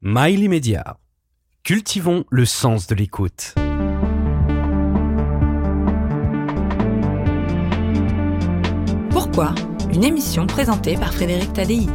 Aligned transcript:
Mail 0.00 0.44
immédiat. 0.44 0.96
Cultivons 1.64 2.24
le 2.30 2.44
sens 2.44 2.86
de 2.86 2.94
l'écoute. 2.94 3.56
Pourquoi 9.10 9.56
Une 9.92 10.04
émission 10.04 10.46
présentée 10.46 10.94
par 10.94 11.12
Frédéric 11.12 11.52
Tadei. 11.52 11.86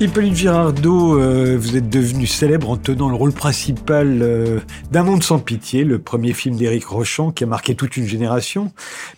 Hippolyte 0.00 0.34
Girardot, 0.34 1.20
euh, 1.20 1.56
vous 1.56 1.76
êtes 1.76 1.88
devenu 1.88 2.26
célèbre 2.26 2.68
en 2.68 2.76
tenant 2.76 3.08
le 3.08 3.14
rôle 3.14 3.32
principal 3.32 4.22
euh, 4.22 4.58
d'Un 4.90 5.04
monde 5.04 5.22
sans 5.22 5.38
pitié, 5.38 5.84
le 5.84 6.00
premier 6.00 6.32
film 6.32 6.56
d'Éric 6.56 6.84
Rochant 6.86 7.30
qui 7.30 7.44
a 7.44 7.46
marqué 7.46 7.76
toute 7.76 7.96
une 7.96 8.06
génération. 8.06 8.72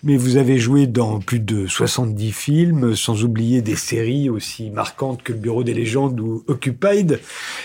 Mais 0.04 0.18
vous 0.18 0.36
avez 0.36 0.58
joué 0.58 0.86
dans 0.86 1.18
plus 1.18 1.40
de 1.40 1.66
70 1.66 2.30
films, 2.30 2.94
sans 2.94 3.24
oublier 3.24 3.62
des 3.62 3.74
séries 3.74 4.28
aussi 4.28 4.70
marquantes 4.70 5.22
que 5.22 5.32
Le 5.32 5.38
Bureau 5.38 5.64
des 5.64 5.72
légendes 5.72 6.20
ou 6.20 6.44
Occupied. 6.46 7.20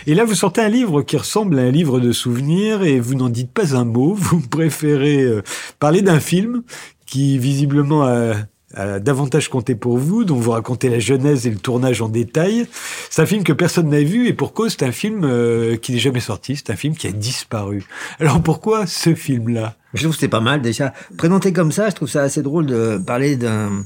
Et 0.08 0.16
là, 0.16 0.24
vous 0.24 0.36
sortez 0.36 0.62
un 0.62 0.70
livre 0.70 1.02
qui 1.02 1.18
ressemble 1.18 1.60
à 1.60 1.64
un 1.64 1.72
livre 1.72 2.00
de 2.00 2.14
souvenirs 2.14 2.82
et 2.82 3.02
vous 3.02 3.16
n'en 3.16 3.30
dites 3.30 3.52
pas 3.52 3.76
un 3.76 3.84
mot. 3.84 4.14
Vous 4.14 4.40
préférez 4.50 5.22
euh, 5.22 5.42
parler 5.80 6.02
d'un 6.02 6.22
film 6.22 6.64
qui 7.06 7.38
visiblement 7.38 8.04
a 8.04 8.36
davantage 8.76 9.50
compté 9.50 9.76
pour 9.76 9.98
vous, 9.98 10.24
dont 10.24 10.36
vous 10.36 10.52
racontez 10.52 10.90
la 10.90 11.00
genèse 11.00 11.48
et 11.48 11.50
le 11.50 11.58
tournage 11.58 12.02
en 12.02 12.10
détail. 12.10 12.68
C'est 13.10 13.22
un 13.22 13.26
film 13.26 13.44
que 13.44 13.54
personne 13.54 13.90
n'a 13.90 14.02
vu 14.02 14.28
et 14.28 14.34
pour 14.34 14.54
cause, 14.54 14.76
c'est 14.78 14.86
un 14.86 14.92
film 14.92 15.24
euh, 15.24 15.78
qui 15.78 15.94
n'est 15.94 16.00
jamais 16.00 16.20
sorti, 16.20 16.56
c'est 16.56 16.72
un 16.72 16.76
film 16.76 16.96
qui 16.96 17.08
a 17.08 17.12
disparu. 17.12 17.84
Alors 18.20 18.42
pourquoi 18.42 18.88
ce 18.88 19.14
film-là? 19.14 19.76
Je 19.94 20.04
trouve 20.04 20.14
que 20.14 20.20
c'est 20.20 20.28
pas 20.28 20.40
mal 20.40 20.62
déjà. 20.62 20.94
Présenté 21.18 21.52
comme 21.52 21.72
ça, 21.72 21.90
je 21.90 21.96
trouve 21.96 22.10
ça 22.10 22.22
assez 22.22 22.42
drôle 22.42 22.66
de 22.66 22.98
parler 23.06 23.36
d'un 23.36 23.84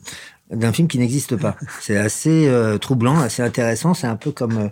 d'un 0.52 0.72
film 0.72 0.88
qui 0.88 1.00
n'existe 1.00 1.36
pas. 1.36 1.56
C'est 1.82 1.98
assez 1.98 2.48
euh, 2.48 2.78
troublant, 2.78 3.20
assez 3.20 3.42
intéressant. 3.42 3.96
C'est 3.96 4.08
un 4.08 4.16
peu 4.16 4.32
comme 4.32 4.58
euh, 4.58 4.70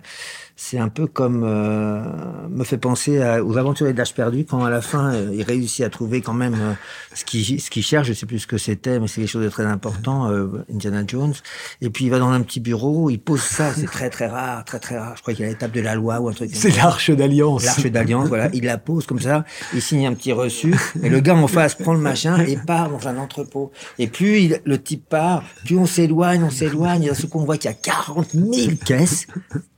c'est 0.63 0.77
un 0.77 0.87
peu 0.87 1.07
comme 1.07 1.43
euh, 1.43 2.01
me 2.49 2.63
fait 2.63 2.77
penser 2.77 3.21
à, 3.21 3.43
aux 3.43 3.57
aventuriers 3.57 3.91
de 3.91 3.97
l'âge 3.97 4.13
perdu 4.13 4.45
quand 4.45 4.63
à 4.63 4.69
la 4.69 4.81
fin 4.81 5.13
euh, 5.13 5.29
il 5.33 5.43
réussit 5.43 5.83
à 5.83 5.89
trouver 5.89 6.21
quand 6.21 6.33
même 6.33 6.53
euh, 6.53 6.73
ce 7.13 7.25
qu'il 7.25 7.59
ce 7.59 7.69
qu'il 7.69 7.83
cherche. 7.83 8.07
Je 8.07 8.13
sais 8.13 8.25
plus 8.25 8.39
ce 8.39 8.47
que 8.47 8.57
c'était 8.57 8.97
mais 8.97 9.09
c'est 9.09 9.19
quelque 9.19 9.29
chose 9.29 9.43
de 9.43 9.49
très 9.49 9.65
important 9.65 10.31
Indiana 10.73 11.03
Jones. 11.05 11.33
Et 11.81 11.89
puis 11.89 12.05
il 12.05 12.11
va 12.11 12.19
dans 12.19 12.29
un 12.29 12.39
petit 12.41 12.61
bureau 12.61 13.09
il 13.09 13.17
pose 13.17 13.41
ça. 13.41 13.73
C'est 13.73 13.87
très 13.87 14.09
très 14.09 14.27
rare 14.27 14.63
très 14.63 14.79
très 14.79 14.97
rare. 14.97 15.15
Je 15.17 15.21
crois 15.21 15.33
qu'il 15.33 15.43
y 15.43 15.47
a 15.47 15.51
l'étape 15.51 15.73
de 15.73 15.81
la 15.81 15.95
loi 15.95 16.21
ou 16.21 16.29
un 16.29 16.33
truc 16.33 16.49
c'est 16.53 16.77
l'arche 16.77 17.11
d'alliance. 17.11 17.65
L'arche 17.65 17.87
d'alliance 17.87 18.29
voilà. 18.29 18.49
Il 18.53 18.63
la 18.63 18.77
pose 18.77 19.05
comme 19.05 19.19
ça. 19.19 19.43
Il 19.73 19.81
signe 19.81 20.07
un 20.07 20.13
petit 20.13 20.31
reçu. 20.31 20.73
Et 21.03 21.09
le 21.09 21.19
gars 21.19 21.35
en 21.35 21.47
face 21.47 21.75
prend 21.75 21.93
le 21.93 21.99
machin 21.99 22.39
et 22.39 22.55
part 22.55 22.89
dans 22.89 23.05
un 23.09 23.17
entrepôt. 23.17 23.73
Et 23.99 24.07
plus 24.07 24.39
il, 24.39 24.61
le 24.63 24.81
type 24.81 25.09
part 25.09 25.43
plus 25.65 25.77
on 25.77 25.85
s'éloigne 25.85 26.41
on 26.41 26.51
s'éloigne. 26.51 27.03
Et 27.03 27.07
d'un 27.07 27.15
ce 27.15 27.25
qu'on 27.25 27.43
voit 27.43 27.57
qu'il 27.57 27.69
y 27.69 27.73
a 27.73 27.75
40 27.75 28.29
000 28.31 28.77
caisses 28.85 29.27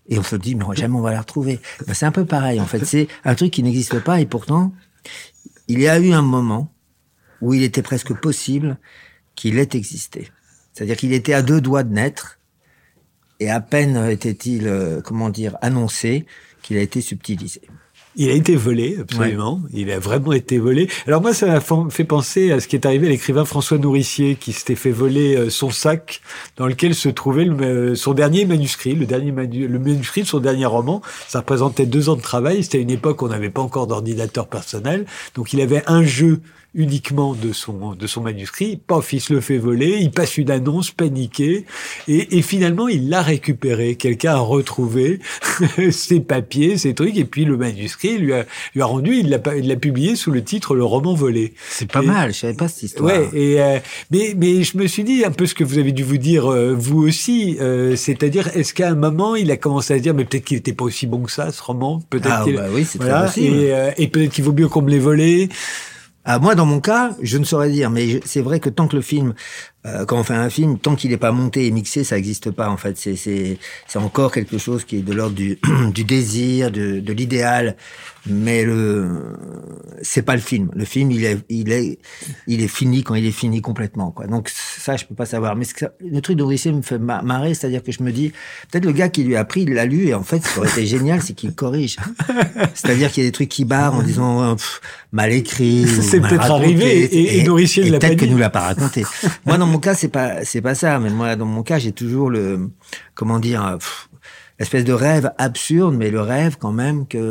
et 0.07 0.19
on 0.19 0.23
se 0.23 0.35
dit, 0.35 0.55
mais 0.55 0.65
jamais 0.75 0.95
on 0.95 1.01
va 1.01 1.11
la 1.11 1.21
retrouver. 1.21 1.59
Ben, 1.87 1.93
c'est 1.93 2.05
un 2.05 2.11
peu 2.11 2.25
pareil, 2.25 2.59
en 2.59 2.65
fait. 2.65 2.85
C'est 2.85 3.07
un 3.23 3.35
truc 3.35 3.51
qui 3.51 3.63
n'existe 3.63 3.99
pas 3.99 4.21
et 4.21 4.25
pourtant, 4.25 4.73
il 5.67 5.79
y 5.79 5.87
a 5.87 5.99
eu 5.99 6.11
un 6.11 6.21
moment 6.21 6.71
où 7.41 7.53
il 7.53 7.63
était 7.63 7.81
presque 7.81 8.13
possible 8.13 8.77
qu'il 9.35 9.57
ait 9.57 9.69
existé. 9.73 10.31
C'est-à-dire 10.73 10.97
qu'il 10.97 11.13
était 11.13 11.33
à 11.33 11.41
deux 11.41 11.61
doigts 11.61 11.83
de 11.83 11.93
naître 11.93 12.39
et 13.39 13.49
à 13.49 13.59
peine 13.59 13.97
était-il, 14.09 14.67
euh, 14.67 15.01
comment 15.01 15.29
dire, 15.29 15.57
annoncé 15.61 16.25
qu'il 16.61 16.77
a 16.77 16.81
été 16.81 17.01
subtilisé. 17.01 17.61
Il 18.17 18.29
a 18.29 18.33
été 18.33 18.55
volé, 18.55 18.97
absolument. 19.01 19.61
Il 19.73 19.91
a 19.91 19.99
vraiment 19.99 20.31
été 20.31 20.57
volé. 20.57 20.89
Alors 21.05 21.21
moi, 21.21 21.33
ça 21.33 21.47
m'a 21.47 21.59
fait 21.89 22.05
penser 22.05 22.51
à 22.51 22.59
ce 22.59 22.67
qui 22.67 22.75
est 22.75 22.85
arrivé 22.85 23.07
à 23.07 23.09
l'écrivain 23.09 23.43
François 23.43 23.77
Nourricier, 23.77 24.35
qui 24.35 24.53
s'était 24.53 24.75
fait 24.75 24.91
voler 24.91 25.35
euh, 25.35 25.49
son 25.49 25.69
sac 25.69 26.21
dans 26.55 26.67
lequel 26.67 26.95
se 26.95 27.09
trouvait 27.09 27.47
euh, 27.47 27.95
son 27.95 28.13
dernier 28.13 28.45
manuscrit, 28.45 28.95
le 28.95 29.05
dernier 29.05 29.31
le 29.31 29.79
manuscrit 29.79 30.21
de 30.21 30.27
son 30.27 30.39
dernier 30.39 30.65
roman. 30.65 31.01
Ça 31.27 31.39
représentait 31.39 31.85
deux 31.85 32.07
ans 32.07 32.15
de 32.15 32.21
travail. 32.21 32.63
C'était 32.63 32.81
une 32.81 32.89
époque 32.89 33.21
où 33.21 33.25
on 33.25 33.29
n'avait 33.29 33.49
pas 33.49 33.61
encore 33.61 33.87
d'ordinateur 33.87 34.47
personnel, 34.47 35.05
donc 35.35 35.51
il 35.51 35.59
avait 35.59 35.83
un 35.87 36.03
jeu 36.03 36.39
uniquement 36.75 37.33
de 37.33 37.53
son 37.53 37.95
de 37.95 38.07
son 38.07 38.21
manuscrit. 38.21 38.77
Paf, 38.77 39.13
il 39.13 39.21
se 39.21 39.33
le 39.33 39.41
fait 39.41 39.57
voler, 39.57 39.97
il 40.01 40.11
passe 40.11 40.37
une 40.37 40.51
annonce 40.51 40.91
paniqué 40.91 41.65
et, 42.07 42.37
et 42.37 42.41
finalement 42.41 42.87
il 42.87 43.09
l'a 43.09 43.21
récupéré. 43.21 43.95
Quelqu'un 43.95 44.33
a 44.33 44.39
retrouvé 44.39 45.19
ses 45.91 46.19
papiers, 46.19 46.77
ses 46.77 46.93
trucs 46.93 47.17
et 47.17 47.25
puis 47.25 47.45
le 47.45 47.57
manuscrit 47.57 48.17
lui 48.17 48.33
a 48.33 48.45
lui 48.75 48.81
a 48.81 48.85
rendu. 48.85 49.15
Il 49.15 49.29
l'a 49.29 49.39
il 49.55 49.67
l'a 49.67 49.75
publié 49.75 50.15
sous 50.15 50.31
le 50.31 50.43
titre 50.43 50.75
Le 50.75 50.83
roman 50.83 51.13
volé. 51.13 51.53
C'est 51.69 51.91
pas 51.91 52.01
mal. 52.01 52.33
Je 52.33 52.39
savais 52.39 52.53
pas 52.53 52.67
cette 52.67 52.83
histoire. 52.83 53.07
Ouais. 53.07 53.29
Et 53.33 53.61
euh, 53.61 53.79
mais 54.11 54.33
mais 54.37 54.63
je 54.63 54.77
me 54.77 54.87
suis 54.87 55.03
dit 55.03 55.23
un 55.25 55.31
peu 55.31 55.45
ce 55.45 55.55
que 55.55 55.63
vous 55.63 55.77
avez 55.77 55.93
dû 55.93 56.03
vous 56.03 56.17
dire 56.17 56.51
euh, 56.51 56.75
vous 56.77 57.01
aussi, 57.01 57.57
euh, 57.61 57.95
c'est-à-dire 57.95 58.49
est-ce 58.55 58.73
qu'à 58.73 58.89
un 58.89 58.95
moment 58.95 59.35
il 59.35 59.49
a 59.51 59.57
commencé 59.57 59.93
à 59.93 59.99
dire 59.99 60.13
mais 60.13 60.25
peut-être 60.25 60.43
qu'il 60.43 60.57
était 60.57 60.73
pas 60.73 60.85
aussi 60.85 61.07
bon 61.07 61.23
que 61.23 61.31
ça 61.31 61.51
ce 61.51 61.61
roman, 61.61 62.01
peut-être 62.09 62.29
ah, 62.29 62.45
bah 62.55 62.67
oui, 62.73 62.85
c'est 62.85 63.01
voilà. 63.01 63.31
Et, 63.37 63.71
et 63.97 64.07
peut-être 64.07 64.31
qu'il 64.31 64.43
vaut 64.43 64.53
mieux 64.53 64.67
qu'on 64.67 64.81
me 64.81 64.89
l'ait 64.89 64.99
volé. 64.99 65.49
Ah, 66.27 66.39
moi, 66.39 66.55
dans 66.55 66.65
mon 66.65 66.79
cas, 66.79 67.15
je 67.21 67.37
ne 67.37 67.43
saurais 67.43 67.69
dire, 67.69 67.91
mais 67.91 68.19
c'est 68.25 68.41
vrai 68.41 68.59
que 68.59 68.69
tant 68.69 68.87
que 68.87 68.95
le 68.95 69.03
film, 69.03 69.35
euh, 69.85 70.05
quand 70.05 70.19
on 70.19 70.23
fait 70.23 70.33
un 70.33 70.49
film, 70.49 70.79
tant 70.79 70.95
qu'il 70.95 71.11
n'est 71.11 71.17
pas 71.17 71.31
monté 71.31 71.67
et 71.67 71.71
mixé, 71.71 72.03
ça 72.03 72.15
n'existe 72.15 72.49
pas. 72.49 72.69
En 72.69 72.77
fait, 72.77 72.97
c'est 72.97 73.57
encore 73.95 74.31
quelque 74.31 74.57
chose 74.57 74.83
qui 74.83 74.97
est 74.97 75.01
de 75.01 75.13
l'ordre 75.13 75.35
du 75.35 75.59
du 75.93 76.03
désir, 76.03 76.71
de 76.71 76.99
de 76.99 77.13
l'idéal, 77.13 77.75
mais 78.27 78.63
le 78.63 79.37
c'est 80.01 80.23
pas 80.23 80.35
le 80.35 80.41
film. 80.41 80.71
Le 80.73 80.85
film, 80.85 81.11
il 81.11 81.23
est 81.23 81.37
il 81.49 81.71
est 81.71 81.99
il 82.47 82.63
est 82.63 82.67
fini 82.67 83.03
quand 83.03 83.15
il 83.15 83.25
est 83.25 83.31
fini 83.31 83.61
complètement. 83.61 84.11
Quoi. 84.11 84.25
Donc 84.25 84.49
ça, 84.49 84.97
je 84.97 85.05
peux 85.05 85.15
pas 85.15 85.25
savoir. 85.25 85.55
Mais 85.55 85.65
le 85.99 86.21
truc 86.21 86.37
d'Odyssée 86.37 86.71
me 86.71 86.81
fait 86.81 86.97
marrer, 86.97 87.53
c'est-à-dire 87.53 87.83
que 87.83 87.91
je 87.91 88.01
me 88.01 88.11
dis 88.11 88.31
peut-être 88.71 88.85
le 88.85 88.91
gars 88.91 89.09
qui 89.09 89.23
lui 89.23 89.35
a 89.35 89.41
appris, 89.41 89.61
il 89.61 89.73
l'a 89.73 89.85
lu 89.85 90.07
et 90.07 90.13
en 90.15 90.23
fait, 90.23 90.43
ce 90.43 90.53
qui 90.53 90.59
aurait 90.59 90.69
été 90.69 90.85
génial, 90.87 91.21
c'est 91.21 91.33
qu'il 91.33 91.53
corrige. 91.53 91.97
C'est-à-dire 92.73 93.11
qu'il 93.11 93.23
y 93.23 93.25
a 93.27 93.29
des 93.29 93.33
trucs 93.33 93.49
qui 93.49 93.65
barrent 93.65 93.95
en 93.95 94.03
disant 94.03 94.53
oh, 94.53 94.55
mal 95.11 95.31
écrit. 95.31 95.85
C'est 96.01 96.19
peut-être 96.19 96.51
arrivé 96.51 97.03
et, 97.03 97.37
et, 97.37 97.39
et 97.39 97.43
ne 97.43 97.91
l'a 97.91 97.99
pas 97.99 98.07
Peut-être 98.07 98.19
que 98.19 98.25
nous 98.25 98.37
l'a 98.37 98.49
pas 98.49 98.61
raconté. 98.61 99.05
Moi, 99.45 99.57
dans 99.57 99.67
mon 99.67 99.74
cas, 99.79 99.95
c'est 99.95 100.09
pas 100.09 100.43
c'est 100.43 100.61
pas 100.61 100.75
ça. 100.75 100.99
Mais 100.99 101.09
moi, 101.09 101.35
dans 101.35 101.45
mon 101.45 101.63
cas, 101.63 101.79
j'ai 101.79 101.91
toujours 101.91 102.29
le 102.29 102.69
comment 103.13 103.39
dire. 103.39 103.77
espèce 104.59 104.85
de 104.85 104.93
rêve 104.93 105.31
absurde, 105.37 105.95
mais 105.95 106.09
le 106.09 106.21
rêve 106.21 106.57
quand 106.57 106.71
même 106.71 107.07
qu'il 107.07 107.21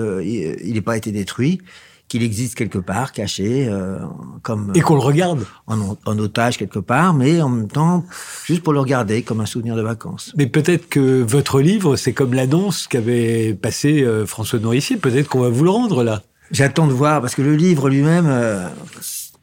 n'ait 0.63 0.81
pas 0.83 0.97
été 0.97 1.11
détruit, 1.11 1.61
qu'il 2.09 2.23
existe 2.23 2.55
quelque 2.55 2.79
part, 2.79 3.13
caché, 3.13 3.67
euh, 3.69 3.99
comme 4.43 4.73
et 4.75 4.81
qu'on 4.81 4.95
le 4.95 5.01
regarde 5.01 5.47
en, 5.67 5.97
en, 6.05 6.19
otage 6.19 6.59
quelque 6.59 6.79
part, 6.79 7.15
mais 7.15 7.41
en 7.41 7.49
même 7.49 7.69
temps 7.69 8.05
juste 8.45 8.63
pour 8.63 8.73
le 8.73 8.81
regarder 8.81 9.23
comme 9.23 9.41
un 9.41 9.47
souvenir 9.47 9.75
de 9.75 9.83
vacances. 9.83 10.33
Mais 10.37 10.47
peut-être 10.47 10.89
que 10.89 11.23
votre 11.23 11.61
livre, 11.61 11.97
c'est 11.97 12.13
comme 12.13 12.35
l'annonce 12.35 12.87
qu'avait 12.87 13.55
passé 13.55 14.03
euh, 14.03 14.27
François 14.27 14.59
Nourricier. 14.59 14.97
Peut-être 14.97 15.29
qu'on 15.29 15.41
va 15.41 15.49
vous 15.49 15.65
le 15.65 15.71
rendre 15.71 16.05
là. 16.05 16.23
J'attends 16.51 16.87
de 16.87 16.93
voir 16.93 17.21
parce 17.21 17.35
que 17.35 17.43
le 17.43 17.57
livre 17.57 17.89
lui-même, 17.89 18.27
euh, 18.29 18.69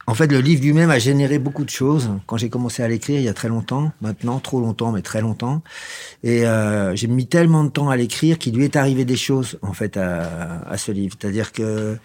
en 0.08 0.14
fait, 0.14 0.28
le 0.32 0.40
livre 0.40 0.64
lui-même 0.64 0.90
a 0.90 1.00
généré 1.00 1.40
beaucoup 1.40 1.64
de 1.64 1.70
choses. 1.70 2.10
Quand 2.26 2.38
j'ai 2.38 2.50
commencé 2.50 2.84
à 2.84 2.88
l'écrire, 2.88 3.20
il 3.20 3.24
y 3.24 3.30
a 3.30 3.34
très 3.34 3.50
longtemps, 3.50 3.92
maintenant, 4.02 4.40
trop 4.40 4.60
longtemps, 4.60 4.92
mais 4.92 5.02
très 5.02 5.22
longtemps, 5.22 5.62
et 6.24 6.46
euh, 6.46 6.96
j'ai 6.96 7.08
mis 7.08 7.28
tellement 7.28 7.64
de 7.64 7.70
temps 7.70 7.90
à 7.90 7.96
l'écrire 7.96 8.38
qu'il 8.38 8.56
lui 8.56 8.66
est 8.66 8.76
arrivé 8.76 9.06
des 9.06 9.16
choses, 9.16 9.60
en 9.62 9.74
fait, 9.74 9.98
à, 9.98 10.62
à 10.68 10.78
ce 10.78 10.92
livre. 10.92 11.16
C'est-à-dire 11.20 11.52
que, 11.52 11.98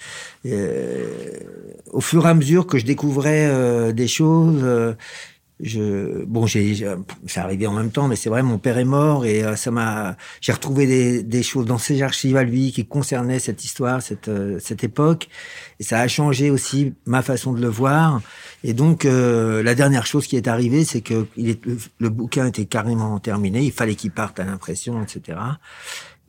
euh, 0.46 1.40
au 1.92 2.00
fur 2.00 2.26
et 2.26 2.28
à 2.28 2.34
mesure 2.34 2.66
que 2.66 2.78
je 2.78 2.84
découvrais 2.84 3.46
euh, 3.48 3.92
des 3.92 4.08
choses, 4.08 4.62
je 5.60 6.24
bon 6.24 6.46
j'ai 6.46 6.86
c'est 7.26 7.40
arrivé 7.40 7.66
en 7.66 7.72
même 7.72 7.90
temps 7.90 8.08
mais 8.08 8.16
c'est 8.16 8.28
vrai 8.28 8.42
mon 8.42 8.58
père 8.58 8.76
est 8.76 8.84
mort 8.84 9.24
et 9.24 9.42
euh, 9.42 9.56
ça 9.56 9.70
m'a 9.70 10.16
j'ai 10.42 10.52
retrouvé 10.52 10.86
des, 10.86 11.22
des 11.22 11.42
choses 11.42 11.64
dans 11.64 11.78
ses 11.78 12.02
archives 12.02 12.36
à 12.36 12.44
lui 12.44 12.72
qui 12.72 12.84
concernaient 12.84 13.38
cette 13.38 13.64
histoire 13.64 14.02
cette 14.02 14.28
euh, 14.28 14.58
cette 14.60 14.84
époque. 14.84 15.28
Et 15.80 15.82
ça 15.82 16.00
a 16.00 16.08
changé 16.08 16.50
aussi 16.50 16.94
ma 17.04 17.22
façon 17.22 17.52
de 17.52 17.60
le 17.60 17.68
voir. 17.68 18.20
Et 18.64 18.74
donc 18.74 19.04
euh, 19.04 19.62
la 19.62 19.74
dernière 19.74 20.06
chose 20.06 20.26
qui 20.26 20.36
est 20.36 20.48
arrivée 20.48 20.84
c'est 20.84 21.00
que 21.00 21.26
est, 21.38 21.60
le, 21.98 22.08
bouquin 22.10 22.46
était 22.46 22.66
carrément 22.66 23.18
terminé. 23.18 23.62
Il 23.62 23.72
fallait 23.72 23.94
qu'il 23.94 24.10
parte 24.10 24.38
à 24.40 24.44
l'impression 24.44 25.02
etc 25.02 25.38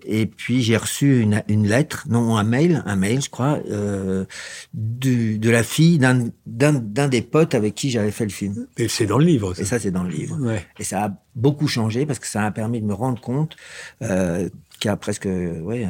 et 0.08 0.26
puis 0.26 0.62
j'ai 0.62 0.78
reçu 0.78 1.22
une, 1.22 1.44
une, 1.48 1.68
lettre, 1.68 2.06
non 2.10 2.38
un 2.38 2.44
mail, 2.44 2.84
un 2.86 2.96
mail 2.96 3.22
je 3.22 3.30
crois, 3.30 3.60
euh, 3.70 4.26
de, 4.74 5.38
de 5.38 5.50
la 5.50 5.64
fille 5.64 6.00
d'un, 6.00 7.08
des 7.08 7.22
potes 7.22 7.54
avec 7.54 7.76
qui 7.76 7.90
j'avais 7.90 8.12
fait 8.12 8.24
le 8.24 8.32
film. 8.32 8.68
Et 8.78 8.88
c'est 8.88 9.06
dans 9.06 9.20
le 9.20 9.26
livre. 9.26 9.54
Ça. 9.54 9.62
Et 9.62 9.66
ça 9.66 9.80
c'est 9.80 9.92
dans 9.92 10.04
le 10.04 10.10
livre. 10.10 10.38
Ouais. 10.40 10.66
Et 10.80 10.84
ça 10.84 11.06
a 11.06 11.12
beaucoup 11.36 11.68
changé 11.68 12.06
parce 12.06 12.20
que 12.20 12.28
ça 12.28 12.44
a 12.44 12.52
permis 12.52 12.82
de 12.82 12.86
me 12.86 12.94
rendre 12.94 13.22
compte 13.22 13.56
euh, 14.02 14.50
qu'il 14.80 14.90
y 14.90 14.92
a 14.92 14.98
presque 14.98 15.28
ouais, 15.28 15.88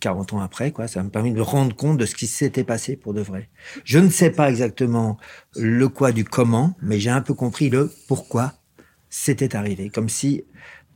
40 0.00 0.34
ans 0.34 0.40
après, 0.40 0.70
quoi, 0.70 0.88
ça 0.88 1.02
m'a 1.02 1.10
permis 1.10 1.32
de 1.32 1.36
me 1.36 1.42
rendre 1.42 1.74
compte 1.74 1.98
de 1.98 2.06
ce 2.06 2.14
qui 2.14 2.26
s'était 2.26 2.64
passé 2.64 2.96
pour 2.96 3.14
de 3.14 3.20
vrai. 3.20 3.48
Je 3.84 3.98
ne 3.98 4.08
sais 4.08 4.30
pas 4.30 4.48
exactement 4.48 5.18
le 5.56 5.88
quoi 5.88 6.12
du 6.12 6.24
comment, 6.24 6.74
mais 6.80 6.98
j'ai 7.00 7.10
un 7.10 7.20
peu 7.20 7.34
compris 7.34 7.68
le 7.68 7.92
pourquoi 8.06 8.54
c'était 9.10 9.56
arrivé. 9.56 9.90
Comme 9.90 10.08
si 10.08 10.44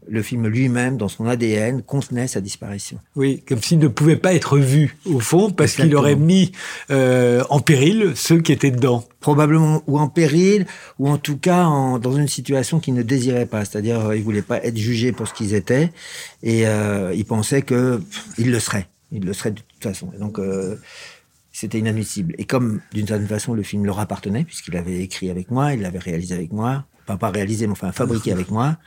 le 0.08 0.22
film 0.22 0.46
lui-même, 0.46 0.96
dans 0.96 1.08
son 1.08 1.26
ADN, 1.26 1.82
contenait 1.82 2.26
sa 2.26 2.40
disparition. 2.40 2.98
Oui, 3.16 3.42
comme 3.46 3.62
s'il 3.62 3.78
ne 3.78 3.88
pouvait 3.88 4.16
pas 4.16 4.34
être 4.34 4.58
vu, 4.58 4.96
au 5.04 5.20
fond, 5.20 5.50
parce 5.50 5.74
qu'il 5.74 5.94
aurait 5.94 6.16
mis 6.16 6.52
euh, 6.90 7.42
en 7.50 7.60
péril 7.60 8.12
ceux 8.14 8.40
qui 8.40 8.52
étaient 8.52 8.70
dedans. 8.70 9.04
Probablement, 9.20 9.82
ou 9.86 9.98
en 9.98 10.08
péril, 10.08 10.66
ou 10.98 11.08
en 11.08 11.18
tout 11.18 11.36
cas 11.36 11.64
en, 11.64 11.98
dans 11.98 12.12
une 12.12 12.28
situation 12.28 12.80
qu'il 12.80 12.94
ne 12.94 13.02
désirait 13.02 13.46
pas. 13.46 13.64
C'est-à-dire, 13.64 14.06
euh, 14.06 14.16
il 14.16 14.22
voulait 14.22 14.42
pas 14.42 14.62
être 14.64 14.76
jugé 14.76 15.12
pour 15.12 15.28
ce 15.28 15.34
qu'ils 15.34 15.54
étaient, 15.54 15.92
et 16.42 16.66
euh, 16.66 17.14
il 17.14 17.24
pensait 17.24 17.62
que 17.62 18.00
il 18.38 18.50
le 18.50 18.58
serait. 18.58 18.88
Il 19.12 19.24
le 19.24 19.32
serait 19.32 19.52
de 19.52 19.60
toute 19.60 19.82
façon. 19.82 20.10
Et 20.16 20.18
donc, 20.18 20.38
euh, 20.38 20.76
c'était 21.52 21.78
inadmissible. 21.78 22.34
Et 22.38 22.44
comme, 22.44 22.80
d'une 22.92 23.06
certaine 23.06 23.28
façon, 23.28 23.54
le 23.54 23.62
film 23.62 23.84
leur 23.84 24.00
appartenait, 24.00 24.44
puisqu'il 24.44 24.76
avait 24.76 25.00
écrit 25.00 25.30
avec 25.30 25.50
moi, 25.50 25.74
il 25.74 25.82
l'avait 25.82 25.98
réalisé 25.98 26.34
avec 26.34 26.52
moi, 26.52 26.86
enfin 27.12 27.18
pas 27.18 27.30
réalisé, 27.30 27.66
mais 27.66 27.72
enfin 27.72 27.92
fabriqué 27.92 28.32
avec 28.32 28.50
moi, 28.50 28.78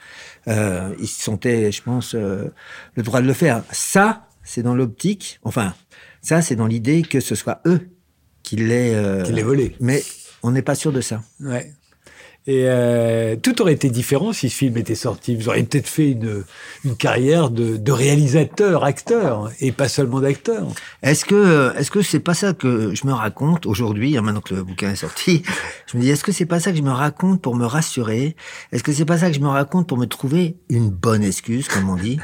euh, 0.47 0.93
ils 0.99 1.07
se 1.07 1.21
sentaient, 1.23 1.71
je 1.71 1.81
pense, 1.83 2.15
euh, 2.15 2.51
le 2.95 3.03
droit 3.03 3.21
de 3.21 3.27
le 3.27 3.33
faire. 3.33 3.63
Ça, 3.71 4.27
c'est 4.43 4.63
dans 4.63 4.75
l'optique, 4.75 5.39
enfin, 5.43 5.73
ça, 6.21 6.41
c'est 6.41 6.55
dans 6.55 6.67
l'idée 6.67 7.03
que 7.03 7.19
ce 7.19 7.35
soit 7.35 7.61
eux 7.65 7.89
qui 8.43 8.55
l'aient... 8.55 8.95
Euh, 8.95 9.23
Qui 9.23 9.33
l'aient 9.33 9.43
volé. 9.43 9.75
Mais 9.79 10.03
on 10.43 10.51
n'est 10.51 10.61
pas 10.61 10.75
sûr 10.75 10.91
de 10.91 11.01
ça. 11.01 11.21
Ouais. 11.39 11.71
Et 12.47 12.65
euh, 12.65 13.35
tout 13.35 13.59
aurait 13.61 13.73
été 13.73 13.89
différent 13.89 14.31
si 14.31 14.49
ce 14.49 14.55
film 14.55 14.77
était 14.77 14.93
sorti. 14.93 15.35
Vous 15.35 15.49
auriez 15.49 15.63
peut-être 15.63 15.87
fait 15.87 16.11
une, 16.11 16.43
une 16.83 16.95
carrière 16.95 17.49
de, 17.49 17.77
de 17.77 17.91
réalisateur, 17.91 18.83
acteur, 18.83 19.49
et 19.59 19.71
pas 19.71 19.87
seulement 19.87 20.19
d'acteur. 20.19 20.67
Est-ce 21.01 21.25
que 21.25 21.73
est-ce 21.75 21.89
que 21.89 22.03
c'est 22.03 22.19
pas 22.19 22.35
ça 22.35 22.53
que 22.53 22.93
je 22.93 23.07
me 23.07 23.13
raconte 23.13 23.65
aujourd'hui, 23.65 24.15
hein, 24.15 24.21
maintenant 24.21 24.41
que 24.41 24.53
le 24.53 24.63
bouquin 24.63 24.91
est 24.91 24.95
sorti 24.95 25.41
Je 25.91 25.97
me 25.97 26.03
dis 26.03 26.09
est-ce 26.11 26.23
que 26.23 26.31
c'est 26.31 26.45
pas 26.45 26.59
ça 26.59 26.71
que 26.71 26.77
je 26.77 26.83
me 26.83 26.91
raconte 26.91 27.41
pour 27.41 27.55
me 27.55 27.65
rassurer? 27.65 28.35
Est-ce 28.71 28.83
que 28.83 28.91
c'est 28.91 29.05
pas 29.05 29.17
ça 29.17 29.29
que 29.29 29.35
je 29.35 29.41
me 29.41 29.47
raconte 29.47 29.87
pour 29.87 29.97
me 29.97 30.05
trouver 30.05 30.57
une 30.69 30.91
bonne 30.91 31.23
excuse, 31.23 31.67
comme 31.67 31.89
on 31.89 31.95
dit, 31.95 32.19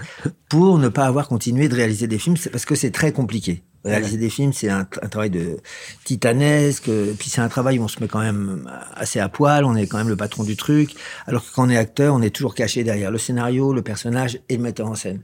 pour 0.50 0.77
ne 0.77 0.89
pas 0.89 1.06
avoir 1.06 1.27
continué 1.27 1.68
de 1.68 1.75
réaliser 1.75 2.06
des 2.06 2.19
films? 2.19 2.38
C'est 2.38 2.51
parce 2.51 2.65
que 2.65 2.75
c'est 2.75 2.91
très 2.91 3.12
compliqué. 3.12 3.63
Réaliser 3.83 4.18
des 4.18 4.30
films, 4.30 4.54
c'est 4.54 4.69
un, 4.69 4.86
travail 4.86 5.31
de 5.31 5.57
titanesque. 6.04 6.88
et 6.88 7.16
Puis 7.18 7.30
c'est 7.30 7.42
un 7.42 7.50
travail 7.50 7.80
où 7.80 7.83
on 7.83 7.88
se 7.88 8.00
met 8.00 8.07
quand 8.07 8.19
même 8.19 8.69
assez 8.94 9.19
à 9.19 9.28
poil. 9.28 9.66
On 9.66 9.75
est 9.75 9.88
quand 9.88 9.98
même 9.98 10.10
le 10.10 10.16
patron 10.16 10.44
du 10.44 10.56
truc. 10.56 10.94
Alors 11.25 11.44
que 11.44 11.51
quand 11.51 11.66
on 11.66 11.69
est 11.69 11.78
acteur, 11.78 12.13
on 12.13 12.22
est 12.22 12.30
toujours 12.30 12.54
caché 12.54 12.83
derrière 12.83 13.10
le 13.10 13.18
scénario, 13.18 13.74
le 13.74 13.81
personnage 13.81 14.39
et 14.50 14.57
le 14.57 14.63
metteur 14.63 14.88
en 14.88 14.95
scène. 14.95 15.22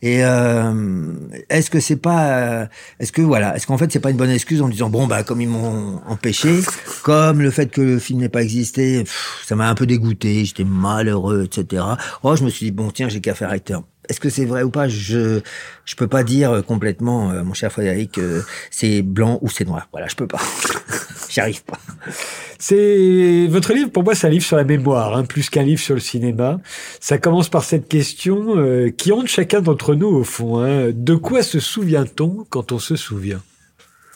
Et 0.00 0.24
euh, 0.24 1.12
est-ce 1.50 1.70
que 1.70 1.80
c'est 1.80 1.96
pas, 1.96 2.30
euh, 2.38 2.66
est-ce 2.98 3.12
que 3.12 3.20
voilà, 3.20 3.54
est-ce 3.56 3.66
qu'en 3.66 3.76
fait 3.76 3.92
c'est 3.92 4.00
pas 4.00 4.10
une 4.10 4.16
bonne 4.16 4.30
excuse 4.30 4.62
en 4.62 4.68
disant 4.68 4.88
bon 4.88 5.06
bah 5.06 5.22
comme 5.22 5.42
ils 5.42 5.48
m'ont 5.48 6.00
empêché, 6.06 6.60
comme 7.02 7.42
le 7.42 7.50
fait 7.50 7.70
que 7.70 7.82
le 7.82 7.98
film 7.98 8.20
n'ait 8.20 8.28
pas 8.28 8.42
existé, 8.42 9.04
ça 9.44 9.54
m'a 9.54 9.68
un 9.68 9.74
peu 9.74 9.86
dégoûté. 9.86 10.46
J'étais 10.46 10.64
malheureux, 10.64 11.44
etc. 11.44 11.82
Oh, 12.22 12.36
je 12.36 12.44
me 12.44 12.48
suis 12.48 12.66
dit 12.66 12.72
bon 12.72 12.90
tiens, 12.90 13.08
j'ai 13.08 13.20
qu'à 13.20 13.34
faire 13.34 13.50
acteur. 13.50 13.82
Est-ce 14.08 14.20
que 14.20 14.30
c'est 14.30 14.44
vrai 14.44 14.62
ou 14.62 14.70
pas? 14.70 14.88
Je 14.88 15.40
je 15.84 15.94
peux 15.96 16.06
pas 16.06 16.22
dire 16.22 16.62
complètement, 16.66 17.30
euh, 17.30 17.42
mon 17.44 17.54
cher 17.54 17.70
Frédéric, 17.72 18.12
que 18.12 18.42
c'est 18.70 19.02
blanc 19.02 19.38
ou 19.42 19.48
c'est 19.48 19.64
noir. 19.64 19.88
Voilà, 19.92 20.06
je 20.08 20.16
peux 20.16 20.26
pas. 20.26 20.40
J'y 21.28 21.40
arrive 21.40 21.62
pas. 21.64 21.78
C'est 22.58 23.46
votre 23.48 23.72
livre. 23.72 23.90
Pour 23.90 24.02
moi, 24.02 24.14
c'est 24.14 24.26
un 24.26 24.30
livre 24.30 24.44
sur 24.44 24.56
la 24.56 24.64
mémoire, 24.64 25.16
hein, 25.16 25.24
plus 25.24 25.50
qu'un 25.50 25.62
livre 25.62 25.80
sur 25.80 25.94
le 25.94 26.00
cinéma. 26.00 26.58
Ça 27.00 27.18
commence 27.18 27.48
par 27.48 27.64
cette 27.64 27.88
question 27.88 28.56
euh, 28.56 28.90
qui 28.90 29.12
hante 29.12 29.28
chacun 29.28 29.60
d'entre 29.60 29.94
nous 29.94 30.08
au 30.08 30.24
fond. 30.24 30.58
Hein. 30.58 30.90
De 30.92 31.14
quoi 31.14 31.42
se 31.42 31.60
souvient-on 31.60 32.46
quand 32.48 32.72
on 32.72 32.78
se 32.78 32.96
souvient? 32.96 33.42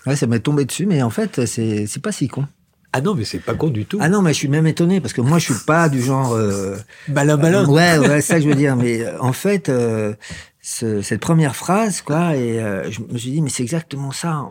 Ouais, 0.06 0.16
ça 0.16 0.26
m'est 0.26 0.40
tombé 0.40 0.64
dessus, 0.64 0.86
mais 0.86 1.02
en 1.02 1.10
fait, 1.10 1.46
c'est 1.46 1.86
c'est 1.86 2.02
pas 2.02 2.12
si 2.12 2.28
con. 2.28 2.46
Ah 2.92 3.00
non, 3.00 3.14
mais 3.14 3.24
c'est 3.24 3.38
pas 3.38 3.54
con 3.54 3.68
du 3.68 3.86
tout. 3.86 3.98
Ah 4.00 4.08
non, 4.08 4.20
mais 4.22 4.32
je 4.32 4.38
suis 4.38 4.48
même 4.48 4.66
étonné 4.66 5.00
parce 5.00 5.14
que 5.14 5.20
moi, 5.22 5.38
je 5.38 5.44
suis 5.52 5.64
pas 5.66 5.88
du 5.88 6.02
genre. 6.02 6.32
Euh, 6.34 6.76
malin, 7.08 7.36
malin. 7.38 7.66
ouais, 7.66 7.98
ouais, 7.98 8.20
c'est 8.20 8.32
ça 8.32 8.34
que 8.36 8.42
je 8.42 8.48
veux 8.48 8.54
dire. 8.54 8.76
Mais 8.82 9.00
euh, 9.02 9.18
en 9.20 9.32
fait, 9.32 9.68
euh, 9.70 10.12
ce- 10.60 11.00
cette 11.00 11.20
première 11.20 11.56
phrase, 11.56 12.02
quoi, 12.02 12.36
et 12.36 12.60
euh, 12.60 12.90
je 12.90 13.00
me 13.00 13.16
suis 13.18 13.30
dit, 13.30 13.40
mais 13.40 13.48
c'est 13.50 13.62
exactement 13.62 14.12
ça. 14.12 14.48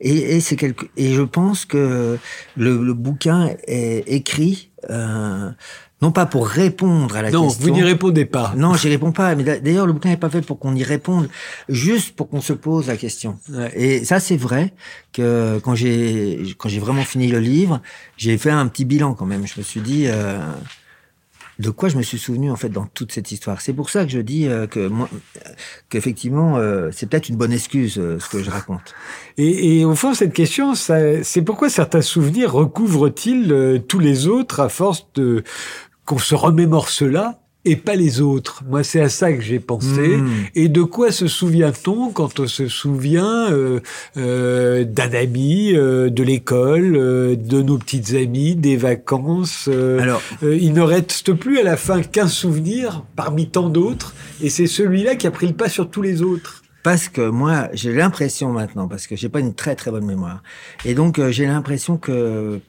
Et, 0.00 0.36
et 0.36 0.40
c'est 0.40 0.56
quelque, 0.56 0.86
et 0.96 1.12
je 1.14 1.22
pense 1.22 1.64
que 1.64 2.18
le, 2.56 2.82
le 2.82 2.94
bouquin 2.94 3.50
est 3.66 4.02
écrit 4.08 4.70
euh, 4.90 5.50
non 6.04 6.12
pas 6.12 6.26
pour 6.26 6.46
répondre 6.46 7.16
à 7.16 7.22
la 7.22 7.30
non, 7.30 7.44
question. 7.48 7.64
vous 7.64 7.70
n'y 7.72 7.82
répondez 7.82 8.26
pas. 8.26 8.52
Non, 8.56 8.74
j'y 8.74 8.90
réponds 8.90 9.10
pas. 9.12 9.34
Mais 9.34 9.42
d'a- 9.42 9.58
d'ailleurs, 9.58 9.86
le 9.86 9.94
bouquin 9.94 10.10
n'est 10.10 10.18
pas 10.18 10.28
fait 10.28 10.42
pour 10.42 10.58
qu'on 10.58 10.74
y 10.74 10.84
réponde, 10.84 11.30
juste 11.70 12.14
pour 12.14 12.28
qu'on 12.28 12.42
se 12.42 12.52
pose 12.52 12.88
la 12.88 12.98
question. 12.98 13.38
Ouais. 13.50 13.72
Et 13.74 14.04
ça, 14.04 14.20
c'est 14.20 14.36
vrai 14.36 14.74
que 15.14 15.58
quand 15.64 15.74
j'ai 15.74 16.54
quand 16.58 16.68
j'ai 16.68 16.78
vraiment 16.80 17.04
fini 17.04 17.28
le 17.28 17.38
livre, 17.38 17.80
j'ai 18.18 18.36
fait 18.36 18.50
un 18.50 18.66
petit 18.68 18.84
bilan 18.84 19.14
quand 19.14 19.24
même. 19.24 19.46
Je 19.46 19.54
me 19.56 19.62
suis 19.62 19.80
dit 19.80 20.04
euh, 20.08 20.38
de 21.60 21.70
quoi 21.70 21.88
je 21.88 21.96
me 21.96 22.02
suis 22.02 22.18
souvenu 22.18 22.50
en 22.50 22.56
fait 22.56 22.68
dans 22.68 22.84
toute 22.86 23.12
cette 23.12 23.30
histoire. 23.32 23.60
C'est 23.60 23.72
pour 23.72 23.88
ça 23.88 24.04
que 24.04 24.10
je 24.10 24.18
dis 24.18 24.46
euh, 24.48 24.66
que 24.66 24.88
moi, 24.88 25.08
qu'effectivement, 25.88 26.56
euh, 26.58 26.90
c'est 26.92 27.06
peut-être 27.08 27.28
une 27.28 27.36
bonne 27.36 27.52
excuse 27.52 27.96
euh, 27.98 28.18
ce 28.18 28.28
que 28.28 28.42
je 28.42 28.50
raconte. 28.50 28.92
Et, 29.38 29.78
et 29.78 29.84
au 29.84 29.94
fond, 29.94 30.14
cette 30.14 30.32
question, 30.34 30.74
c'est 30.74 31.42
pourquoi 31.46 31.68
certains 31.70 32.02
souvenirs 32.02 32.52
recouvrent-ils 32.52 33.82
tous 33.88 34.00
les 34.00 34.26
autres 34.26 34.60
à 34.60 34.68
force 34.68 35.06
de 35.14 35.44
qu'on 36.04 36.18
se 36.18 36.34
remémore 36.34 36.88
cela 36.88 37.40
et 37.64 37.76
pas 37.76 37.94
les 37.94 38.20
autres. 38.20 38.62
Moi, 38.68 38.84
c'est 38.84 39.00
à 39.00 39.08
ça 39.08 39.32
que 39.32 39.40
j'ai 39.40 39.58
pensé. 39.58 40.18
Mm. 40.18 40.30
Et 40.54 40.68
de 40.68 40.82
quoi 40.82 41.10
se 41.10 41.26
souvient-on 41.26 42.10
quand 42.10 42.40
on 42.40 42.46
se 42.46 42.68
souvient 42.68 43.50
euh, 43.50 43.80
euh, 44.16 44.84
d'un 44.84 45.12
ami, 45.12 45.72
euh, 45.74 46.10
de 46.10 46.22
l'école, 46.22 46.96
euh, 46.96 47.36
de 47.36 47.62
nos 47.62 47.78
petites 47.78 48.14
amies, 48.14 48.54
des 48.54 48.76
vacances 48.76 49.68
euh, 49.72 49.98
Alors, 50.00 50.20
euh, 50.42 50.56
Il 50.56 50.74
ne 50.74 50.82
reste 50.82 51.32
plus 51.32 51.58
à 51.58 51.62
la 51.62 51.76
fin 51.76 52.02
qu'un 52.02 52.28
souvenir 52.28 53.04
parmi 53.16 53.48
tant 53.48 53.68
d'autres, 53.68 54.14
et 54.42 54.50
c'est 54.50 54.66
celui-là 54.66 55.14
qui 55.14 55.26
a 55.26 55.30
pris 55.30 55.46
le 55.46 55.54
pas 55.54 55.68
sur 55.68 55.88
tous 55.88 56.02
les 56.02 56.22
autres. 56.22 56.62
Parce 56.82 57.08
que 57.08 57.30
moi, 57.30 57.68
j'ai 57.72 57.94
l'impression 57.94 58.52
maintenant, 58.52 58.88
parce 58.88 59.06
que 59.06 59.16
j'ai 59.16 59.30
pas 59.30 59.40
une 59.40 59.54
très 59.54 59.74
très 59.74 59.90
bonne 59.90 60.04
mémoire, 60.04 60.42
et 60.84 60.92
donc 60.92 61.18
j'ai 61.30 61.46
l'impression 61.46 61.96
que 61.96 62.60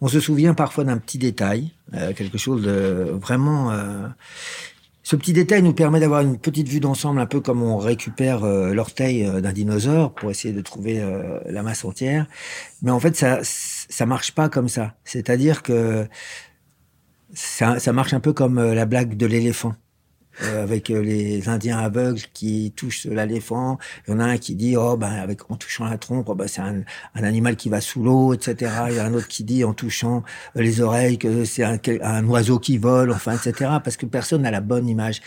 on 0.00 0.08
se 0.08 0.20
souvient 0.20 0.54
parfois 0.54 0.84
d'un 0.84 0.98
petit 0.98 1.18
détail, 1.18 1.72
euh, 1.94 2.12
quelque 2.12 2.38
chose 2.38 2.62
de 2.62 3.10
vraiment. 3.20 3.70
euh, 3.70 4.08
ce 5.02 5.16
petit 5.16 5.32
détail 5.32 5.62
nous 5.62 5.72
permet 5.72 5.98
d'avoir 5.98 6.20
une 6.20 6.38
petite 6.38 6.68
vue 6.68 6.78
d'ensemble, 6.78 7.20
un 7.20 7.26
peu 7.26 7.40
comme 7.40 7.62
on 7.62 7.78
récupère 7.78 8.44
euh, 8.44 8.72
l'orteil 8.72 9.24
euh, 9.24 9.40
d'un 9.40 9.52
dinosaure 9.52 10.14
pour 10.14 10.30
essayer 10.30 10.54
de 10.54 10.60
trouver 10.60 11.00
euh, 11.00 11.40
la 11.46 11.64
masse 11.64 11.84
entière. 11.84 12.26
Mais 12.82 12.92
en 12.92 13.00
fait, 13.00 13.16
ça 13.16 13.40
ça 13.42 14.06
marche 14.06 14.32
pas 14.32 14.48
comme 14.48 14.68
ça. 14.68 14.94
C'est-à-dire 15.04 15.64
que 15.64 16.06
ça, 17.34 17.80
ça 17.80 17.92
marche 17.92 18.12
un 18.14 18.20
peu 18.20 18.32
comme 18.32 18.60
la 18.62 18.86
blague 18.86 19.16
de 19.16 19.26
l'éléphant. 19.26 19.74
Euh, 20.42 20.62
avec 20.62 20.90
euh, 20.90 21.02
les 21.02 21.48
Indiens 21.48 21.78
aveugles 21.78 22.22
qui 22.32 22.72
touchent 22.74 23.04
l'éléphant. 23.04 23.78
Il 24.06 24.12
y 24.12 24.14
en 24.14 24.20
a 24.20 24.24
un 24.24 24.38
qui 24.38 24.54
dit, 24.54 24.74
oh, 24.76 24.96
ben, 24.96 25.12
avec, 25.12 25.50
en 25.50 25.56
touchant 25.56 25.84
la 25.84 25.98
trompe, 25.98 26.28
oh, 26.30 26.34
ben, 26.34 26.48
c'est 26.48 26.62
un, 26.62 26.82
un 27.14 27.24
animal 27.24 27.56
qui 27.56 27.68
va 27.68 27.82
sous 27.82 28.02
l'eau, 28.02 28.32
etc. 28.32 28.72
Il 28.88 28.94
y 28.94 28.98
a 29.00 29.04
un 29.04 29.12
autre 29.12 29.28
qui 29.28 29.44
dit, 29.44 29.64
en 29.64 29.74
touchant 29.74 30.22
euh, 30.56 30.62
les 30.62 30.80
oreilles, 30.80 31.18
que 31.18 31.44
c'est 31.44 31.64
un, 31.64 31.78
un 32.02 32.24
oiseau 32.26 32.58
qui 32.58 32.78
vole, 32.78 33.10
enfin, 33.10 33.36
etc. 33.36 33.70
Parce 33.84 33.98
que 33.98 34.06
personne 34.06 34.42
n'a 34.42 34.50
la 34.50 34.62
bonne 34.62 34.88
image. 34.88 35.20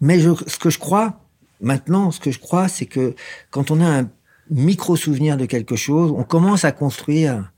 Mais 0.00 0.18
je, 0.20 0.30
ce 0.46 0.58
que 0.58 0.70
je 0.70 0.78
crois, 0.78 1.20
maintenant, 1.60 2.10
ce 2.10 2.20
que 2.20 2.30
je 2.30 2.38
crois, 2.38 2.68
c'est 2.68 2.86
que 2.86 3.14
quand 3.50 3.70
on 3.70 3.80
a 3.80 3.86
un 3.86 4.08
micro-souvenir 4.50 5.36
de 5.36 5.44
quelque 5.44 5.76
chose, 5.76 6.10
on 6.16 6.24
commence 6.24 6.64
à 6.64 6.72
construire 6.72 7.52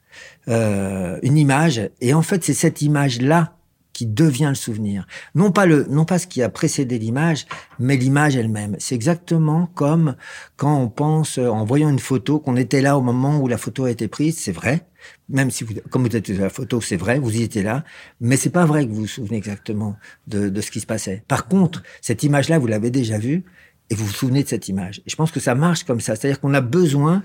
euh, 0.49 1.19
une 1.23 1.37
image. 1.37 1.88
Et 2.00 2.15
en 2.15 2.23
fait, 2.23 2.43
c'est 2.43 2.55
cette 2.55 2.83
image-là 2.83 3.56
qui 3.97 4.05
devient 4.05 4.50
le 4.50 4.55
souvenir. 4.55 5.07
Non 5.35 5.50
pas 5.50 5.65
le, 5.65 5.87
non 5.88 6.05
pas 6.05 6.19
ce 6.19 6.26
qui 6.26 6.43
a 6.43 6.50
précédé 6.50 6.99
l'image, 6.99 7.47
mais 7.79 7.97
l'image 7.97 8.37
elle-même. 8.37 8.76
C'est 8.79 8.95
exactement 8.95 9.71
comme 9.75 10.17
quand 10.57 10.79
on 10.79 10.91
pense, 10.91 11.38
euh, 11.38 11.49
en 11.49 11.65
voyant 11.65 11.88
une 11.88 11.99
photo, 11.99 12.38
qu'on 12.38 12.57
était 12.57 12.83
là 12.83 12.99
au 12.99 13.00
moment 13.00 13.38
où 13.38 13.49
la 13.49 13.57
photo 13.57 13.87
a 13.87 13.91
été 13.91 14.07
prise, 14.07 14.37
c'est 14.37 14.53
vrai. 14.53 14.87
Même 15.31 15.50
si 15.50 15.65
vous, 15.65 15.73
comme 15.88 16.07
vous 16.07 16.15
êtes 16.15 16.26
sur 16.26 16.38
la 16.38 16.50
photo, 16.50 16.83
c'est 16.83 16.97
vrai, 16.97 17.19
vous 17.19 17.38
y 17.38 17.43
étiez 17.43 17.62
là, 17.62 17.85
mais 18.21 18.37
c'est 18.37 18.50
pas 18.50 18.67
vrai 18.67 18.85
que 18.85 18.91
vous 18.91 19.00
vous 19.03 19.07
souvenez 19.07 19.38
exactement 19.38 19.97
de, 20.26 20.50
de 20.50 20.61
ce 20.61 20.71
qui 20.71 20.81
se 20.81 20.87
passait. 20.87 21.25
Par 21.26 21.49
contre, 21.49 21.83
cette 22.03 22.23
image-là, 22.23 22.59
vous 22.59 22.67
l'avez 22.67 22.91
déjà 22.91 23.17
vue, 23.17 23.45
et 23.88 23.95
vous 23.95 24.05
vous 24.05 24.12
souvenez 24.12 24.43
de 24.43 24.49
cette 24.49 24.69
image. 24.69 25.00
Et 25.07 25.11
je 25.11 25.17
pense 25.17 25.31
que 25.31 25.41
ça 25.41 25.55
marche 25.55 25.85
comme 25.85 26.00
ça. 26.00 26.17
C'est-à-dire 26.17 26.41
qu'on 26.41 26.53
a 26.53 26.61
besoin, 26.61 27.23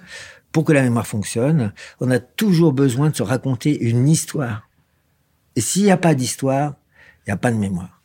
pour 0.53 0.63
que 0.63 0.71
la 0.71 0.83
mémoire 0.83 1.07
fonctionne, 1.07 1.73
on 1.99 2.11
a 2.11 2.19
toujours 2.19 2.71
besoin 2.71 3.09
de 3.09 3.15
se 3.15 3.23
raconter 3.23 3.77
une 3.77 4.07
histoire. 4.07 4.69
Et 5.55 5.61
s'il 5.61 5.83
n'y 5.83 5.91
a 5.91 5.97
pas 5.97 6.15
d'histoire, 6.15 6.75
il 7.19 7.29
n'y 7.29 7.33
a 7.33 7.37
pas 7.37 7.51
de 7.51 7.57
mémoire. 7.57 8.01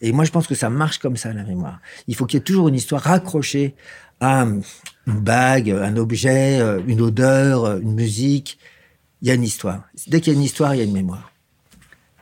Et 0.00 0.12
moi, 0.12 0.24
je 0.24 0.30
pense 0.30 0.46
que 0.46 0.54
ça 0.54 0.68
marche 0.68 0.98
comme 0.98 1.16
ça, 1.16 1.32
la 1.32 1.44
mémoire. 1.44 1.80
Il 2.08 2.14
faut 2.14 2.26
qu'il 2.26 2.38
y 2.38 2.40
ait 2.40 2.44
toujours 2.44 2.68
une 2.68 2.74
histoire 2.74 3.02
raccrochée 3.02 3.74
à 4.20 4.42
une 4.42 4.62
bague, 5.06 5.70
un 5.70 5.96
objet, 5.96 6.60
une 6.86 7.00
odeur, 7.00 7.78
une 7.78 7.94
musique. 7.94 8.58
Il 9.20 9.28
y 9.28 9.30
a 9.30 9.34
une 9.34 9.44
histoire. 9.44 9.84
Dès 10.08 10.20
qu'il 10.20 10.32
y 10.32 10.36
a 10.36 10.38
une 10.38 10.44
histoire, 10.44 10.74
il 10.74 10.78
y 10.78 10.80
a 10.80 10.84
une 10.84 10.92
mémoire. 10.92 11.31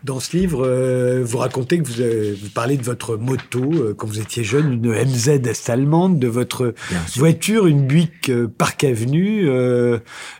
Dans 0.02 0.18
ce 0.18 0.34
livre, 0.34 0.66
euh, 0.66 1.22
vous 1.22 1.36
racontez 1.38 1.78
que 1.78 1.86
vous, 1.86 2.00
euh, 2.00 2.34
vous, 2.40 2.48
parlez 2.48 2.78
de 2.78 2.82
votre 2.82 3.18
moto 3.18 3.70
euh, 3.74 3.94
quand 3.94 4.06
vous 4.06 4.18
étiez 4.18 4.42
jeune, 4.42 4.72
une 4.72 4.92
MZ 4.92 5.28
est 5.28 5.68
allemande, 5.68 6.18
de 6.18 6.26
votre 6.26 6.72
voiture, 7.16 7.66
une 7.66 7.86
Buick 7.86 8.32
Park 8.56 8.82
Avenue. 8.84 9.46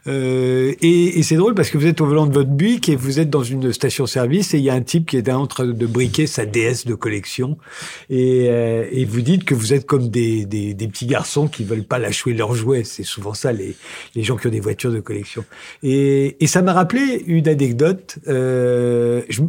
et, 0.07 1.19
et 1.19 1.23
c'est 1.23 1.37
drôle 1.37 1.55
parce 1.55 1.69
que 1.69 1.76
vous 1.76 1.87
êtes 1.87 2.00
au 2.00 2.07
volant 2.07 2.26
de 2.26 2.33
votre 2.33 2.49
Buick 2.49 2.88
et 2.88 2.97
vous 2.97 3.21
êtes 3.21 3.29
dans 3.29 3.43
une 3.43 3.73
station-service 3.73 4.55
et 4.55 4.59
il 4.59 4.64
y 4.64 4.71
a 4.71 4.75
un 4.75 4.81
type 4.81 5.07
qui 5.07 5.19
est 5.19 5.31
en 5.31 5.47
train 5.47 5.67
de 5.67 5.87
briquer 5.87 6.26
sa 6.26 6.47
DS 6.47 6.87
de 6.87 6.95
collection. 6.95 7.59
Et, 8.09 8.45
et 8.45 9.05
vous 9.05 9.21
dites 9.21 9.45
que 9.45 9.55
vous 9.55 9.75
êtes 9.75 9.85
comme 9.85 10.09
des, 10.09 10.47
des, 10.47 10.73
des, 10.73 10.88
petits 10.88 11.07
garçons 11.07 11.49
qui 11.49 11.64
veulent 11.64 11.85
pas 11.85 11.99
lâcher 11.99 12.33
leurs 12.33 12.55
jouets. 12.55 12.85
C'est 12.85 13.02
souvent 13.02 13.35
ça, 13.35 13.52
les, 13.52 13.76
les 14.14 14.23
gens 14.23 14.37
qui 14.37 14.47
ont 14.47 14.50
des 14.50 14.61
voitures 14.61 14.93
de 14.93 15.00
collection. 15.00 15.45
Et, 15.83 16.43
et 16.43 16.47
ça 16.47 16.62
m'a 16.62 16.73
rappelé 16.73 17.23
une 17.26 17.47
anecdote. 17.47 18.19
je, 18.26 19.43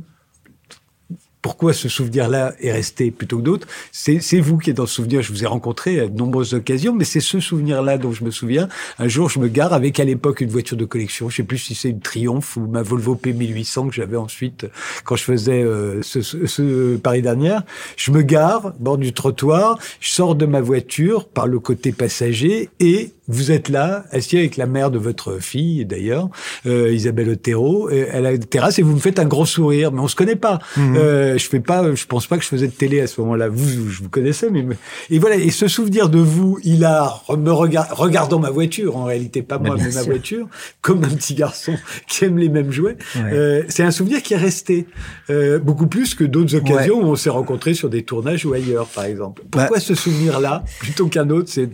pourquoi 1.42 1.74
ce 1.74 1.90
souvenir-là 1.90 2.54
est 2.60 2.72
resté 2.72 3.12
plutôt 3.12 3.38
que 3.38 3.44
d'autres 3.44 3.68
C'est 3.92 4.40
vous 4.40 4.58
qui 4.58 4.70
êtes 4.70 4.78
dans 4.78 4.86
ce 4.86 4.96
souvenir. 4.96 5.22
Je 5.22 5.32
vous 5.32 5.44
ai 5.44 5.48
rencontré 5.48 6.00
à 6.00 6.08
de 6.08 6.18
nombreuses 6.18 6.54
occasions, 6.54 6.94
mais 6.94 7.04
c'est 7.04 7.20
ce 7.20 7.40
souvenir-là 7.40 7.98
dont 7.98 8.12
je 8.12 8.24
me 8.24 8.32
souviens. 8.32 8.68
Un 9.00 9.08
jour, 9.08 9.30
je 9.30 9.40
me 9.40 9.48
gare 9.48 9.74
avec 9.74 10.00
à 10.00 10.04
l'époque 10.04 10.42
une 10.42 10.50
voiture 10.50 10.78
de 10.78 10.86
collection. 10.86 11.30
Je 11.30 11.38
sais 11.38 11.44
plus 11.44 11.58
si 11.58 11.76
c'est 11.76 11.90
une 11.90 12.00
Triumph 12.00 12.58
ou 12.58 12.68
ma 12.68 12.82
Volvo 12.82 13.16
P1800 13.16 13.90
que 13.90 13.96
j'avais 13.96 14.18
ensuite 14.18 14.68
quand 15.04 15.16
je 15.16 15.24
faisais 15.24 15.64
euh, 15.64 16.02
ce, 16.02 16.22
ce, 16.22 16.46
ce, 16.46 16.98
Paris 16.98 17.22
dernière. 17.22 17.64
Je 17.98 18.12
me 18.12 18.22
gare 18.22 18.74
bord 18.80 18.98
du 18.98 19.14
trottoir. 19.14 19.80
Je 20.00 20.12
sors 20.12 20.36
de 20.36 20.46
ma 20.46 20.62
voiture 20.62 21.28
par 21.28 21.48
le 21.48 21.60
côté 21.60 21.92
passager 21.92 22.70
et 22.80 23.12
vous 23.28 23.52
êtes 23.52 23.70
là, 23.70 24.04
assis 24.12 24.38
avec 24.38 24.58
la 24.58 24.66
mère 24.66 24.92
de 24.92 25.00
votre 25.00 25.40
fille, 25.40 25.86
d'ailleurs, 25.86 26.30
euh, 26.66 26.92
Isabelle 26.92 27.30
Otero, 27.30 27.88
à 27.88 28.20
la 28.20 28.38
terrasse, 28.38 28.78
et 28.78 28.82
vous 28.82 28.94
me 28.94 29.00
faites 29.00 29.20
un 29.20 29.26
gros 29.26 29.46
sourire, 29.46 29.92
mais 29.92 30.02
on 30.02 30.10
se 30.10 30.18
connaît 30.18 30.36
pas. 30.36 30.60
Mhm. 30.76 30.96
Euh, 30.98 31.31
je 31.38 31.48
fais 31.48 31.60
pas, 31.60 31.94
je 31.94 32.06
pense 32.06 32.28
pas 32.28 32.38
que 32.38 32.44
je 32.44 32.50
faisais 32.50 32.68
de 32.68 32.74
télé 32.74 33.02
à 33.02 33.08
ce 33.08 33.20
moment-là. 33.22 33.50
Vous, 33.50 33.90
je 33.90 34.04
vous 34.04 34.10
connaissais, 34.10 34.50
mais 34.50 34.66
et 35.10 35.20
voilà. 35.20 35.36
Et 35.36 35.52
ce 35.52 35.68
souvenir 35.68 36.10
de 36.10 36.20
vous, 36.20 36.60
il 36.64 36.86
a 36.86 37.22
me 37.38 37.52
regardant 37.52 38.40
ma 38.40 38.50
voiture, 38.50 38.98
en 38.98 39.06
réalité 39.06 39.42
pas 39.42 39.58
moi, 39.58 39.76
mais 39.78 39.92
ma 39.92 40.04
voiture, 40.04 40.48
comme 40.82 41.04
un 41.04 41.10
petit 41.10 41.36
garçon 41.36 41.74
qui 42.08 42.26
aime 42.26 42.38
les 42.38 42.50
mêmes 42.50 42.72
jouets. 42.72 42.98
Euh, 43.18 43.64
c'est 43.68 43.84
un 43.84 43.92
souvenir 43.92 44.22
qui 44.22 44.34
est 44.34 44.38
resté 44.38 44.88
euh, 45.30 45.60
beaucoup 45.60 45.88
plus 45.88 46.16
que 46.16 46.24
d'autres 46.24 46.56
occasions 46.56 47.02
où 47.02 47.06
on 47.06 47.16
s'est 47.16 47.30
rencontrés 47.30 47.74
sur 47.74 47.90
des 47.90 48.04
tournages 48.04 48.46
ou 48.46 48.54
ailleurs, 48.54 48.88
par 48.88 49.06
exemple. 49.06 49.44
Pourquoi 49.50 49.78
bah 49.78 49.80
ce 49.80 49.96
souvenir-là 49.96 50.64
plutôt 50.80 51.08
qu'un 51.08 51.30
autre 51.30 51.50
C'est 51.50 51.70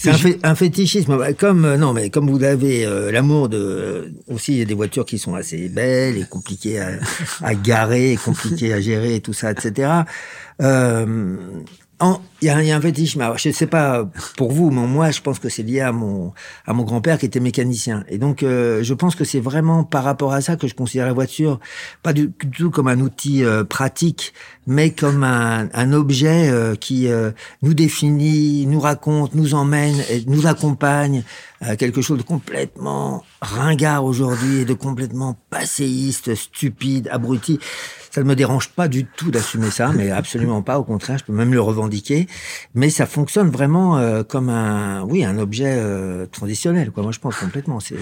c'est 0.00 0.44
un, 0.46 0.54
fétichisme. 0.54 1.18
Bah, 1.18 1.34
comme 1.34 1.64
euh, 1.66 1.76
non, 1.76 1.92
mais 1.92 2.08
comme 2.08 2.30
vous 2.30 2.42
avez 2.42 2.86
euh, 2.86 3.12
l'amour 3.12 3.50
de 3.50 4.14
aussi 4.28 4.52
il 4.52 4.58
y 4.58 4.62
a 4.62 4.64
des 4.64 4.74
voitures 4.74 5.04
qui 5.04 5.18
sont 5.18 5.34
assez 5.34 5.68
belles 5.68 6.16
et 6.16 6.24
compliquées 6.24 6.80
à, 6.80 6.92
à 7.42 7.54
garer, 7.54 8.18
compliquées 8.24 8.72
à 8.72 8.80
gérer 8.80 9.20
tout 9.20 9.34
ça, 9.34 9.50
etc. 9.50 9.90
Euh, 10.62 11.36
il 12.42 12.46
y, 12.46 12.50
a, 12.50 12.62
y, 12.62 12.70
a 12.70 12.76
un. 12.76 12.80
Alors, 13.20 13.38
je 13.38 13.48
ne 13.48 13.54
sais 13.54 13.66
pas 13.66 14.08
pour 14.36 14.50
vous, 14.50 14.70
mais 14.70 14.86
moi, 14.86 15.10
je 15.10 15.20
pense 15.20 15.38
que 15.38 15.48
c'est 15.48 15.62
lié 15.62 15.80
à 15.80 15.92
mon 15.92 16.32
à 16.66 16.72
mon 16.72 16.84
grand-père 16.84 17.18
qui 17.18 17.26
était 17.26 17.40
mécanicien. 17.40 18.04
Et 18.08 18.18
donc, 18.18 18.42
euh, 18.42 18.82
je 18.82 18.94
pense 18.94 19.14
que 19.14 19.24
c'est 19.24 19.40
vraiment 19.40 19.84
par 19.84 20.04
rapport 20.04 20.32
à 20.32 20.40
ça 20.40 20.56
que 20.56 20.66
je 20.66 20.74
considère 20.74 21.06
la 21.06 21.12
voiture 21.12 21.60
pas 22.02 22.12
du, 22.12 22.32
tout 22.32 22.70
comme 22.70 22.88
un 22.88 23.00
outil 23.00 23.44
euh, 23.44 23.64
pratique, 23.64 24.32
mais 24.66 24.90
comme 24.90 25.24
un, 25.24 25.68
un 25.74 25.92
objet 25.92 26.48
euh, 26.48 26.74
qui 26.74 27.08
nous 27.62 27.74
définit, 27.74 28.66
nous 28.66 28.80
raconte, 28.80 29.34
nous 29.34 29.54
emmène, 29.54 29.96
et 30.10 30.24
nous 30.26 30.46
accompagne. 30.46 31.22
quelque 31.78 32.00
chose 32.00 32.18
de 32.18 32.22
complètement 32.22 33.22
ringard 33.42 34.04
aujourd'hui 34.04 34.60
et 34.60 34.64
de 34.64 34.72
complètement 34.74 35.36
passéiste, 35.50 36.34
stupide, 36.34 37.08
abruti. 37.12 37.58
Ça 38.10 38.22
ne 38.22 38.26
me 38.26 38.34
dérange 38.34 38.70
pas 38.70 38.88
du 38.88 39.04
tout 39.04 39.30
d'assumer 39.30 39.70
ça, 39.70 39.92
mais 39.94 40.10
absolument 40.10 40.62
pas. 40.62 40.78
Au 40.78 40.84
contraire, 40.84 41.18
je 41.18 41.24
peux 41.24 41.32
même 41.32 41.52
le 41.52 41.60
revendiquer. 41.60 42.26
Mais 42.74 42.90
ça 42.90 43.06
fonctionne 43.06 43.50
vraiment 43.50 43.98
euh, 43.98 44.22
comme 44.22 44.48
un, 44.48 45.02
oui, 45.02 45.24
un 45.24 45.38
objet 45.38 45.76
euh, 45.76 46.26
transitionnel. 46.26 46.90
Quoi. 46.90 47.02
Moi, 47.02 47.12
je 47.12 47.18
pense 47.18 47.36
complètement. 47.36 47.80
C'est, 47.80 47.96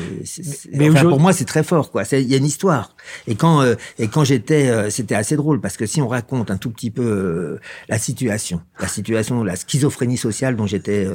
mais 0.73 0.91
enfin, 0.91 1.09
pour 1.09 1.21
moi, 1.21 1.33
c'est 1.33 1.45
très 1.45 1.63
fort. 1.63 1.91
Quoi. 1.91 2.03
Il 2.13 2.29
y 2.29 2.35
a 2.35 2.37
une 2.37 2.45
histoire. 2.45 2.95
Et 3.27 3.35
quand 3.35 3.63
euh, 3.63 3.75
et 3.99 4.09
quand 4.09 4.25
j'étais, 4.25 4.91
c'était 4.91 5.15
assez 5.15 5.37
drôle 5.37 5.61
parce 5.61 5.77
que 5.77 5.87
si 5.87 6.01
on 6.03 6.09
raconte 6.09 6.51
un 6.51 6.57
tout 6.57 6.71
petit 6.71 6.91
peu 6.91 7.59
la 7.89 7.99
situation, 7.99 8.61
la 8.81 8.89
situation, 8.89 9.45
la 9.45 9.57
schizophrénie 9.57 10.17
sociale 10.17 10.57
dont 10.57 10.67
j'étais 10.67 11.07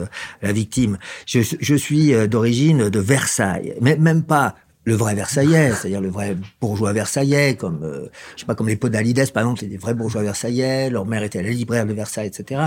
la 0.42 0.52
victime. 0.52 0.98
Je, 1.26 1.40
je 1.60 1.76
suis 1.76 2.14
d'origine 2.28 2.90
de 2.90 3.00
Versailles, 3.00 3.76
mais 3.82 3.96
même 3.98 4.24
pas 4.24 4.56
le 4.86 4.96
vrai 4.96 5.16
Versaillais, 5.16 5.72
c'est-à-dire 5.72 6.02
le 6.02 6.10
vrai 6.10 6.36
bourgeois 6.60 6.94
versaillais, 6.94 7.56
comme 7.56 7.84
euh, 7.84 8.08
je 8.36 8.42
sais 8.42 8.46
pas 8.46 8.56
comme 8.56 8.68
les 8.68 8.76
Podalides 8.76 9.32
par 9.32 9.44
exemple, 9.44 9.60
c'est 9.62 9.68
des 9.68 9.78
vrais 9.78 9.94
bourgeois 9.94 10.24
versaillais. 10.24 10.90
Leur 10.90 11.06
mère 11.06 11.24
était 11.24 11.42
la 11.42 11.50
libraire 11.50 11.86
de 11.86 11.94
Versailles, 11.94 12.28
etc. 12.28 12.62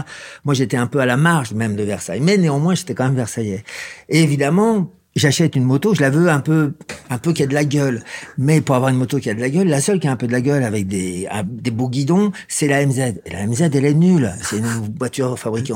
Moi, 0.45 0.55
j'étais 0.55 0.77
un 0.77 0.87
peu 0.87 1.01
à 1.01 1.07
la 1.07 1.17
marge 1.17 1.53
même 1.53 1.77
de 1.77 1.83
Versailles, 1.83 2.21
mais 2.21 2.39
néanmoins, 2.39 2.75
j'étais 2.75 2.95
quand 2.95 3.05
même 3.05 3.17
versaillais. 3.17 3.65
Et 4.09 4.23
évidemment, 4.23 4.91
j'achète 5.17 5.57
une 5.57 5.65
moto, 5.65 5.95
je 5.95 6.01
la 6.01 6.11
veux 6.11 6.29
un 6.29 6.41
peu, 6.41 6.75
un 7.11 7.19
peu 7.19 7.33
qui 7.33 7.43
a 7.43 7.47
de 7.47 7.55
la 7.55 7.65
gueule. 7.65 8.03
Mais 8.39 8.61
pour 8.61 8.77
avoir 8.77 8.91
une 8.91 8.99
moto 8.99 9.19
qui 9.19 9.31
a 9.31 9.35
de 9.35 9.41
la 9.41 9.51
gueule, 9.51 9.67
la 9.67 9.81
seule 9.81 9.99
qui 9.99 10.07
a 10.07 10.13
un 10.13 10.17
peu 10.17 10.27
de 10.27 10.33
la 10.33 10.41
gueule 10.41 10.63
avec 10.63 10.87
des, 10.87 11.27
des 11.45 11.71
beaux 11.71 11.89
guidons, 11.89 12.31
c'est 12.49 12.69
la 12.69 12.87
MZ. 12.87 12.99
Et 13.25 13.33
la 13.33 13.47
MZ, 13.47 13.63
elle 13.63 13.85
est 13.85 13.95
nulle. 13.95 14.33
C'est 14.43 14.59
une 14.59 14.95
voiture 14.99 15.39
fabriquée 15.39 15.75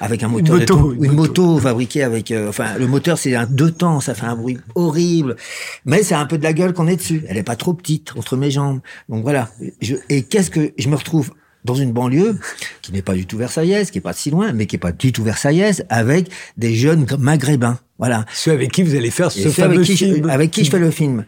avec 0.00 0.22
un 0.22 0.28
moteur, 0.28 0.56
une 0.92 1.12
moto, 1.12 1.58
fabriquée 1.58 2.02
avec, 2.02 2.30
euh, 2.30 2.48
enfin, 2.48 2.76
le 2.78 2.86
moteur 2.86 3.18
c'est 3.18 3.34
un 3.34 3.46
deux 3.46 3.70
temps, 3.70 4.00
ça 4.00 4.14
fait 4.14 4.26
un 4.26 4.36
bruit 4.36 4.58
horrible. 4.74 5.36
Mais 5.84 6.02
c'est 6.02 6.14
un 6.14 6.26
peu 6.26 6.38
de 6.38 6.42
la 6.42 6.52
gueule 6.52 6.72
qu'on 6.72 6.88
est 6.88 6.96
dessus. 6.96 7.22
Elle 7.28 7.36
est 7.36 7.42
pas 7.42 7.56
trop 7.56 7.74
petite 7.74 8.14
entre 8.16 8.36
mes 8.36 8.50
jambes. 8.50 8.80
Donc 9.08 9.22
voilà. 9.22 9.50
Je, 9.82 9.96
et 10.08 10.22
qu'est-ce 10.22 10.50
que 10.50 10.72
je 10.78 10.88
me 10.88 10.96
retrouve 10.96 11.30
dans 11.64 11.74
une 11.74 11.92
banlieue 11.92 12.38
qui 12.82 12.92
n'est 12.92 13.02
pas 13.02 13.14
du 13.14 13.26
tout 13.26 13.36
versaillaise, 13.36 13.90
qui 13.90 13.98
est 13.98 14.02
pas 14.02 14.12
si 14.12 14.30
loin, 14.30 14.52
mais 14.52 14.66
qui 14.66 14.76
est 14.76 14.78
pas 14.78 14.92
du 14.92 15.12
tout 15.12 15.22
versaillaise, 15.22 15.84
avec 15.88 16.30
des 16.56 16.74
jeunes 16.74 17.06
maghrébins. 17.18 17.78
Voilà. 17.98 18.24
Ceux 18.32 18.52
avec 18.52 18.72
qui 18.72 18.82
vous 18.82 18.94
allez 18.94 19.10
faire 19.10 19.30
ce 19.30 19.48
fameux 19.48 19.76
avec 19.76 19.86
qui 19.86 19.96
film. 19.96 20.24
Je, 20.24 20.28
avec 20.30 20.50
qui 20.50 20.64
je 20.64 20.70
fais 20.70 20.78
le 20.78 20.90
film. 20.90 21.24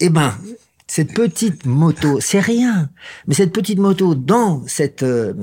Eh 0.00 0.08
ben, 0.08 0.34
cette 0.86 1.12
petite 1.12 1.66
moto, 1.66 2.18
c'est 2.20 2.40
rien, 2.40 2.88
mais 3.26 3.34
cette 3.34 3.52
petite 3.52 3.78
moto 3.78 4.14
dans 4.14 4.66
cette 4.66 5.02
euh, 5.02 5.34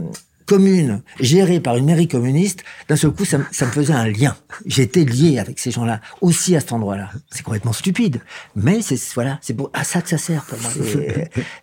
commune 0.45 1.01
gérée 1.19 1.59
par 1.59 1.75
une 1.75 1.85
mairie 1.85 2.07
communiste, 2.07 2.63
d'un 2.87 2.95
seul 2.95 3.11
coup, 3.11 3.25
ça, 3.25 3.39
ça, 3.51 3.65
me 3.65 3.71
faisait 3.71 3.93
un 3.93 4.07
lien. 4.07 4.35
J'étais 4.65 5.03
lié 5.03 5.39
avec 5.39 5.59
ces 5.59 5.71
gens-là, 5.71 6.01
aussi 6.21 6.55
à 6.55 6.59
cet 6.59 6.73
endroit-là. 6.73 7.11
C'est 7.31 7.43
complètement 7.43 7.73
stupide, 7.73 8.21
mais 8.55 8.81
c'est 8.81 8.99
voilà, 9.13 9.39
c'est 9.41 9.55
à 9.73 9.83
ça 9.83 10.01
que 10.01 10.09
ça 10.09 10.17
sert 10.17 10.43
pour 10.45 10.59
moi, 10.59 10.71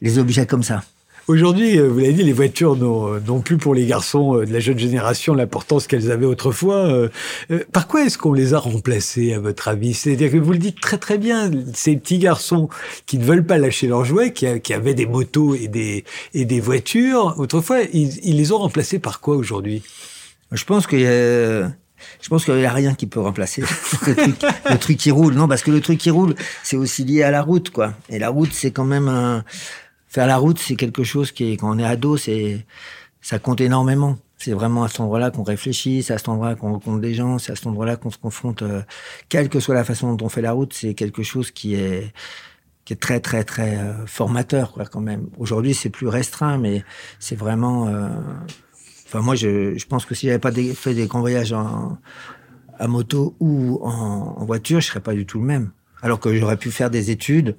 les 0.01 0.19
objets 0.19 0.47
comme 0.47 0.63
ça. 0.63 0.85
Aujourd'hui, 1.29 1.79
euh, 1.79 1.89
vous 1.89 2.01
l'avez 2.01 2.13
dit, 2.15 2.25
les 2.25 2.33
voitures 2.33 2.75
n'ont 2.75 3.15
euh, 3.15 3.39
plus 3.39 3.57
pour 3.57 3.75
les 3.75 3.87
garçons 3.87 4.37
euh, 4.37 4.45
de 4.45 4.53
la 4.53 4.59
jeune 4.59 4.79
génération 4.79 5.35
l'importance 5.35 5.87
qu'elles 5.87 6.11
avaient 6.11 6.27
autrefois. 6.27 7.09
Par 7.73 7.87
quoi 7.87 8.05
est-ce 8.05 8.19
qu'on 8.19 8.33
les 8.33 8.55
a 8.55 8.59
remplacées, 8.59 9.33
à 9.33 9.39
votre 9.39 9.69
avis? 9.69 9.95
C'est-à-dire 9.95 10.33
que 10.33 10.37
vous 10.37 10.53
le 10.53 10.59
dites 10.59 10.81
très 10.81 10.99
très 10.99 11.19
bien, 11.19 11.51
ces 11.75 11.97
petits 11.97 12.19
garçons 12.19 12.69
qui 13.07 13.19
ne 13.19 13.25
veulent 13.25 13.47
pas 13.47 13.59
lâcher 13.59 13.87
leurs 13.87 14.05
jouets, 14.05 14.33
qui, 14.33 14.47
avaient 14.73 14.95
des 14.95 15.07
motos 15.07 15.55
et 15.55 15.69
des, 15.69 16.05
et 16.35 16.45
des 16.45 16.61
voitures, 16.61 17.35
autrefois, 17.39 17.83
ils, 17.93 18.19
ils 18.25 18.37
les 18.37 18.53
ont 18.53 18.59
remplacés 18.59 18.99
par 18.99 19.21
quoi 19.21 19.37
aujourd'hui? 19.37 19.83
Je 20.51 20.65
pense 20.65 20.87
qu'il 20.87 21.01
y. 21.01 21.73
Je 22.21 22.29
pense 22.29 22.45
qu'il 22.45 22.55
n'y 22.55 22.65
a 22.65 22.73
rien 22.73 22.95
qui 22.95 23.07
peut 23.07 23.21
remplacer 23.21 23.63
le 24.07 24.15
truc, 24.15 24.37
le 24.69 24.77
truc 24.77 24.97
qui 24.97 25.13
roule. 25.13 25.35
Non, 25.35 25.47
parce 25.47 25.63
que 25.63 25.71
le 25.71 25.81
truc 25.81 25.99
qui 25.99 26.11
roule, 26.11 26.35
c'est 26.65 26.77
aussi 26.77 27.05
lié 27.05 27.23
à 27.23 27.31
la 27.31 27.43
route, 27.43 27.71
quoi. 27.71 27.95
Et 28.09 28.19
la 28.19 28.29
route, 28.29 28.53
c'est 28.53 28.73
quand 28.73 28.85
même 28.85 29.07
un, 29.07 29.45
faire 30.13 30.27
la 30.27 30.37
route, 30.37 30.59
c'est 30.59 30.77
quelque 30.77 31.05
chose 31.05 31.33
qui, 31.33 31.53
est, 31.53 31.57
quand 31.57 31.75
on 31.75 31.79
est 31.79 31.85
ado, 31.85 32.19
c'est, 32.19 32.67
ça 33.23 33.39
compte 33.39 33.63
énormément. 33.63 34.19
C'est 34.37 34.53
vraiment 34.53 34.85
à 34.85 34.89
cet 34.89 35.01
endroit-là 35.01 35.31
qu'on 35.31 35.43
réfléchit, 35.43 36.03
c'est 36.03 36.13
à 36.13 36.19
cet 36.19 36.29
endroit-là 36.29 36.55
qu'on 36.55 36.73
rencontre 36.73 37.01
des 37.01 37.15
gens, 37.15 37.39
c'est 37.39 37.53
à 37.53 37.57
cet 37.57 37.67
endroit-là 37.67 37.97
qu'on 37.97 38.11
se 38.11 38.19
confronte. 38.19 38.63
Euh, 38.63 38.83
quelle 39.31 39.49
que 39.49 39.59
soit 39.59 39.75
la 39.75 39.85
façon 39.85 40.13
dont 40.15 40.27
on 40.27 40.29
fait 40.29 40.43
la 40.43 40.53
route, 40.53 40.75
c'est 40.75 40.93
quelque 40.95 41.23
chose 41.23 41.51
qui 41.51 41.75
est 41.75 42.13
qui 42.85 42.93
est 42.93 42.97
très 42.97 43.21
très 43.21 43.45
très 43.45 43.77
euh, 43.77 44.05
formateur 44.07 44.73
quoi 44.73 44.85
quand 44.85 45.01
même. 45.01 45.29
Aujourd'hui, 45.39 45.73
c'est 45.73 45.91
plus 45.91 46.09
restreint, 46.09 46.59
mais 46.59 46.85
c'est 47.21 47.37
vraiment. 47.37 47.87
Euh, 47.87 48.09
enfin, 49.07 49.21
moi, 49.21 49.35
je, 49.37 49.79
je 49.79 49.87
pense 49.87 50.05
que 50.05 50.15
si 50.15 50.27
j'avais 50.27 50.41
pas 50.41 50.53
fait 50.53 50.93
des 50.93 51.07
grands 51.07 51.21
voyages 51.21 51.53
en, 51.53 51.97
à 52.79 52.89
moto 52.89 53.35
ou 53.39 53.79
en, 53.83 54.35
en 54.39 54.45
voiture, 54.45 54.81
je 54.81 54.89
serais 54.89 55.01
pas 55.01 55.15
du 55.15 55.25
tout 55.25 55.39
le 55.39 55.47
même. 55.47 55.71
Alors 56.03 56.19
que 56.19 56.35
j'aurais 56.35 56.57
pu 56.57 56.73
faire 56.73 56.91
des 56.91 57.13
études 57.13 57.57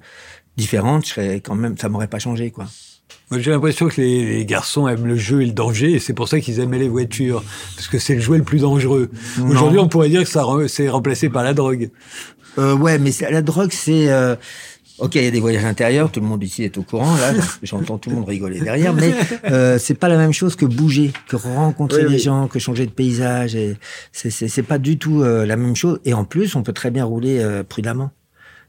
différente, 0.56 1.06
je 1.06 1.10
serais 1.10 1.40
quand 1.40 1.54
même, 1.54 1.76
ça 1.78 1.88
m'aurait 1.88 2.08
pas 2.08 2.18
changé, 2.18 2.50
quoi. 2.50 2.66
J'ai 3.32 3.50
l'impression 3.50 3.88
que 3.88 4.00
les, 4.00 4.44
garçons 4.44 4.86
aiment 4.86 5.06
le 5.06 5.16
jeu 5.16 5.42
et 5.42 5.46
le 5.46 5.52
danger, 5.52 5.92
et 5.92 5.98
c'est 5.98 6.12
pour 6.12 6.28
ça 6.28 6.40
qu'ils 6.40 6.60
aimaient 6.60 6.78
les 6.78 6.88
voitures, 6.88 7.42
parce 7.74 7.88
que 7.88 7.98
c'est 7.98 8.14
le 8.14 8.20
jouet 8.20 8.38
le 8.38 8.44
plus 8.44 8.60
dangereux. 8.60 9.10
Aujourd'hui, 9.48 9.78
on 9.78 9.88
pourrait 9.88 10.08
dire 10.08 10.22
que 10.22 10.28
ça 10.28 10.44
c'est 10.68 10.88
remplacé 10.88 11.28
par 11.28 11.42
la 11.42 11.54
drogue. 11.54 11.90
Euh, 12.58 12.76
ouais, 12.76 12.98
mais 12.98 13.10
la 13.30 13.42
drogue, 13.42 13.72
c'est 13.72 14.08
euh, 14.10 14.36
ok, 14.98 15.14
il 15.16 15.24
y 15.24 15.26
a 15.26 15.30
des 15.30 15.40
voyages 15.40 15.64
intérieurs, 15.64 16.10
tout 16.10 16.20
le 16.20 16.26
monde 16.26 16.42
ici 16.42 16.62
est 16.62 16.78
au 16.78 16.82
courant. 16.82 17.14
Là, 17.16 17.32
j'entends 17.62 17.98
tout 17.98 18.10
le 18.10 18.16
monde 18.16 18.28
rigoler 18.28 18.60
derrière, 18.60 18.92
mais 18.92 19.14
euh, 19.50 19.78
c'est 19.78 19.94
pas 19.94 20.08
la 20.08 20.16
même 20.16 20.32
chose 20.32 20.56
que 20.56 20.66
bouger, 20.66 21.12
que 21.28 21.36
rencontrer 21.36 22.04
des 22.04 22.18
gens, 22.18 22.48
que 22.48 22.58
changer 22.58 22.86
de 22.86 22.92
paysage. 22.92 23.54
Et 23.54 23.76
c'est 24.12 24.62
pas 24.62 24.78
du 24.78 24.98
tout 24.98 25.22
euh, 25.22 25.46
la 25.46 25.56
même 25.56 25.76
chose. 25.76 26.00
Et 26.04 26.14
en 26.14 26.24
plus, 26.24 26.54
on 26.56 26.62
peut 26.62 26.72
très 26.72 26.90
bien 26.90 27.04
rouler 27.04 27.40
euh, 27.40 27.62
prudemment. 27.64 28.10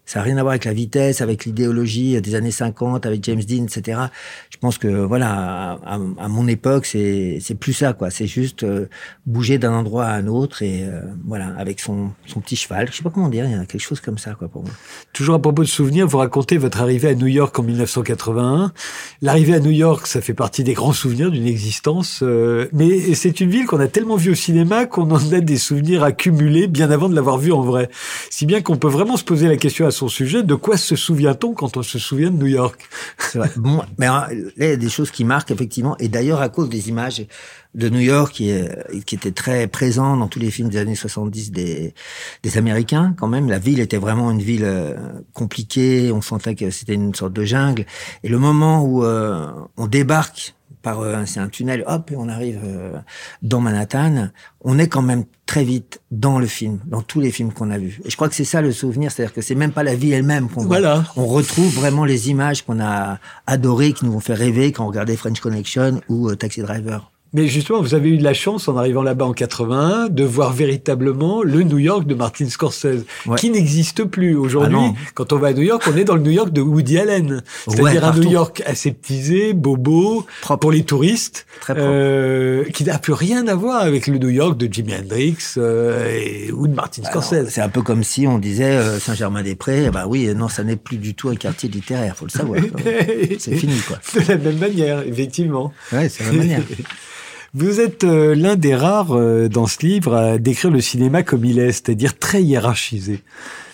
Ça 0.06 0.20
n'a 0.20 0.24
rien 0.24 0.38
à 0.38 0.42
voir 0.42 0.52
avec 0.52 0.66
la 0.66 0.74
vitesse, 0.74 1.22
avec 1.22 1.46
l'idéologie 1.46 2.22
des 2.22 2.36
années 2.36 2.52
50, 2.52 3.06
avec 3.06 3.24
James 3.24 3.44
Dean, 3.44 3.64
etc. 3.64 4.00
Je 4.50 4.58
pense 4.58 4.78
que 4.78 4.88
voilà, 4.88 5.80
à, 5.86 6.28
mon 6.28 6.48
époque, 6.48 6.86
c'est 6.86 7.58
plus 7.60 7.74
ça, 7.74 7.94
quoi. 7.94 8.10
C'est 8.10 8.28
juste 8.28 8.64
euh, 8.64 8.88
bouger 9.26 9.58
d'un 9.58 9.74
endroit 9.74 10.06
à 10.06 10.14
un 10.16 10.28
autre 10.28 10.62
et 10.62 10.84
euh, 10.84 11.02
voilà, 11.26 11.54
avec 11.58 11.80
son 11.80 12.12
son 12.26 12.40
petit 12.40 12.56
cheval. 12.56 12.88
Je 12.92 12.98
sais 12.98 13.04
pas 13.04 13.10
comment 13.10 13.30
dire, 13.30 13.46
il 13.46 13.52
y 13.52 13.56
a 13.56 13.66
quelque 13.66 13.82
chose 13.82 14.00
comme 14.00 14.18
ça, 14.18 14.34
quoi, 14.34 14.48
pour 14.48 14.64
moi. 14.64 14.72
Toujours 15.14 15.36
à 15.36 15.42
propos 15.42 15.64
de 15.64 15.68
souvenirs, 15.68 16.08
vous 16.08 16.18
racontez 16.18 16.58
votre 16.58 16.82
arrivée 16.82 17.10
à 17.10 17.16
New 17.16 17.28
York 17.28 17.58
en 17.58 17.64
1981. 17.64 18.72
L'arrivée 19.22 19.56
à 19.56 19.60
New 19.60 19.72
York, 19.72 20.08
ça 20.08 20.22
fait 20.22 20.34
partie 20.34 20.64
des 20.64 20.74
grands 20.74 20.94
souvenirs 20.94 21.32
d'une 21.32 21.48
existence, 21.48 22.20
euh, 22.22 22.68
mais 22.74 23.14
c'est 23.16 23.40
une 23.40 23.50
ville 23.50 23.66
qu'on 23.66 23.80
a 23.80 23.88
tellement 23.88 24.16
vue 24.16 24.32
au 24.32 24.36
cinéma 24.36 24.86
qu'on 24.86 25.10
en 25.12 25.34
a 25.34 25.40
des 25.40 25.58
souvenirs 25.58 26.04
accumulés 26.04 26.68
bien 26.68 26.92
avant 26.92 27.10
de 27.10 27.16
l'avoir 27.16 27.38
vue 27.38 27.52
en 27.52 27.62
vrai. 27.62 27.90
Si 28.30 28.46
bien 28.46 28.62
qu'on 28.62 28.78
peut 28.78 28.88
vraiment 28.88 29.18
se 29.18 29.24
poser 29.24 29.48
la 29.48 29.58
question 29.58 29.88
à 29.88 29.92
son 29.96 30.08
sujet, 30.08 30.44
de 30.44 30.56
quoi 30.56 30.78
se 30.78 30.96
souvient-on 30.96 31.54
quand 31.54 31.78
on 31.78 31.84
se 31.84 32.00
souvient 32.00 32.32
de 32.32 32.38
New 32.38 32.48
York? 32.48 32.88
Bon, 33.56 33.82
mais 33.98 34.06
hein, 34.06 34.28
il 34.32 34.64
y 34.64 34.68
a 34.68 34.76
des 34.76 34.90
choses 34.90 35.12
qui 35.12 35.24
marquent 35.24 35.52
effectivement, 35.52 35.98
et 35.98 36.08
d'ailleurs 36.08 36.42
à 36.42 36.50
cause 36.50 36.70
des 36.70 36.90
images 36.90 37.26
de 37.74 37.90
New 37.90 38.00
York 38.00 38.34
qui, 38.34 38.50
est, 38.50 39.04
qui 39.06 39.16
était 39.16 39.32
très 39.32 39.68
présent 39.68 40.16
dans 40.18 40.28
tous 40.28 40.40
les 40.40 40.50
films 40.50 40.70
des 40.70 40.78
années 40.78 40.96
70 40.96 41.52
des, 41.52 41.94
des 42.44 42.58
Américains 42.58 43.14
quand 43.18 43.28
même. 43.28 43.50
La 43.50 43.60
ville 43.60 43.80
était 43.80 43.98
vraiment 43.98 44.32
une 44.32 44.42
ville 44.42 44.64
euh, 44.64 44.96
compliquée, 45.34 46.12
on 46.12 46.22
sentait 46.22 46.56
que 46.56 46.70
c'était 46.70 46.94
une 46.94 47.14
sorte 47.14 47.34
de 47.34 47.44
jungle. 47.44 47.86
Et 48.24 48.30
le 48.30 48.40
moment 48.40 48.84
où 48.84 49.04
euh, 49.04 49.52
on 49.78 49.88
débarque 49.88 50.56
par 50.86 51.02
euh, 51.02 51.24
c'est 51.26 51.40
un 51.40 51.50
tunnel, 51.50 51.84
hop, 51.88 52.12
et 52.12 52.16
on 52.16 52.30
arrive 52.30 52.60
euh, 52.64 52.94
dans 53.42 53.60
Manhattan, 53.60 54.30
on 54.62 54.78
est 54.78 54.88
quand 54.88 55.02
même 55.02 55.26
très 55.48 55.64
vite 55.64 56.00
dans 56.12 56.38
le 56.38 56.46
film, 56.46 56.80
dans 56.86 57.02
tous 57.02 57.20
les 57.20 57.32
films 57.32 57.52
qu'on 57.52 57.72
a 57.72 57.80
vus. 57.80 58.00
Et 58.06 58.12
je 58.12 58.16
crois 58.16 58.30
que 58.30 58.36
c'est 58.36 58.46
ça 58.46 58.62
le 58.62 58.72
souvenir, 58.72 59.12
c'est-à-dire 59.12 59.34
que 59.34 59.42
c'est 59.42 59.56
même 59.56 59.72
pas 59.72 59.82
la 59.82 59.96
vie 59.96 60.12
elle-même 60.12 60.48
qu'on 60.48 60.62
voit. 60.62 60.78
Voilà. 60.78 61.04
On 61.16 61.26
retrouve 61.26 61.74
vraiment 61.74 62.06
les 62.06 62.30
images 62.30 62.62
qu'on 62.62 62.80
a 62.80 63.18
adorées, 63.48 63.94
qui 63.94 64.06
nous 64.06 64.14
ont 64.14 64.20
fait 64.20 64.36
rêver 64.36 64.72
quand 64.72 64.84
on 64.84 64.88
regardait 64.88 65.16
French 65.16 65.40
Connection 65.40 66.02
ou 66.08 66.30
euh, 66.30 66.36
Taxi 66.36 66.62
Driver. 66.62 67.12
Mais 67.36 67.48
justement, 67.48 67.82
vous 67.82 67.94
avez 67.96 68.08
eu 68.12 68.18
de 68.18 68.24
la 68.24 68.34
chance 68.34 68.70
en 68.70 68.78
arrivant 68.78 69.04
là-bas 69.04 69.26
en 69.26 69.34
81 69.34 70.08
de 70.08 70.24
voir 70.24 70.54
véritablement 70.54 71.44
le 71.44 71.64
New 71.64 71.80
York 71.80 72.08
de 72.08 72.16
Martin 72.16 72.48
Scorsese, 72.48 73.04
Ouais. 73.26 73.36
qui 73.38 73.50
n'existe 73.50 74.06
plus 74.06 74.38
aujourd'hui. 74.38 74.78
Ah 74.80 74.94
quand 75.16 75.34
on 75.34 75.38
va 75.38 75.48
à 75.50 75.54
New 75.54 75.64
York, 75.64 75.84
on 75.94 75.98
est 75.98 76.06
dans 76.06 76.16
le 76.16 76.22
New 76.22 76.32
York 76.32 76.54
de 76.54 76.62
Woody 76.62 76.98
Allen, 76.98 77.44
c'est-à-dire 77.68 77.84
Ouais, 77.84 77.98
un. 77.98 78.14
New 78.14 78.32
York 78.32 78.64
aseptisé, 78.66 79.52
bobo, 79.52 80.26
Propre. 80.42 80.62
pour 80.62 80.72
les 80.72 80.84
touristes, 80.84 81.46
Très 81.60 81.74
euh, 81.78 82.64
qui 82.74 82.86
n'a 82.86 83.00
plus 83.00 83.12
rien 83.12 83.46
à 83.50 83.56
voir 83.56 83.82
avec 83.82 84.08
le 84.08 84.18
New 84.18 84.30
York 84.30 84.58
de 84.58 84.72
Jimi 84.72 84.94
Hendrix 84.96 85.36
euh, 85.58 86.08
et, 86.18 86.54
ou 86.54 86.68
de 86.68 86.74
Martin 86.74 87.04
Scorsese. 87.04 87.50
C'est 87.50 87.62
un 87.62 87.68
peu 87.70 87.82
comme 87.82 88.06
si 88.06 88.28
on 88.28 88.38
disait 88.38 88.78
euh, 88.78 88.98
Saint-Germain-des-Prés, 88.98 89.90
bah 89.92 90.06
oui, 90.08 90.34
non, 90.34 90.48
ça 90.48 90.64
n'est 90.64 90.78
plus 90.78 90.98
du 90.98 91.16
tout 91.16 91.28
un 91.28 91.36
quartier 91.36 91.68
littéraire, 91.68 92.16
faut 92.16 92.26
le 92.26 92.32
savoir. 92.32 92.62
c'est 93.40 93.56
fini, 93.58 93.76
quoi. 93.86 93.98
De 94.22 94.26
la 94.30 94.38
même 94.38 94.58
manière, 94.58 95.02
effectivement. 95.02 95.74
Ouais, 95.92 96.08
c'est 96.08 96.24
la 96.24 96.32
manière. 96.32 96.62
Vous 97.58 97.80
êtes 97.80 98.04
euh, 98.04 98.36
l'un 98.36 98.58
des 98.58 98.76
rares 98.76 99.14
euh, 99.14 99.48
dans 99.48 99.66
ce 99.66 99.80
livre 99.80 100.14
à 100.14 100.38
décrire 100.38 100.72
le 100.72 100.82
cinéma 100.82 101.24
comme 101.24 101.46
il 101.46 101.58
est, 101.58 101.72
c'est-à-dire 101.72 102.20
très 102.20 102.44
hiérarchisé. 102.44 103.24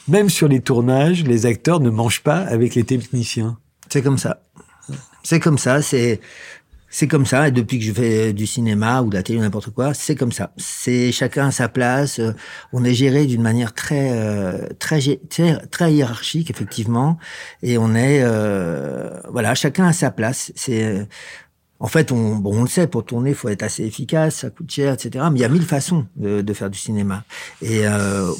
Même 0.07 0.29
sur 0.29 0.47
les 0.47 0.59
tournages, 0.59 1.23
les 1.23 1.47
acteurs 1.47 1.79
ne 1.79 1.89
mangent 1.89 2.21
pas 2.21 2.37
avec 2.37 2.75
les 2.75 2.83
techniciens. 2.83 3.57
C'est 3.89 4.03
comme 4.03 4.19
ça. 4.19 4.43
C'est 5.23 5.39
comme 5.39 5.57
ça, 5.57 5.81
c'est 5.81 6.19
c'est 6.91 7.07
comme 7.07 7.25
ça. 7.25 7.47
Et 7.47 7.51
depuis 7.51 7.79
que 7.79 7.85
je 7.85 7.91
fais 7.91 8.33
du 8.33 8.45
cinéma 8.45 9.01
ou 9.01 9.09
de 9.09 9.15
la 9.15 9.23
télé, 9.23 9.39
n'importe 9.39 9.71
quoi, 9.71 9.95
c'est 9.95 10.15
comme 10.15 10.31
ça. 10.31 10.51
C'est 10.57 11.11
chacun 11.11 11.47
à 11.47 11.51
sa 11.51 11.67
place. 11.67 12.19
Euh, 12.19 12.33
On 12.73 12.83
est 12.83 12.93
géré 12.93 13.25
d'une 13.25 13.41
manière 13.41 13.73
très 13.73 14.11
euh, 14.11 14.67
très 14.77 14.99
très 15.71 15.91
hiérarchique 15.91 16.51
effectivement, 16.51 17.17
et 17.63 17.79
on 17.79 17.95
est 17.95 18.21
euh, 18.21 19.09
voilà, 19.31 19.55
chacun 19.55 19.87
à 19.87 19.93
sa 19.93 20.11
place. 20.11 20.51
C'est 20.55 21.07
en 21.81 21.87
fait, 21.87 22.11
on, 22.11 22.35
bon, 22.35 22.59
on 22.59 22.61
le 22.61 22.69
sait, 22.69 22.85
pour 22.85 23.03
tourner, 23.03 23.31
il 23.31 23.35
faut 23.35 23.49
être 23.49 23.63
assez 23.63 23.83
efficace, 23.83 24.35
ça 24.37 24.51
coûte 24.51 24.69
cher, 24.71 24.93
etc. 24.93 25.25
Mais 25.31 25.39
il 25.39 25.41
y 25.41 25.45
a 25.45 25.49
mille 25.49 25.65
façons 25.65 26.05
de, 26.15 26.41
de 26.41 26.53
faire 26.53 26.69
du 26.69 26.77
cinéma. 26.77 27.23
Et 27.63 27.87
euh, 27.87 28.31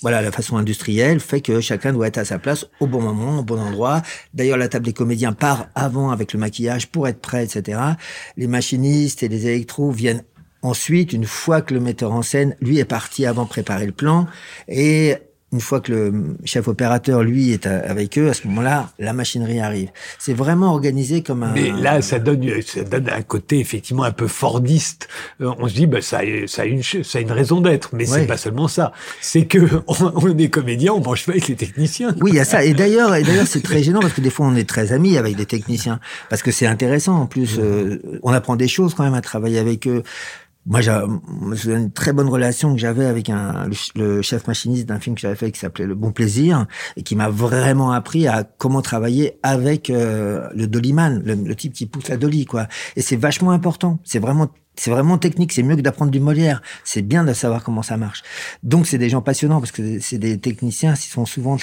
voilà, 0.00 0.22
la 0.22 0.30
façon 0.30 0.56
industrielle 0.56 1.18
fait 1.18 1.40
que 1.40 1.60
chacun 1.60 1.92
doit 1.92 2.06
être 2.06 2.18
à 2.18 2.24
sa 2.24 2.38
place 2.38 2.66
au 2.78 2.86
bon 2.86 3.02
moment, 3.02 3.40
au 3.40 3.42
bon 3.42 3.58
endroit. 3.58 4.02
D'ailleurs, 4.32 4.58
la 4.58 4.68
table 4.68 4.84
des 4.84 4.92
comédiens 4.92 5.32
part 5.32 5.66
avant 5.74 6.10
avec 6.10 6.32
le 6.32 6.38
maquillage 6.38 6.86
pour 6.86 7.08
être 7.08 7.20
prêt, 7.20 7.44
etc. 7.44 7.80
Les 8.36 8.46
machinistes 8.46 9.24
et 9.24 9.28
les 9.28 9.48
électros 9.48 9.90
viennent 9.90 10.22
ensuite, 10.62 11.12
une 11.12 11.26
fois 11.26 11.62
que 11.62 11.74
le 11.74 11.80
metteur 11.80 12.12
en 12.12 12.22
scène, 12.22 12.56
lui, 12.60 12.78
est 12.78 12.84
parti 12.84 13.26
avant 13.26 13.44
préparer 13.44 13.86
le 13.86 13.92
plan. 13.92 14.28
Et 14.68 15.16
une 15.52 15.60
fois 15.60 15.80
que 15.80 15.92
le 15.92 16.12
chef 16.44 16.66
opérateur, 16.68 17.22
lui, 17.22 17.52
est 17.52 17.66
avec 17.66 18.18
eux, 18.18 18.30
à 18.30 18.34
ce 18.34 18.46
moment-là, 18.48 18.90
la 18.98 19.12
machinerie 19.12 19.60
arrive. 19.60 19.90
C'est 20.18 20.32
vraiment 20.32 20.70
organisé 20.72 21.22
comme 21.22 21.42
un... 21.42 21.52
Mais 21.52 21.70
là, 21.70 22.00
ça 22.00 22.18
donne, 22.18 22.42
ça 22.64 22.82
donne 22.84 23.08
un 23.10 23.22
côté 23.22 23.58
effectivement 23.58 24.04
un 24.04 24.12
peu 24.12 24.26
fordiste. 24.28 25.08
Euh, 25.40 25.52
on 25.58 25.68
se 25.68 25.74
dit, 25.74 25.86
bah, 25.86 26.00
ça, 26.00 26.20
a- 26.20 26.46
ça, 26.46 26.62
a 26.62 26.64
une, 26.64 26.82
ça 26.82 27.18
a 27.18 27.20
une 27.20 27.32
raison 27.32 27.60
d'être, 27.60 27.90
mais 27.94 28.06
c'est 28.06 28.12
Ouais. 28.20 28.26
pas 28.26 28.36
seulement 28.36 28.66
ça. 28.68 28.92
C'est 29.20 29.44
que 29.46 29.58
on, 29.86 29.94
on 30.14 30.38
est 30.38 30.48
comédien, 30.48 30.92
on 30.94 31.00
mange 31.00 31.26
pas 31.26 31.32
avec 31.32 31.48
les 31.48 31.56
techniciens. 31.56 32.14
Oui, 32.20 32.30
il 32.32 32.36
y 32.36 32.40
a 32.40 32.44
ça. 32.44 32.64
Et 32.64 32.72
d'ailleurs, 32.74 33.14
et 33.14 33.22
d'ailleurs, 33.22 33.46
c'est 33.46 33.62
très 33.62 33.82
gênant 33.82 34.00
parce 34.00 34.14
que 34.14 34.20
des 34.22 34.30
fois, 34.30 34.46
on 34.46 34.54
est 34.56 34.68
très 34.68 34.92
amis 34.92 35.18
avec 35.18 35.36
des 35.36 35.46
techniciens 35.46 36.00
parce 36.30 36.42
que 36.42 36.50
c'est 36.50 36.66
intéressant. 36.66 37.16
En 37.20 37.26
plus, 37.26 37.58
euh, 37.58 38.00
on 38.22 38.32
apprend 38.32 38.56
des 38.56 38.68
choses 38.68 38.94
quand 38.94 39.04
même 39.04 39.14
à 39.14 39.20
travailler 39.20 39.58
avec 39.58 39.86
eux. 39.86 40.02
Moi, 40.64 40.80
j'ai 40.80 41.72
une 41.74 41.90
très 41.90 42.12
bonne 42.12 42.28
relation 42.28 42.72
que 42.72 42.80
j'avais 42.80 43.06
avec 43.06 43.30
un, 43.30 43.68
le 43.96 44.22
chef 44.22 44.46
machiniste 44.46 44.86
d'un 44.86 45.00
film 45.00 45.16
que 45.16 45.20
j'avais 45.20 45.34
fait 45.34 45.50
qui 45.50 45.58
s'appelait 45.58 45.86
Le 45.86 45.96
Bon 45.96 46.12
Plaisir 46.12 46.66
et 46.96 47.02
qui 47.02 47.16
m'a 47.16 47.28
vraiment 47.28 47.90
appris 47.90 48.28
à 48.28 48.44
comment 48.44 48.80
travailler 48.80 49.38
avec 49.42 49.90
euh, 49.90 50.48
le 50.54 50.68
dollyman, 50.68 51.20
le, 51.24 51.34
le 51.34 51.54
type 51.56 51.72
qui 51.72 51.86
pousse 51.86 52.08
la 52.08 52.16
dolly, 52.16 52.44
quoi. 52.44 52.68
Et 52.94 53.02
c'est 53.02 53.16
vachement 53.16 53.50
important. 53.50 53.98
C'est 54.04 54.20
vraiment 54.20 54.48
c'est 54.76 54.90
vraiment 54.90 55.18
technique, 55.18 55.52
c'est 55.52 55.62
mieux 55.62 55.76
que 55.76 55.82
d'apprendre 55.82 56.10
du 56.10 56.20
Molière. 56.20 56.62
C'est 56.84 57.02
bien 57.02 57.24
de 57.24 57.32
savoir 57.32 57.62
comment 57.62 57.82
ça 57.82 57.96
marche. 57.96 58.22
Donc 58.62 58.86
c'est 58.86 58.98
des 58.98 59.08
gens 59.10 59.20
passionnants 59.20 59.60
parce 59.60 59.72
que 59.72 60.00
c'est 60.00 60.18
des 60.18 60.38
techniciens, 60.38 60.94
ils 60.94 60.98
sont 60.98 61.26
souvent 61.26 61.56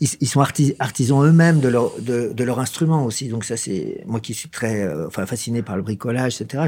ils, 0.00 0.28
sont 0.28 0.40
arti- 0.40 0.74
artisans 0.78 1.24
eux-mêmes 1.24 1.60
de 1.60 2.44
leur 2.44 2.58
instrument 2.58 3.04
aussi. 3.04 3.28
Donc 3.28 3.44
ça 3.44 3.56
c'est 3.56 4.02
moi 4.06 4.20
qui 4.20 4.34
suis 4.34 4.48
très 4.48 4.82
euh, 4.82 5.06
enfin 5.06 5.26
fasciné 5.26 5.62
par 5.62 5.76
le 5.76 5.82
bricolage, 5.82 6.40
etc. 6.40 6.64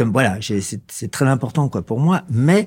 Voilà, 0.00 0.38
c'est 0.40 1.10
très 1.10 1.26
important 1.26 1.68
quoi 1.68 1.82
pour 1.82 1.98
moi. 1.98 2.22
Mais 2.30 2.66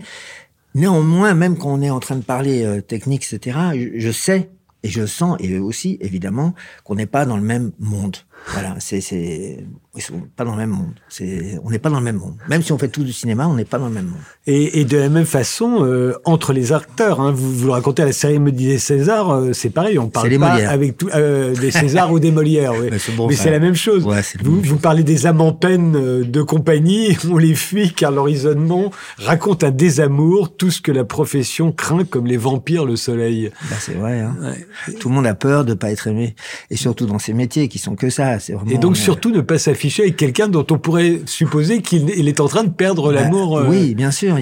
néanmoins, 0.76 1.34
même 1.34 1.58
quand 1.58 1.72
on 1.74 1.82
est 1.82 1.90
en 1.90 2.00
train 2.00 2.16
de 2.16 2.24
parler 2.24 2.64
euh, 2.64 2.82
technique, 2.82 3.26
etc. 3.32 3.58
Je, 3.74 4.00
je 4.00 4.12
sais 4.12 4.50
et 4.84 4.90
je 4.90 5.06
sens 5.06 5.38
et 5.40 5.58
aussi 5.60 5.98
évidemment 6.02 6.54
qu'on 6.84 6.96
n'est 6.96 7.06
pas 7.06 7.26
dans 7.26 7.38
le 7.38 7.44
même 7.44 7.72
monde. 7.80 8.18
Voilà, 8.48 8.76
c'est 8.80 9.02
c'est 9.02 9.64
ils 9.96 10.02
sont 10.02 10.22
pas 10.36 10.46
dans 10.46 10.52
le 10.52 10.58
même 10.58 10.70
monde. 10.70 10.94
C'est 11.10 11.60
on 11.64 11.72
n'est 11.72 11.80
pas 11.80 11.90
dans 11.90 12.00
le 12.00 12.06
même 12.06 12.16
monde. 12.18 12.36
Même 12.48 12.62
si 12.62 12.72
on 12.72 12.78
fait 12.78 12.88
tout 12.88 13.04
du 13.04 13.12
cinéma, 13.12 13.48
on 13.48 13.56
n'est 13.56 13.66
pas 13.66 13.80
dans 13.80 13.88
le 13.88 13.94
même 13.94 14.06
monde. 14.06 14.22
Et, 14.48 14.80
et 14.80 14.86
de 14.86 14.98
la 14.98 15.10
même 15.10 15.26
façon, 15.26 15.84
euh, 15.84 16.14
entre 16.26 16.54
les 16.54 16.72
acteurs, 16.72 17.20
hein, 17.20 17.32
vous, 17.32 17.52
vous 17.54 17.66
le 17.66 17.72
racontez 17.74 18.04
à 18.04 18.06
la 18.06 18.12
cérémonie 18.12 18.68
des 18.68 18.78
Césars, 18.78 19.32
euh, 19.32 19.54
c'est 19.54 19.70
pareil, 19.70 20.00
on 20.00 20.08
parle 20.08 20.30
pas 20.30 20.52
Molières. 20.52 20.72
avec 20.72 20.98
tout, 20.98 21.10
euh, 21.14 21.56
des 21.60 21.72
Césars 21.72 22.12
ou 22.12 22.20
des 22.20 22.32
Molières. 22.32 22.74
oui. 22.80 22.88
Mais 22.92 23.00
c'est 23.00 23.16
bon, 23.16 23.28
Mais 23.28 23.36
c'est 23.36 23.52
la 23.52 23.60
même 23.60 23.76
chose. 23.76 24.06
Ouais, 24.06 24.22
c'est 24.24 24.42
vous, 24.42 24.58
même 24.58 24.66
vous 24.66 24.78
parlez 24.78 25.04
des 25.04 25.26
âmes 25.26 25.42
en 25.42 25.54
peine 25.54 25.92
de 26.24 26.42
compagnie, 26.42 27.18
on 27.30 27.38
les 27.38 27.56
fuit 27.56 27.92
car 27.94 28.12
leur 28.12 28.30
isolement 28.30 28.92
raconte 29.18 29.64
un 29.64 29.72
désamour, 29.72 30.56
tout 30.56 30.72
ce 30.72 30.82
que 30.82 30.92
la 30.92 31.04
profession 31.04 31.72
craint 31.72 32.06
comme 32.06 32.28
les 32.28 32.38
vampires 32.38 32.86
le 32.86 32.96
soleil. 32.96 33.52
Bah, 33.70 33.76
c'est 33.80 33.96
vrai. 33.96 34.22
Hein. 34.22 34.36
Tout 35.00 35.10
le 35.10 35.16
monde 35.16 35.28
a 35.28 35.36
peur 35.36 35.66
de 35.66 35.74
pas 35.74 35.92
être 35.92 36.08
aimé, 36.08 36.36
et 36.70 36.78
surtout 36.78 37.06
dans 37.06 37.20
ces 37.20 37.34
métiers 37.34 37.68
qui 37.68 37.80
sont 37.80 37.96
que 37.96 38.10
ça. 38.10 38.29
C'est 38.38 38.54
vraiment. 38.54 38.70
Et 38.70 38.78
donc 38.78 38.98
surtout 38.98 39.32
ne 39.32 39.42
pas 39.42 39.58
s'afficher 39.58 40.04
avec 40.04 40.18
quelqu'un 40.18 40.48
dont 40.48 40.66
on 40.70 40.78
pourrait 40.78 41.22
supposer 41.26 41.82
qu'il 41.82 42.10
il 42.10 42.28
est 42.28 42.40
en 42.40 42.48
train 42.48 42.64
de 42.64 42.70
perdre 42.70 43.12
Bah, 43.14 43.22
l'amour. 43.22 43.58
euh, 43.58 43.66
Oui, 43.68 43.96
bien 43.96 44.12
sûr. 44.12 44.38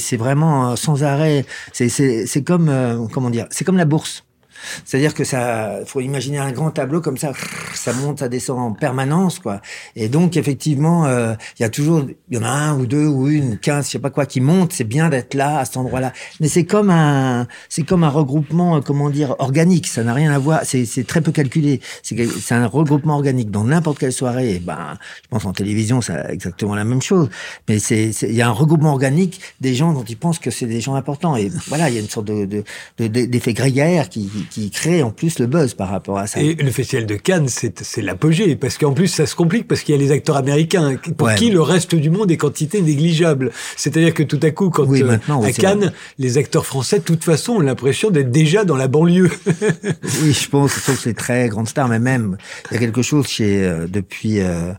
C'est 0.00 0.16
vraiment 0.16 0.70
euh, 0.72 0.76
sans 0.76 1.04
arrêt. 1.04 1.44
C'est 1.72 2.42
comme, 2.44 2.68
euh, 2.68 2.96
comment 3.12 3.30
dire, 3.30 3.46
c'est 3.50 3.64
comme 3.64 3.76
la 3.76 3.84
bourse. 3.84 4.24
C'est-à-dire 4.84 5.14
que 5.14 5.24
ça, 5.24 5.80
faut 5.86 6.00
imaginer 6.00 6.38
un 6.38 6.52
grand 6.52 6.70
tableau 6.70 7.00
comme 7.00 7.18
ça, 7.18 7.32
ça 7.74 7.92
monte, 7.92 8.20
ça 8.20 8.28
descend 8.28 8.58
en 8.58 8.72
permanence, 8.72 9.38
quoi. 9.38 9.60
Et 9.96 10.08
donc 10.08 10.36
effectivement, 10.36 11.06
euh, 11.06 11.34
il 11.58 11.62
y 11.62 11.66
a 11.66 11.68
toujours, 11.68 12.04
il 12.30 12.36
y 12.36 12.40
en 12.40 12.44
a 12.44 12.48
un 12.48 12.78
ou 12.78 12.86
deux 12.86 13.06
ou 13.06 13.28
une, 13.28 13.58
quinze, 13.58 13.86
je 13.86 13.92
sais 13.92 13.98
pas 13.98 14.10
quoi, 14.10 14.26
qui 14.26 14.40
monte. 14.40 14.72
C'est 14.72 14.84
bien 14.84 15.08
d'être 15.08 15.34
là, 15.34 15.58
à 15.58 15.64
cet 15.64 15.76
endroit-là. 15.76 16.12
Mais 16.40 16.48
c'est 16.48 16.64
comme 16.64 16.90
un, 16.90 17.46
c'est 17.68 17.82
comme 17.82 18.04
un 18.04 18.08
regroupement, 18.08 18.76
euh, 18.76 18.80
comment 18.80 19.10
dire, 19.10 19.36
organique. 19.38 19.86
Ça 19.86 20.02
n'a 20.04 20.14
rien 20.14 20.32
à 20.32 20.38
voir. 20.38 20.60
C'est, 20.64 21.06
très 21.06 21.20
peu 21.20 21.32
calculé. 21.32 21.80
C'est, 22.02 22.52
un 22.52 22.66
regroupement 22.66 23.14
organique 23.14 23.50
dans 23.50 23.64
n'importe 23.64 23.98
quelle 23.98 24.12
soirée. 24.12 24.56
Et 24.56 24.58
ben, 24.58 24.98
je 25.22 25.28
pense 25.28 25.44
en 25.44 25.52
télévision, 25.52 26.00
c'est 26.00 26.18
exactement 26.30 26.74
la 26.74 26.84
même 26.84 27.02
chose. 27.02 27.28
Mais 27.68 27.78
c'est, 27.78 28.10
il 28.22 28.34
y 28.34 28.42
a 28.42 28.48
un 28.48 28.52
regroupement 28.52 28.92
organique 28.92 29.40
des 29.60 29.74
gens 29.74 29.92
dont 29.92 30.04
ils 30.04 30.16
pensent 30.16 30.38
que 30.38 30.50
c'est 30.50 30.66
des 30.66 30.80
gens 30.80 30.94
importants. 30.94 31.36
Et 31.36 31.50
voilà, 31.68 31.88
il 31.88 31.94
y 31.94 31.98
a 31.98 32.00
une 32.00 32.08
sorte 32.08 32.26
de, 32.26 32.44
de, 32.44 32.64
de- 32.98 33.26
d'effet 33.26 33.52
grégaire 33.52 34.08
qui 34.08 34.28
crée 34.72 35.02
en 35.02 35.10
plus 35.10 35.38
le 35.38 35.46
buzz 35.46 35.74
par 35.74 35.88
rapport 35.90 36.18
à 36.18 36.26
ça. 36.26 36.40
Et 36.40 36.54
le 36.54 36.70
festival 36.70 37.06
de 37.06 37.14
Cannes, 37.16 37.48
c'est 37.48 38.02
l'apogée, 38.02 38.56
parce 38.56 38.78
qu'en 38.78 38.92
plus 38.92 39.08
ça 39.08 39.26
se 39.26 39.34
complique, 39.34 39.68
parce 39.68 39.82
qu'il 39.82 39.94
y 39.94 39.98
a 39.98 40.00
les 40.00 40.10
acteurs 40.12 40.36
américains, 40.36 40.96
pour 41.16 41.28
Ouais. 41.28 41.34
qui 41.36 41.50
le 41.50 41.60
reste 41.60 41.94
du 41.94 42.10
monde 42.10 42.30
est 42.30 42.36
quantité 42.36 42.80
négligeable? 42.82 43.50
C'est-à-dire 43.76 44.14
que 44.14 44.22
tout 44.22 44.40
à 44.42 44.50
coup, 44.50 44.70
quand 44.70 44.84
Oui, 44.86 45.02
euh, 45.02 45.16
oui, 45.28 45.46
à 45.48 45.52
Cannes, 45.52 45.92
les 46.18 46.38
acteurs 46.38 46.66
français, 46.66 46.98
de 46.98 47.04
toute 47.04 47.24
façon, 47.24 47.52
ont 47.54 47.60
l'impression 47.60 48.10
d'être 48.10 48.30
déjà 48.30 48.64
dans 48.64 48.76
la 48.76 48.88
banlieue. 48.88 49.30
Oui, 50.22 50.32
je 50.32 50.48
pense, 50.48 50.72
trouve 50.82 50.96
que 50.96 51.02
c'est 51.02 51.14
très 51.14 51.48
grande 51.48 51.68
star, 51.68 51.88
mais 51.88 51.98
même 51.98 52.36
il 52.70 52.74
y 52.74 52.76
a 52.76 52.80
quelque 52.80 53.02
chose 53.02 53.26
chez 53.26 53.64
euh, 53.64 53.86
depuis 53.88 54.40
euh, 54.40 54.72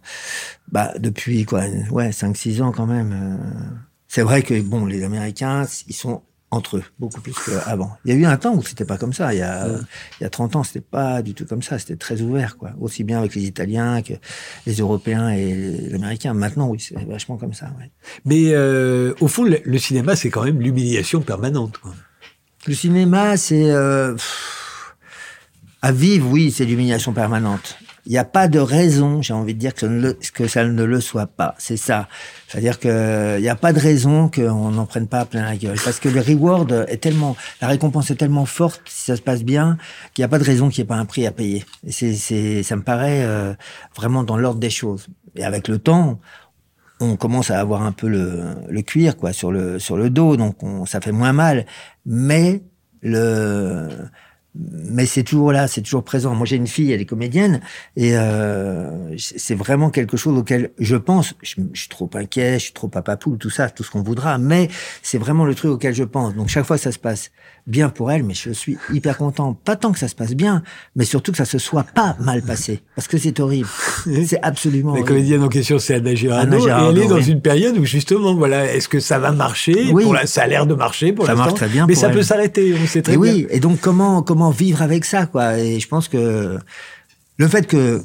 bah 0.71 0.91
depuis 0.99 1.45
quoi, 1.45 1.63
ouais, 1.91 2.12
5 2.12 2.36
6 2.36 2.62
ans 2.62 2.71
quand 2.71 2.86
même. 2.86 3.12
euh, 3.13 3.67
c'est 4.08 4.21
vrai 4.21 4.41
que 4.41 4.60
bon, 4.62 4.86
les 4.86 5.03
Américains, 5.03 5.65
ils 5.88 5.93
sont 5.95 6.21
entre 6.51 6.77
eux 6.77 6.83
beaucoup 6.97 7.21
plus 7.21 7.33
qu'avant. 7.33 7.91
Il 8.05 8.13
y 8.13 8.15
a 8.15 8.17
eu 8.17 8.25
un 8.25 8.38
temps 8.38 8.55
où 8.55 8.63
c'était 8.63 8.85
pas 8.85 8.97
comme 8.97 9.13
ça, 9.13 9.33
il 9.33 9.39
y 9.39 9.41
a 9.41 9.67
il 10.19 10.23
y 10.23 10.25
a 10.25 10.29
30 10.29 10.55
ans, 10.55 10.63
c'était 10.63 10.81
pas 10.81 11.21
du 11.21 11.33
tout 11.33 11.45
comme 11.45 11.62
ça, 11.62 11.77
c'était 11.77 11.95
très 11.95 12.21
ouvert 12.21 12.57
quoi, 12.57 12.71
aussi 12.79 13.03
bien 13.03 13.19
avec 13.19 13.35
les 13.35 13.43
Italiens 13.43 14.01
que 14.01 14.13
les 14.65 14.73
Européens 14.73 15.29
et 15.29 15.53
les 15.53 15.93
Américains. 15.93 16.33
Maintenant, 16.33 16.67
oui, 16.69 16.79
c'est 16.79 16.97
vachement 17.05 17.38
comme 17.38 17.53
ça, 17.53 17.67
ouais. 17.79 17.91
Mais 18.25 18.53
euh, 18.53 19.13
au 19.19 19.27
fond, 19.27 19.43
le, 19.43 19.59
le 19.63 19.77
cinéma, 19.77 20.15
c'est 20.15 20.29
quand 20.29 20.43
même 20.43 20.59
l'humiliation 20.62 21.21
permanente. 21.21 21.77
quoi. 21.77 21.93
Le 22.67 22.73
cinéma, 22.73 23.38
c'est 23.38 23.71
euh, 23.71 24.15
à 25.81 25.91
vivre, 25.91 26.29
oui, 26.29 26.51
c'est 26.51 26.65
l'humiliation 26.65 27.13
permanente. 27.13 27.77
Il 28.09 28.13
n'y 28.13 28.17
a 28.17 28.25
pas 28.25 28.47
de 28.47 28.57
raison, 28.57 29.21
j'ai 29.21 29.33
envie 29.33 29.53
de 29.53 29.59
dire 29.59 29.75
que 29.75 29.85
le, 29.85 30.17
que 30.33 30.47
ça 30.47 30.65
ne 30.65 30.83
le 30.83 30.99
soit 30.99 31.27
pas. 31.27 31.53
C'est 31.59 31.77
ça. 31.77 32.07
C'est-à-dire 32.47 32.79
que 32.79 33.35
il 33.37 33.41
n'y 33.43 33.49
a 33.49 33.55
pas 33.55 33.71
de 33.71 33.79
raison 33.79 34.31
qu'on 34.33 34.71
n'en 34.71 34.87
prenne 34.87 35.07
pas 35.07 35.25
plein 35.25 35.43
la 35.45 35.55
gueule, 35.55 35.77
parce 35.85 35.99
que 35.99 36.09
le 36.09 36.19
reward 36.19 36.87
est 36.87 36.97
tellement, 36.97 37.37
la 37.61 37.67
récompense 37.67 38.09
est 38.09 38.15
tellement 38.15 38.47
forte 38.47 38.81
si 38.85 39.05
ça 39.05 39.15
se 39.15 39.21
passe 39.21 39.43
bien 39.43 39.77
qu'il 40.15 40.23
n'y 40.23 40.25
a 40.25 40.27
pas 40.27 40.39
de 40.39 40.43
raison 40.43 40.69
qu'il 40.69 40.81
n'y 40.81 40.87
ait 40.87 40.87
pas 40.87 40.95
un 40.95 41.05
prix 41.05 41.27
à 41.27 41.31
payer. 41.31 41.63
Et 41.85 41.91
c'est, 41.91 42.63
ça 42.63 42.75
me 42.75 42.81
paraît 42.81 43.23
euh, 43.23 43.53
vraiment 43.95 44.23
dans 44.23 44.37
l'ordre 44.37 44.59
des 44.59 44.71
choses. 44.71 45.05
Et 45.35 45.43
avec 45.43 45.67
le 45.67 45.77
temps, 45.77 46.19
on 46.99 47.15
commence 47.15 47.51
à 47.51 47.59
avoir 47.59 47.83
un 47.83 47.91
peu 47.91 48.07
le, 48.07 48.55
le 48.67 48.81
cuir 48.81 49.17
quoi 49.17 49.33
sur 49.33 49.51
le 49.51 49.79
sur 49.79 49.95
le 49.97 50.09
dos 50.09 50.35
donc 50.35 50.61
on, 50.63 50.85
ça 50.85 50.99
fait 50.99 51.13
moins 51.13 51.31
mal 51.31 51.65
mais 52.05 52.61
le 53.01 53.87
mais 54.55 55.05
c'est 55.05 55.23
toujours 55.23 55.51
là 55.51 55.67
c'est 55.67 55.81
toujours 55.81 56.03
présent. 56.03 56.33
Moi 56.33 56.45
j'ai 56.45 56.55
une 56.55 56.67
fille 56.67 56.91
elle 56.91 57.01
est 57.01 57.05
comédienne 57.05 57.62
et 57.95 58.17
euh, 58.17 59.15
c'est 59.17 59.55
vraiment 59.55 59.89
quelque 59.89 60.17
chose 60.17 60.38
auquel 60.38 60.71
je 60.79 60.95
pense. 60.95 61.35
Je, 61.41 61.62
suis 61.73 61.89
trop 61.89 62.09
inquiet 62.15 62.53
je 62.53 62.65
suis 62.65 62.73
trop 62.73 62.88
papapoule 62.88 63.38
tout 63.38 63.49
ça 63.49 63.69
tout 63.69 63.83
ce 63.83 63.91
qu'on 63.91 64.01
voudra 64.01 64.38
mais 64.38 64.69
c'est 65.03 65.17
vraiment 65.19 65.45
le 65.45 65.55
truc 65.55 65.71
auquel 65.71 65.93
je 65.93 66.03
pense. 66.03 66.35
Donc 66.35 66.49
chaque 66.49 66.65
fois 66.65 66.77
ça 66.77 66.91
se 66.91 66.99
passe 66.99 67.31
bien 67.69 67.89
pour 67.89 68.12
elle 68.12 68.23
mais 68.23 68.34
je 68.34 68.49
suis 68.51 68.77
hyper 68.91 69.15
content 69.17 69.53
pas 69.53 69.75
tant 69.75 69.91
que 69.91 69.99
ça 69.99 70.08
se 70.08 70.15
passe 70.15 70.34
bien 70.34 70.63
mais 70.95 71.05
surtout 71.05 71.32
que 71.32 71.38
ça 71.38 71.45
se 71.45 71.58
soit 71.60 71.84
pas 71.84 72.17
mal 72.19 72.41
passé 72.41 72.82
parce 72.95 73.08
que 73.08 73.17
c'est 73.17 73.39
horrible 73.39 73.69
c'est 74.25 74.41
absolument 74.41 74.89
La 74.93 74.99
horrible. 75.01 75.08
comédienne 75.08 75.43
en 75.43 75.49
question, 75.49 75.79
c'est 75.79 75.95
Anna 75.95 76.15
Girardot, 76.15 76.47
Anna 76.55 76.60
Girardot, 76.60 76.88
et 76.88 76.99
elle 76.99 77.05
est 77.05 77.08
dans 77.08 77.15
oui. 77.17 77.29
une 77.32 77.41
période 77.41 77.77
où 77.77 77.86
justement, 77.86 78.34
voilà, 78.36 78.73
est-ce 78.73 78.88
que 78.89 78.99
ça 78.99 79.19
va 79.19 79.32
marcher 79.32 79.91
Oui. 79.93 80.03
Pour 80.03 80.13
la- 80.13 80.25
Ça 80.25 80.43
a 80.43 80.47
l'air 80.47 80.65
de 80.65 80.73
marcher 80.73 81.13
pour 81.13 81.25
Ça 81.25 81.32
l'instant, 81.34 81.45
marche 81.45 81.58
très 81.60 81.67
bien 81.69 81.86
mais 81.88 81.93
pour 81.93 82.01
ça 82.01 82.08
elle. 82.10 82.13
peut 82.15 82.23
s'arrêter. 82.23 82.75
On 82.82 82.88
sait 82.88 83.01
très 83.01 83.13
et 83.13 83.17
bien. 83.17 83.32
oui, 83.34 83.47
et 83.49 83.60
donc 83.60 83.79
comment 83.79 84.21
comment 84.23 84.49
vivre 84.51 84.82
avec 84.82 85.05
ça 85.05 85.25
quoi? 85.27 85.58
Et 85.60 85.79
je 85.79 85.88
pense 85.88 86.08
que 86.08 86.58
le 87.38 87.47
fait 87.47 87.67
que 87.67 88.01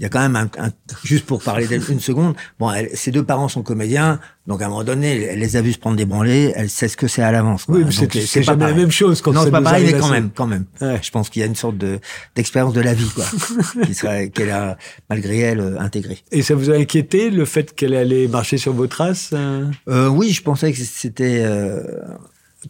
il 0.00 0.04
y 0.04 0.06
a 0.06 0.08
quand 0.08 0.20
même 0.20 0.34
un, 0.34 0.48
un- 0.58 0.72
juste 1.04 1.26
pour 1.26 1.42
parler 1.42 1.66
d'elle 1.68 1.82
une 1.90 2.00
seconde. 2.00 2.34
Bon, 2.58 2.72
elle- 2.72 2.88
ses 2.96 3.10
deux 3.10 3.22
parents 3.22 3.48
sont 3.48 3.62
comédiens, 3.62 4.18
donc 4.46 4.62
à 4.62 4.64
un 4.64 4.68
moment 4.70 4.82
donné, 4.82 5.24
elle 5.24 5.38
les 5.38 5.56
a 5.56 5.60
vus 5.60 5.74
se 5.74 5.78
prendre 5.78 5.96
des 5.98 6.06
branlées. 6.06 6.54
Elle 6.56 6.70
sait 6.70 6.88
ce 6.88 6.96
que 6.96 7.06
c'est 7.06 7.20
à 7.20 7.30
l'avance. 7.30 7.66
Oui, 7.68 7.84
c'est- 7.92 8.42
jamais 8.42 8.46
la 8.46 8.56
pareil. 8.56 8.74
même 8.76 8.90
chose 8.90 9.20
quand 9.20 9.32
non, 9.32 9.42
c'est 9.44 9.50
pas 9.50 9.60
pareil, 9.60 9.84
mais 9.92 9.98
quand 10.00 10.08
même, 10.08 10.30
quand 10.34 10.46
même. 10.46 10.64
Ouais. 10.80 10.98
Je 11.02 11.10
pense 11.10 11.28
qu'il 11.28 11.40
y 11.40 11.42
a 11.42 11.46
une 11.46 11.54
sorte 11.54 11.76
de 11.76 12.00
d'expérience 12.34 12.72
de 12.72 12.80
la 12.80 12.94
vie, 12.94 13.10
quoi, 13.14 13.26
qui 13.84 13.92
serait 13.94 14.30
qu'elle 14.30 14.50
a 14.50 14.78
malgré 15.10 15.38
elle 15.40 15.60
euh, 15.60 15.78
intégrée. 15.78 16.18
Et 16.32 16.40
ça 16.40 16.54
vous 16.54 16.70
a 16.70 16.74
inquiété 16.76 17.28
le 17.28 17.44
fait 17.44 17.74
qu'elle 17.74 17.94
allait 17.94 18.26
marcher 18.26 18.56
sur 18.56 18.72
vos 18.72 18.86
traces 18.86 19.30
euh? 19.34 19.66
Euh, 19.88 20.08
oui, 20.08 20.30
je 20.30 20.40
pensais 20.42 20.72
que 20.72 20.78
c'était 20.78 21.42
euh, 21.44 21.82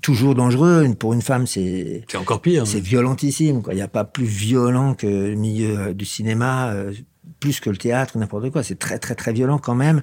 toujours 0.03 0.35
dangereux. 0.35 0.87
Pour 0.99 1.13
une 1.15 1.23
femme, 1.23 1.47
c'est 1.47 2.03
C'est 2.11 2.17
encore 2.19 2.41
pire. 2.43 2.67
C'est 2.67 2.81
violentissime. 2.81 3.63
quoi. 3.63 3.73
Il 3.73 3.77
n'y 3.77 3.83
a 3.83 3.89
pas 3.89 4.05
plus 4.05 4.25
violent 4.25 4.95
que 4.95 5.07
le 5.07 5.35
milieu 5.35 5.79
euh, 5.79 5.93
du 5.95 6.05
cinéma, 6.05 6.73
plus 7.41 7.59
que 7.59 7.71
le 7.71 7.77
théâtre, 7.77 8.19
n'importe 8.19 8.51
quoi. 8.51 8.63
C'est 8.63 8.79
très 8.79 8.99
très 8.99 9.15
très 9.15 9.33
violent 9.33 9.59
quand 9.59 9.75
même. 9.75 10.03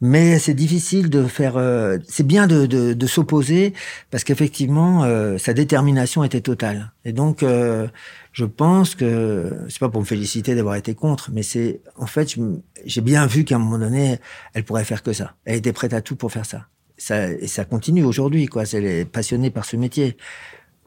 Mais 0.00 0.38
c'est 0.38 0.54
difficile 0.54 1.10
de 1.10 1.24
faire. 1.24 1.56
euh, 1.56 1.98
c'est 2.08 2.26
bien 2.26 2.46
de, 2.46 2.66
de, 2.66 2.94
de 2.94 3.06
s'opposer 3.06 3.74
parce 4.10 4.24
qu'effectivement, 4.24 5.04
euh, 5.04 5.36
sa 5.38 5.52
détermination 5.52 6.24
était 6.24 6.40
totale. 6.40 6.92
Et 7.04 7.12
donc, 7.12 7.42
euh, 7.42 7.88
je 8.32 8.44
pense 8.44 8.94
que 8.94 9.52
c'est 9.68 9.80
pas 9.80 9.88
pour 9.88 10.00
me 10.00 10.06
féliciter 10.06 10.54
d'avoir 10.54 10.76
été 10.76 10.94
contre, 10.94 11.30
mais 11.32 11.42
c'est 11.42 11.80
en 11.96 12.06
fait, 12.06 12.36
j'ai 12.86 13.00
bien 13.00 13.26
vu 13.26 13.44
qu'à 13.44 13.56
un 13.56 13.58
moment 13.58 13.78
donné, 13.78 14.18
elle 14.54 14.64
pourrait 14.64 14.84
faire 14.84 15.02
que 15.02 15.12
ça. 15.12 15.34
Elle 15.44 15.56
était 15.56 15.72
prête 15.72 15.92
à 15.92 16.00
tout 16.00 16.16
pour 16.16 16.30
faire 16.32 16.46
ça. 16.46 16.68
Ça 16.96 17.30
et 17.30 17.46
ça 17.46 17.64
continue 17.64 18.04
aujourd'hui. 18.04 18.46
Quoi. 18.46 18.64
Elle 18.72 18.86
est 18.86 19.04
passionnée 19.04 19.50
par 19.50 19.64
ce 19.64 19.76
métier 19.76 20.16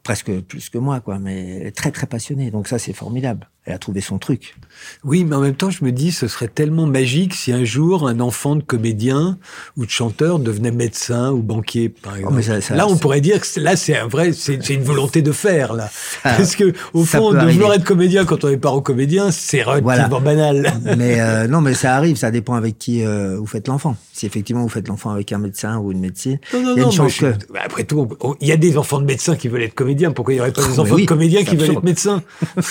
presque 0.02 0.32
plus 0.40 0.68
que 0.68 0.78
moi, 0.78 1.00
quoi, 1.00 1.18
mais 1.18 1.70
très 1.72 1.90
très 1.90 2.06
passionnée. 2.06 2.50
Donc 2.50 2.68
ça, 2.68 2.78
c'est 2.78 2.92
formidable. 2.92 3.48
Elle 3.64 3.74
a 3.74 3.78
trouvé 3.78 4.00
son 4.00 4.18
truc. 4.18 4.56
Oui, 5.04 5.22
mais 5.22 5.36
en 5.36 5.40
même 5.40 5.54
temps, 5.54 5.70
je 5.70 5.84
me 5.84 5.92
dis, 5.92 6.10
ce 6.10 6.26
serait 6.26 6.48
tellement 6.48 6.84
magique 6.86 7.32
si 7.32 7.52
un 7.52 7.62
jour 7.64 8.08
un 8.08 8.18
enfant 8.18 8.56
de 8.56 8.62
comédien 8.62 9.38
ou 9.76 9.86
de 9.86 9.90
chanteur 9.90 10.40
devenait 10.40 10.72
médecin 10.72 11.30
ou 11.30 11.42
banquier, 11.42 11.88
par 11.88 12.16
exemple. 12.16 12.32
Oh, 12.32 12.36
mais 12.36 12.42
ça- 12.42 12.60
ça- 12.60 12.74
là, 12.74 12.88
on 12.88 12.96
pourrait 12.96 13.20
dire 13.20 13.40
que 13.40 13.60
là, 13.60 13.76
c'est 13.76 13.96
un 13.96 14.08
vrai, 14.08 14.32
c'est 14.32 14.68
une 14.70 14.82
volonté 14.82 15.22
de 15.22 15.30
faire 15.30 15.74
là, 15.74 15.88
parce 16.24 16.56
que 16.56 16.72
au 16.92 17.04
fond, 17.04 17.30
de 17.32 17.38
vouloir 17.52 17.74
être 17.74 17.84
comédien 17.84 18.24
quand 18.24 18.42
on 18.44 18.48
est 18.48 18.56
parent 18.56 18.80
comédien, 18.80 19.30
c'est 19.30 19.62
relativement 19.62 20.20
banal. 20.20 20.72
mais 20.98 21.20
euh, 21.20 21.46
non, 21.46 21.60
mais 21.60 21.74
ça 21.74 21.94
arrive. 21.94 22.16
Ça 22.16 22.32
dépend 22.32 22.54
avec 22.54 22.78
qui 22.78 23.04
euh, 23.04 23.36
vous 23.38 23.46
faites 23.46 23.68
l'enfant. 23.68 23.96
Si 24.12 24.26
effectivement 24.26 24.62
vous 24.62 24.68
faites 24.68 24.88
l'enfant 24.88 25.10
avec 25.10 25.30
un 25.30 25.38
médecin 25.38 25.78
ou 25.78 25.92
une 25.92 26.00
médecine, 26.00 26.38
Non, 26.52 26.62
non, 26.62 26.72
il 26.74 26.78
y 26.78 26.80
a 26.80 26.84
non. 26.86 26.90
une 26.90 26.96
moi, 26.96 27.08
chance 27.08 27.12
je- 27.14 27.26
que. 27.26 27.52
bah, 27.52 27.60
après 27.64 27.84
tout, 27.84 28.08
il 28.40 28.48
y 28.48 28.52
a 28.52 28.56
des 28.56 28.76
enfants 28.76 28.98
de 28.98 29.06
médecins 29.06 29.36
qui 29.36 29.46
veulent 29.46 29.62
être 29.62 29.74
comédiens. 29.74 30.10
Pourquoi 30.10 30.34
il 30.34 30.38
n'y 30.38 30.40
aurait 30.40 30.52
pas 30.52 30.62
des 30.62 30.68
Oh, 30.76 30.80
enfants 30.80 30.94
oui, 30.96 31.02
de 31.02 31.06
comédiens 31.08 31.44
qui 31.44 31.54
veulent 31.54 31.70
être 31.70 31.84
médecins? 31.84 32.24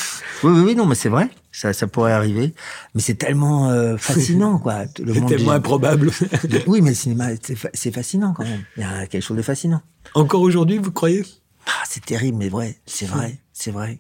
Oui, 0.44 0.52
oui, 0.56 0.64
oui, 0.68 0.76
non, 0.82 0.88
mais 0.88 0.96
c'est 0.96 1.10
vrai. 1.10 1.30
Ça, 1.52 1.74
ça 1.74 1.86
pourrait 1.88 2.12
arriver. 2.14 2.54
Mais 2.96 3.02
c'est 3.02 3.16
tellement 3.16 3.70
euh, 3.70 3.98
fascinant, 4.10 4.58
quoi. 4.58 4.86
Le 5.00 5.14
C'est 5.14 5.20
monde 5.20 5.30
tellement 5.30 5.52
du- 5.52 5.58
improbable. 5.58 6.12
Oui, 6.68 6.82
mais 6.82 6.90
le 6.90 6.96
cinéma, 6.96 7.28
c'est 7.42 7.56
fa- 7.56 7.70
c'est 7.74 7.92
fascinant 7.92 8.34
quand 8.34 8.44
même. 8.44 8.64
Il 8.78 8.82
y 8.82 8.86
a 8.86 9.06
quelque 9.08 9.22
chose 9.24 9.38
de 9.38 9.42
fascinant. 9.44 9.82
Encore 10.16 10.42
aujourd'hui, 10.42 10.78
vous 10.78 10.92
croyez? 10.92 11.24
Ah, 11.68 11.84
c'est 11.88 12.04
terrible, 12.06 12.38
mais 12.38 12.50
vrai. 12.50 12.78
C'est 12.86 13.06
vrai, 13.06 13.38
c'est 13.54 13.72
vrai. 13.72 14.00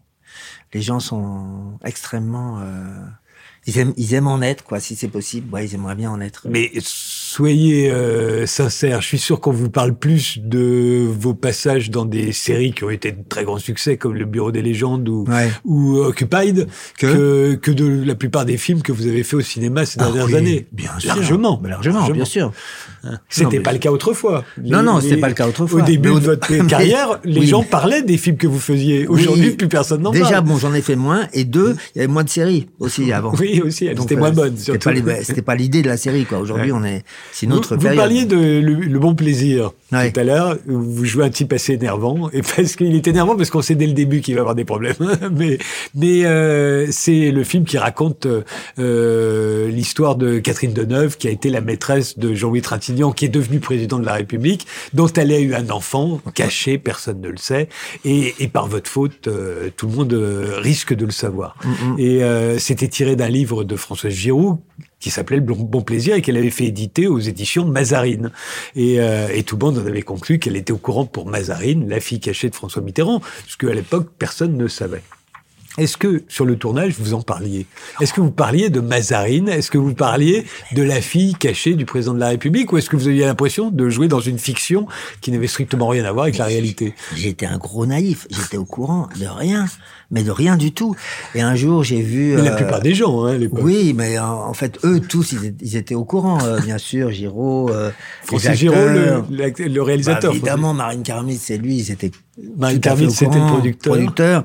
Les 0.73 0.81
gens 0.81 0.99
sont 0.99 1.77
extrêmement. 1.83 2.59
euh, 2.61 3.05
Ils 3.67 3.77
aiment, 3.77 3.93
ils 3.97 4.13
aiment 4.15 4.27
en 4.27 4.41
être, 4.41 4.63
quoi, 4.63 4.79
si 4.79 4.95
c'est 4.95 5.07
possible. 5.09 5.53
Ouais, 5.53 5.65
ils 5.67 5.75
aimeraient 5.75 5.95
bien 5.95 6.09
en 6.09 6.19
être. 6.21 6.47
Mais 6.49 6.71
soyez 7.35 7.89
euh, 7.89 8.45
sincères, 8.45 9.01
je 9.01 9.07
suis 9.07 9.17
sûr 9.17 9.39
qu'on 9.39 9.51
vous 9.51 9.69
parle 9.69 9.93
plus 9.93 10.37
de 10.43 11.05
vos 11.09 11.33
passages 11.33 11.89
dans 11.89 12.03
des 12.03 12.33
séries 12.33 12.73
qui 12.73 12.83
ont 12.83 12.89
été 12.89 13.13
de 13.13 13.19
très 13.27 13.45
grands 13.45 13.57
succès, 13.57 13.95
comme 13.95 14.15
Le 14.15 14.25
Bureau 14.25 14.51
des 14.51 14.61
légendes 14.61 15.07
ou, 15.07 15.23
Ouais. 15.29 15.49
ou 15.63 15.97
Occupied, 15.99 16.65
Que 16.99 17.07
que, 17.07 17.55
que 17.55 17.71
de 17.71 18.03
la 18.05 18.15
plupart 18.15 18.43
des 18.45 18.57
films 18.57 18.81
que 18.81 18.91
vous 18.91 19.07
avez 19.07 19.23
fait 19.23 19.37
au 19.37 19.41
cinéma 19.41 19.85
ces 19.85 19.97
Ah 20.01 20.05
dernières 20.05 20.25
oui, 20.25 20.35
années. 20.35 20.67
Bien 20.73 20.91
sûr. 20.99 21.15
Largement. 21.15 21.57
Bah, 21.63 21.69
largement, 21.69 22.09
bien 22.09 22.25
sûr. 22.25 22.51
C'était 23.29 23.45
Non, 23.45 23.49
mais- 23.53 23.59
pas 23.61 23.71
le 23.73 23.79
cas 23.79 23.91
autrefois. 23.91 24.43
Non, 24.61 24.83
non, 24.83 24.99
c'était 24.99 25.17
pas 25.17 25.29
le 25.29 25.33
cas 25.33 25.47
autrefois. 25.47 25.81
Au 25.81 25.85
début 25.85 26.09
de 26.09 26.19
votre 26.19 26.67
carrière, 26.67 27.19
les 27.23 27.39
oui. 27.41 27.47
gens 27.47 27.63
parlaient 27.63 28.01
des 28.03 28.17
films 28.17 28.37
que 28.37 28.47
vous 28.47 28.59
faisiez. 28.59 29.07
Aujourd'hui, 29.07 29.49
Oui. 29.49 29.55
plus 29.55 29.67
personne 29.69 30.01
n'en 30.01 30.11
Déjà, 30.11 30.31
parle. 30.31 30.45
bon, 30.45 30.57
j'en 30.57 30.73
ai 30.73 30.81
fait 30.81 30.95
moins. 30.97 31.27
Et 31.33 31.45
deux, 31.45 31.75
il 31.95 31.99
y 31.99 32.01
avait 32.03 32.11
moins 32.11 32.23
de 32.25 32.29
séries 32.29 32.67
aussi 32.79 33.11
avant. 33.13 33.33
Oui, 33.39 33.61
aussi, 33.63 33.85
elle 33.85 33.95
Donc, 33.95 34.05
était 34.07 34.15
euh, 34.15 34.19
moins 34.19 34.31
bonne. 34.31 34.57
C'était 34.57 34.79
surtout. 34.81 35.01
bah, 35.05 35.23
c'était 35.23 35.41
pas 35.41 35.55
l'idée 35.55 35.81
de 35.81 35.87
la 35.87 35.97
série, 35.97 36.25
quoi. 36.25 36.39
Aujourd'hui, 36.39 36.71
Ouais. 36.71 36.77
on 36.79 36.83
est, 36.83 37.03
c'est 37.31 37.45
une 37.45 37.53
Vous, 37.53 37.61
vous 37.61 37.95
parliez 37.95 38.25
de 38.25 38.35
le, 38.37 38.73
le 38.75 38.99
bon 38.99 39.15
plaisir 39.15 39.71
Ouais. 39.91 40.09
tout 40.09 40.21
à 40.21 40.23
l'heure. 40.23 40.57
Vous 40.67 41.03
jouez 41.03 41.25
un 41.25 41.29
type 41.29 41.51
assez 41.51 41.73
énervant 41.73 42.29
et 42.31 42.41
parce 42.55 42.77
qu'il 42.77 42.95
est 42.95 43.07
énervant 43.07 43.35
parce 43.35 43.49
qu'on 43.49 43.61
sait 43.61 43.75
dès 43.75 43.87
le 43.87 43.91
début 43.93 44.21
qu'il 44.21 44.35
va 44.35 44.39
avoir 44.41 44.55
des 44.55 44.63
problèmes. 44.63 44.95
mais 45.33 45.57
mais 45.95 46.23
euh, 46.25 46.87
c'est 46.91 47.29
le 47.31 47.43
film 47.43 47.65
qui 47.65 47.77
raconte 47.77 48.25
euh, 48.25 48.43
euh, 48.79 49.67
l'histoire 49.69 50.15
de 50.15 50.39
Catherine 50.39 50.73
Deneuve 50.73 51.17
qui 51.17 51.27
a 51.27 51.31
été 51.31 51.49
la 51.49 51.59
maîtresse 51.61 52.17
de 52.17 52.33
Jean-Louis 52.33 52.61
Trintignant 52.61 53.11
qui 53.11 53.25
est 53.25 53.29
devenu 53.29 53.59
président 53.59 53.99
de 53.99 54.05
la 54.05 54.13
République 54.13 54.65
dont 54.93 55.07
elle 55.07 55.31
a 55.31 55.39
eu 55.39 55.53
un 55.53 55.69
enfant 55.69 56.21
caché, 56.35 56.77
personne 56.77 57.19
ne 57.21 57.29
le 57.29 57.37
sait 57.37 57.67
et, 58.05 58.33
et 58.39 58.47
par 58.47 58.67
votre 58.67 58.89
faute 58.89 59.27
euh, 59.27 59.69
tout 59.75 59.87
le 59.87 59.93
monde 59.93 60.13
euh, 60.13 60.55
risque 60.59 60.93
de 60.93 61.05
le 61.05 61.11
savoir. 61.11 61.55
Mm, 61.63 61.95
Et 61.99 62.23
euh, 62.23 62.59
c'était 62.59 62.87
tiré 62.87 63.15
d'un 63.15 63.27
livre 63.29 63.63
de 63.63 63.75
Françoise 63.75 64.13
Giroud 64.13 64.57
qui 65.01 65.09
s'appelait 65.09 65.37
Le 65.37 65.43
Bon 65.43 65.81
Plaisir 65.81 66.15
et 66.15 66.21
qu'elle 66.21 66.37
avait 66.37 66.49
fait 66.49 66.65
éditer 66.65 67.07
aux 67.07 67.19
éditions 67.19 67.65
Mazarine. 67.65 68.31
Et, 68.75 69.01
euh, 69.01 69.27
et 69.33 69.43
tout 69.43 69.57
le 69.57 69.65
monde 69.65 69.79
en 69.79 69.85
avait 69.85 70.03
conclu 70.03 70.39
qu'elle 70.39 70.55
était 70.55 70.71
au 70.71 70.77
courant 70.77 71.05
pour 71.05 71.25
Mazarine, 71.25 71.89
la 71.89 71.99
fille 71.99 72.21
cachée 72.21 72.49
de 72.49 72.55
François 72.55 72.81
Mitterrand, 72.81 73.21
ce 73.47 73.57
qu'à 73.57 73.73
l'époque, 73.73 74.07
personne 74.17 74.55
ne 74.55 74.67
savait. 74.67 75.03
Est-ce 75.77 75.95
que 75.97 76.23
sur 76.27 76.45
le 76.45 76.57
tournage 76.57 76.95
vous 76.99 77.13
en 77.13 77.21
parliez? 77.21 77.65
Est-ce 78.01 78.13
que 78.13 78.19
vous 78.19 78.31
parliez 78.31 78.69
de 78.69 78.81
Mazarine? 78.81 79.47
Est-ce 79.47 79.71
que 79.71 79.77
vous 79.77 79.93
parliez 79.93 80.45
de 80.73 80.83
la 80.83 80.99
fille 81.01 81.33
cachée 81.33 81.75
du 81.75 81.85
président 81.85 82.13
de 82.13 82.19
la 82.19 82.29
République? 82.29 82.71
Ou 82.73 82.77
est-ce 82.77 82.89
que 82.89 82.97
vous 82.97 83.07
aviez 83.07 83.25
l'impression 83.25 83.71
de 83.71 83.89
jouer 83.89 84.07
dans 84.09 84.19
une 84.19 84.37
fiction 84.37 84.87
qui 85.21 85.31
n'avait 85.31 85.47
strictement 85.47 85.87
rien 85.87 86.03
à 86.03 86.11
voir 86.11 86.23
avec 86.23 86.37
la 86.37 86.45
réalité? 86.45 86.93
J'étais 87.15 87.45
un 87.45 87.57
gros 87.57 87.85
naïf. 87.85 88.27
J'étais 88.29 88.57
au 88.57 88.65
courant 88.65 89.07
de 89.17 89.25
rien, 89.25 89.65
mais 90.11 90.23
de 90.23 90.31
rien 90.31 90.57
du 90.57 90.73
tout. 90.73 90.95
Et 91.35 91.41
un 91.41 91.55
jour, 91.55 91.83
j'ai 91.85 92.01
vu. 92.01 92.35
Mais 92.35 92.41
la 92.43 92.53
euh, 92.53 92.57
plupart 92.57 92.81
des 92.81 92.93
gens, 92.93 93.23
hein, 93.23 93.37
l'époque. 93.37 93.61
Oui, 93.63 93.93
mais 93.95 94.19
en, 94.19 94.53
fait, 94.53 94.77
eux 94.83 94.99
tous, 94.99 95.31
ils, 95.61 95.75
étaient- 95.77 95.95
au 95.95 96.03
courant, 96.03 96.43
euh, 96.43 96.59
bien 96.59 96.77
sûr. 96.77 97.11
Giraud, 97.11 97.69
euh, 97.69 97.91
Francis 98.23 98.49
les 98.49 98.55
Giraud, 98.55 98.75
le, 98.75 99.23
le 99.29 99.79
Bah, 99.79 99.83
réalisateur. 99.85 100.31
évidemment, 100.33 100.73
Marine 100.73 101.03
Carmis, 101.03 101.37
c'est 101.37 101.57
lui, 101.57 101.77
ils 101.77 101.91
étaient 101.91 102.11
Marine 102.57 102.79
au 103.05 103.09
c'était 103.09 103.37
le 103.39 103.47
producteur. 103.47 103.93
producteur. 103.93 104.43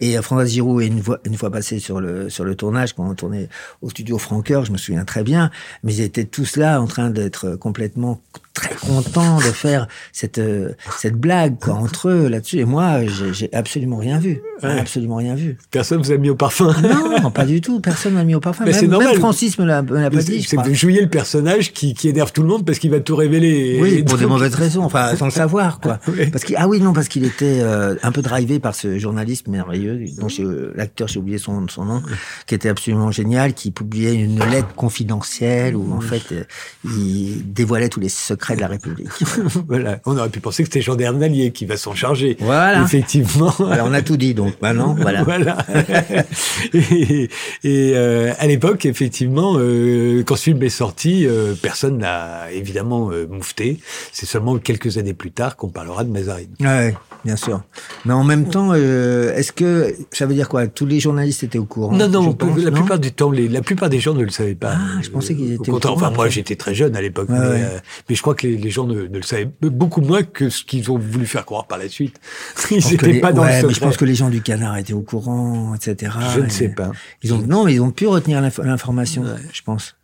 Et 0.00 0.18
euh, 0.18 0.22
François 0.22 0.44
Giroud, 0.68 1.18
une 1.24 1.36
fois, 1.36 1.50
passé 1.50 1.78
sur 1.78 2.00
le, 2.00 2.28
sur 2.30 2.44
le 2.44 2.54
tournage, 2.54 2.94
quand 2.94 3.08
on 3.08 3.14
tournait 3.14 3.48
au 3.82 3.90
studio 3.90 4.18
Francoeur, 4.18 4.64
je 4.64 4.72
me 4.72 4.78
souviens 4.78 5.04
très 5.04 5.22
bien, 5.22 5.50
mais 5.82 5.94
ils 5.94 6.00
étaient 6.02 6.24
tous 6.24 6.56
là 6.56 6.80
en 6.80 6.86
train 6.86 7.10
d'être 7.10 7.56
complètement 7.56 8.20
très 8.60 8.74
contents 8.74 9.38
de 9.38 9.42
faire 9.42 9.86
cette, 10.12 10.38
euh, 10.38 10.72
cette 10.98 11.14
blague, 11.16 11.58
quoi, 11.60 11.74
entre 11.74 12.08
eux 12.08 12.28
là-dessus. 12.28 12.58
Et 12.58 12.64
moi, 12.64 13.00
j'ai 13.32 13.48
absolument 13.54 13.96
rien 13.98 14.18
vu. 14.18 14.40
Ouais. 14.62 14.78
Absolument 14.80 15.16
rien 15.16 15.34
vu. 15.36 15.56
Personne 15.70 16.02
vous 16.02 16.10
a 16.10 16.16
mis 16.16 16.30
au 16.30 16.34
parfum. 16.34 16.74
Non, 17.22 17.30
pas 17.30 17.44
du 17.44 17.60
tout. 17.60 17.80
Personne 17.80 18.14
m'a 18.14 18.24
mis 18.24 18.34
au 18.34 18.40
parfum. 18.40 18.64
Mais 18.64 18.72
c'est 18.72 18.82
Même, 18.82 18.90
normal. 18.90 19.12
même 19.12 19.20
Francis 19.20 19.58
me 19.58 19.64
l'a 19.64 19.82
pas 19.82 20.10
dit, 20.22 20.42
C'est 20.42 20.56
vous 20.56 20.74
jouiez 20.74 21.00
le 21.02 21.08
personnage 21.08 21.72
qui, 21.72 21.94
qui 21.94 22.08
énerve 22.08 22.32
tout 22.32 22.42
le 22.42 22.48
monde 22.48 22.64
parce 22.66 22.78
qu'il 22.78 22.90
va 22.90 22.98
tout 23.00 23.14
révéler. 23.16 23.76
Et- 23.76 23.80
Oui, 23.80 23.94
et 23.94 24.02
pour 24.02 24.18
des 24.18 24.26
mauvaises 24.26 24.54
raisons, 24.54 24.82
enfin 24.84 25.14
sans 25.16 25.26
le 25.26 25.30
savoir 25.30 25.80
quoi. 25.80 25.98
Parce 26.32 26.44
qu'il 26.44 26.56
ah 26.58 26.66
oui 26.68 26.80
non 26.80 26.92
parce 26.92 27.08
qu'il 27.08 27.24
était 27.24 27.60
euh, 27.60 27.94
un 28.02 28.10
peu 28.12 28.22
drivé 28.22 28.58
par 28.58 28.74
ce 28.74 28.98
journaliste 28.98 29.48
merveilleux 29.48 30.04
dont 30.18 30.26
euh, 30.40 30.72
l'acteur 30.74 31.06
j'ai 31.08 31.18
oublié 31.20 31.38
son 31.38 31.66
son 31.68 31.84
nom 31.84 32.02
qui 32.46 32.54
était 32.54 32.68
absolument 32.68 33.10
génial 33.10 33.54
qui 33.54 33.70
publiait 33.70 34.14
une 34.14 34.38
lettre 34.50 34.74
confidentielle 34.74 35.76
où 35.76 35.92
en 35.94 36.00
fait 36.00 36.32
euh, 36.32 36.44
il 36.84 37.52
dévoilait 37.52 37.88
tous 37.88 38.00
les 38.00 38.08
secrets 38.08 38.47
de 38.56 38.60
la 38.60 38.68
République. 38.68 39.08
voilà. 39.68 39.98
On 40.06 40.16
aurait 40.16 40.28
pu 40.28 40.40
penser 40.40 40.62
que 40.62 40.68
c'était 40.68 40.80
Jean 40.82 40.94
Dernalier 40.96 41.50
qui 41.52 41.66
va 41.66 41.76
s'en 41.76 41.94
charger. 41.94 42.36
Voilà. 42.40 42.82
Effectivement. 42.82 43.52
voilà, 43.58 43.84
on 43.84 43.92
a 43.92 44.02
tout 44.02 44.16
dit 44.16 44.34
donc 44.34 44.54
maintenant 44.62 44.94
voilà. 44.98 45.22
Voilà. 45.24 45.56
et 46.74 47.28
et, 47.64 47.92
euh, 47.94 48.32
à 48.38 48.46
l'époque, 48.46 48.86
effectivement, 48.86 49.54
euh, 49.56 50.22
quand 50.24 50.36
ce 50.36 50.44
film 50.44 50.62
est 50.62 50.68
sorti, 50.68 51.26
euh, 51.26 51.54
personne 51.60 51.98
n'a 51.98 52.50
évidemment 52.52 53.10
euh, 53.10 53.26
moufté. 53.28 53.78
C'est 54.12 54.26
seulement 54.26 54.58
quelques 54.58 54.98
années 54.98 55.14
plus 55.14 55.30
tard 55.30 55.56
qu'on 55.56 55.68
parlera 55.68 56.04
de 56.04 56.10
Mazarine. 56.10 56.48
Ouais, 56.60 56.94
bien 57.24 57.36
sûr. 57.36 57.62
Mais 58.04 58.12
en 58.12 58.24
même 58.24 58.48
temps, 58.48 58.70
euh, 58.72 59.34
est-ce 59.34 59.52
que 59.52 59.94
ça 60.12 60.26
veut 60.26 60.34
dire 60.34 60.48
quoi? 60.48 60.66
Tous 60.66 60.86
les 60.86 61.00
journalistes 61.00 61.42
étaient 61.42 61.58
au 61.58 61.64
courant 61.64 61.92
Non, 61.92 62.08
non, 62.08 62.32
pense, 62.32 62.56
la 62.58 62.70
non? 62.70 62.76
plupart 62.80 62.98
du 62.98 63.12
temps, 63.12 63.30
les, 63.30 63.48
la 63.48 63.60
plupart 63.62 63.88
des 63.88 64.00
gens 64.00 64.14
ne 64.14 64.22
le 64.24 64.30
savaient 64.30 64.54
pas. 64.54 64.74
Ah, 64.76 65.00
je 65.02 65.10
pensais 65.10 65.34
qu'ils 65.34 65.52
étaient 65.54 65.70
au 65.70 65.78
courant 65.80 65.94
Enfin, 65.94 66.10
moi, 66.10 66.28
j'étais 66.28 66.56
très 66.56 66.74
jeune 66.74 66.94
à 66.96 67.00
l'époque, 67.00 67.28
Ouais, 67.28 67.38
mais, 67.38 67.46
ouais. 67.46 67.62
euh, 67.62 67.78
mais 68.08 68.14
je 68.14 68.22
crois 68.22 68.34
que 68.34 68.37
les, 68.42 68.56
les 68.56 68.70
gens 68.70 68.86
ne, 68.86 69.02
ne 69.02 69.16
le 69.16 69.22
savaient 69.22 69.50
beaucoup 69.62 70.00
moins 70.00 70.22
que 70.22 70.48
ce 70.50 70.64
qu'ils 70.64 70.90
ont 70.90 70.98
voulu 70.98 71.26
faire 71.26 71.44
croire 71.44 71.66
par 71.66 71.78
la 71.78 71.88
suite. 71.88 72.18
Ils 72.70 72.76
n'étaient 72.90 73.12
les- 73.12 73.20
pas 73.20 73.32
dans 73.32 73.42
ouais, 73.42 73.62
le 73.62 73.68
mais 73.68 73.74
je 73.74 73.80
pense 73.80 73.96
que 73.96 74.04
les 74.04 74.14
gens 74.14 74.30
du 74.30 74.42
canard 74.42 74.76
étaient 74.76 74.92
au 74.92 75.02
courant, 75.02 75.74
etc. 75.74 76.12
Je 76.34 76.40
ne 76.40 76.48
sais 76.48 76.68
pas. 76.68 76.90
Ils 77.22 77.32
ont, 77.34 77.38
non, 77.38 77.64
mais 77.64 77.74
ils 77.74 77.80
ont 77.80 77.90
pu 77.90 78.06
retenir 78.06 78.40
l'inf- 78.40 78.58
l'information, 78.62 79.24
je 79.52 79.62
pense. 79.62 79.96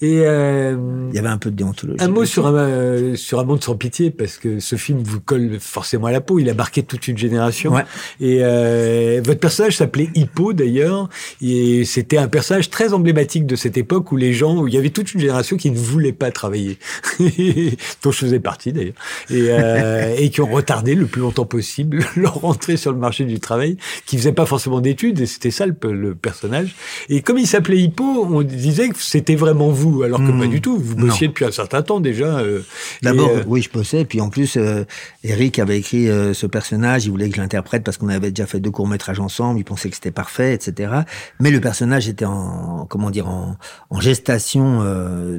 Et 0.00 0.20
euh, 0.24 0.76
Il 1.10 1.16
y 1.16 1.18
avait 1.18 1.28
un 1.28 1.38
peu 1.38 1.50
de 1.50 1.56
déontologie. 1.56 2.02
un 2.02 2.08
mot 2.08 2.24
sur 2.24 2.46
un, 2.46 2.54
euh, 2.54 3.16
sur 3.16 3.38
un 3.40 3.44
monde 3.44 3.62
sans 3.62 3.76
pitié, 3.76 4.10
parce 4.10 4.36
que 4.36 4.60
ce 4.60 4.76
film 4.76 5.02
vous 5.02 5.20
colle 5.20 5.58
forcément 5.60 6.06
à 6.06 6.12
la 6.12 6.20
peau. 6.20 6.38
Il 6.38 6.48
a 6.48 6.54
marqué 6.54 6.82
toute 6.82 7.08
une 7.08 7.18
génération. 7.18 7.72
Ouais. 7.72 7.84
Et 8.20 8.38
euh, 8.42 9.20
votre 9.24 9.40
personnage 9.40 9.76
s'appelait 9.76 10.10
Hippo 10.14 10.52
d'ailleurs, 10.52 11.08
et 11.42 11.84
c'était 11.84 12.18
un 12.18 12.28
personnage 12.28 12.70
très 12.70 12.92
emblématique 12.92 13.46
de 13.46 13.56
cette 13.56 13.76
époque 13.76 14.12
où 14.12 14.16
les 14.16 14.32
gens, 14.32 14.58
où 14.58 14.68
il 14.68 14.74
y 14.74 14.78
avait 14.78 14.90
toute 14.90 15.12
une 15.14 15.20
génération 15.20 15.56
qui 15.56 15.70
ne 15.70 15.76
voulait 15.76 16.12
pas 16.12 16.30
travailler, 16.30 16.78
dont 18.02 18.12
je 18.12 18.18
faisais 18.18 18.40
partie 18.40 18.72
d'ailleurs, 18.72 18.94
et, 19.30 19.46
euh, 19.50 20.14
et 20.16 20.30
qui 20.30 20.40
ont 20.40 20.50
retardé 20.50 20.94
le 20.94 21.06
plus 21.06 21.20
longtemps 21.20 21.46
possible 21.46 22.04
leur 22.16 22.44
entrée 22.44 22.76
sur 22.76 22.92
le 22.92 22.98
marché 22.98 23.24
du 23.24 23.40
travail, 23.40 23.76
qui 24.06 24.16
faisaient 24.16 24.32
pas 24.32 24.46
forcément 24.46 24.80
d'études, 24.80 25.20
et 25.20 25.26
c'était 25.26 25.50
ça 25.50 25.66
le, 25.66 25.74
le 25.92 26.14
personnage. 26.14 26.74
Et 27.08 27.22
comme 27.22 27.38
il 27.38 27.46
s'appelait 27.46 27.78
Hippo, 27.78 28.26
on 28.30 28.42
disait 28.42 28.88
que 28.88 28.98
c'était 28.98 29.34
vraiment 29.34 29.63
vous, 29.70 30.02
alors 30.02 30.18
que 30.20 30.24
Hmm. 30.30 30.40
pas 30.40 30.46
du 30.46 30.60
tout. 30.60 30.78
Vous 30.78 30.94
Non. 30.94 31.06
bossiez 31.06 31.28
depuis 31.28 31.44
un 31.44 31.50
certain 31.52 31.82
temps 31.82 32.00
déjà. 32.00 32.38
euh, 32.38 32.60
D'abord, 33.02 33.30
euh, 33.30 33.42
oui, 33.46 33.62
je 33.62 33.70
bossais. 33.70 34.04
Puis 34.04 34.20
en 34.20 34.28
plus, 34.30 34.56
euh, 34.56 34.84
Eric 35.22 35.58
avait 35.58 35.78
écrit 35.78 36.08
euh, 36.08 36.34
ce 36.34 36.46
personnage. 36.46 37.04
Il 37.06 37.10
voulait 37.10 37.28
que 37.28 37.36
je 37.36 37.40
l'interprète 37.40 37.84
parce 37.84 37.96
qu'on 37.96 38.08
avait 38.08 38.30
déjà 38.30 38.46
fait 38.46 38.60
deux 38.60 38.70
courts 38.70 38.88
métrages 38.88 39.20
ensemble. 39.20 39.60
Il 39.60 39.64
pensait 39.64 39.88
que 39.90 39.94
c'était 39.96 40.10
parfait, 40.10 40.54
etc. 40.54 40.92
Mais 41.40 41.50
le 41.50 41.60
personnage 41.60 42.08
était 42.08 42.24
en, 42.24 42.86
comment 42.88 43.10
dire, 43.10 43.28
en, 43.28 43.56
en 43.90 44.00
gestation 44.00 44.82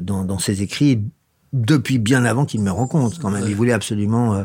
dans, 0.02 0.24
dans 0.24 0.38
ses 0.38 0.62
écrits 0.62 1.00
depuis 1.52 1.98
bien 1.98 2.24
avant 2.24 2.44
qu'il 2.44 2.60
me 2.60 2.70
rencontre. 2.70 3.18
Quand 3.20 3.30
même, 3.30 3.44
il 3.48 3.54
voulait 3.54 3.72
absolument 3.72 4.44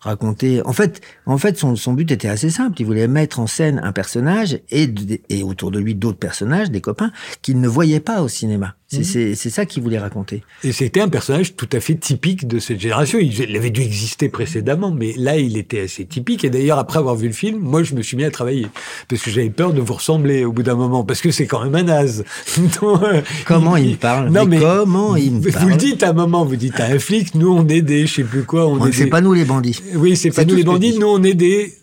raconter. 0.00 0.62
En 0.64 0.72
fait, 0.72 1.00
en 1.26 1.38
fait, 1.38 1.58
son, 1.58 1.76
son 1.76 1.92
but 1.92 2.10
était 2.10 2.28
assez 2.28 2.50
simple. 2.50 2.80
Il 2.80 2.86
voulait 2.86 3.08
mettre 3.08 3.38
en 3.40 3.46
scène 3.46 3.80
un 3.84 3.92
personnage 3.92 4.58
et, 4.70 4.88
et 5.28 5.42
autour 5.42 5.70
de 5.70 5.78
lui 5.78 5.94
d'autres 5.94 6.18
personnages, 6.18 6.70
des 6.70 6.80
copains 6.80 7.12
qu'il 7.42 7.60
ne 7.60 7.68
voyait 7.68 8.00
pas 8.00 8.22
au 8.22 8.28
cinéma. 8.28 8.74
C'est 8.92 9.04
c'est- 9.04 9.34
c'est 9.36 9.50
ça 9.50 9.66
qu'il 9.66 9.84
voulait 9.84 10.00
raconter. 10.00 10.42
Et 10.64 10.72
c'était 10.72 11.00
un 11.00 11.08
personnage 11.08 11.54
tout 11.54 11.68
à 11.72 11.78
fait 11.78 11.94
typique 11.94 12.48
de 12.48 12.58
cette 12.58 12.80
génération. 12.80 13.20
Il, 13.20 13.32
il 13.38 13.56
avait 13.56 13.70
dû 13.70 13.82
exister 13.82 14.28
précédemment, 14.28 14.90
mais 14.90 15.14
là, 15.16 15.38
il 15.38 15.56
était 15.56 15.82
assez 15.82 16.04
typique. 16.06 16.44
Et 16.44 16.50
d'ailleurs, 16.50 16.80
après 16.80 16.98
avoir 16.98 17.14
vu 17.14 17.28
le 17.28 17.32
film, 17.32 17.60
moi, 17.60 17.84
je 17.84 17.94
me 17.94 18.02
suis 18.02 18.16
mis 18.16 18.24
à 18.24 18.32
travailler. 18.32 18.66
Parce 19.08 19.22
que 19.22 19.30
j'avais 19.30 19.50
peur 19.50 19.72
de 19.74 19.80
vous 19.80 19.92
ressembler 19.94 20.44
au 20.44 20.50
bout 20.52 20.64
d'un 20.64 20.74
moment. 20.74 21.04
Parce 21.04 21.20
que 21.20 21.30
c'est 21.30 21.46
quand 21.46 21.62
même 21.62 21.76
un 21.76 21.84
naze. 21.84 22.24
Donc, 22.82 23.02
euh, 23.04 23.20
Comment 23.46 23.76
il 23.76 23.90
me 23.92 23.96
parle? 23.96 24.26
Non, 24.30 24.44
Mais 24.44 24.56
mais, 24.56 24.58
comment 24.58 25.14
il 25.14 25.34
me 25.36 25.40
Vous 25.40 25.52
parle? 25.52 25.68
le 25.70 25.76
dites 25.76 26.02
à 26.02 26.08
un 26.10 26.12
moment, 26.12 26.44
vous 26.44 26.56
dites 26.56 26.80
à 26.80 26.86
un 26.86 26.98
flic, 26.98 27.36
nous, 27.36 27.48
on 27.52 27.68
est 27.68 27.82
des, 27.82 28.08
je 28.08 28.14
sais 28.14 28.24
plus 28.24 28.42
quoi, 28.42 28.66
on, 28.66 28.84
ne 28.84 28.90
fait 28.90 29.04
des- 29.04 29.10
pas 29.10 29.20
nous 29.20 29.34
les 29.34 29.44
bandits. 29.44 29.80
Oui, 29.94 30.16
c'est 30.16 30.30
pas 30.30 30.44
nous 30.44 30.54
les 30.54 30.64
bandits, 30.64 30.92
dit. 30.92 30.98
nous, 30.98 31.06
on 31.08 31.22
est 31.22 31.34
des... 31.34 31.74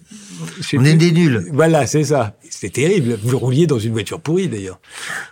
On 0.75 0.85
est 0.85 0.93
des 0.93 1.11
nuls. 1.11 1.47
Voilà, 1.51 1.87
c'est 1.87 2.03
ça. 2.03 2.35
C'était 2.49 2.81
terrible. 2.81 3.17
Vous 3.23 3.39
rouliez 3.39 3.65
dans 3.65 3.79
une 3.79 3.91
voiture 3.93 4.19
pourrie, 4.21 4.47
d'ailleurs. 4.47 4.79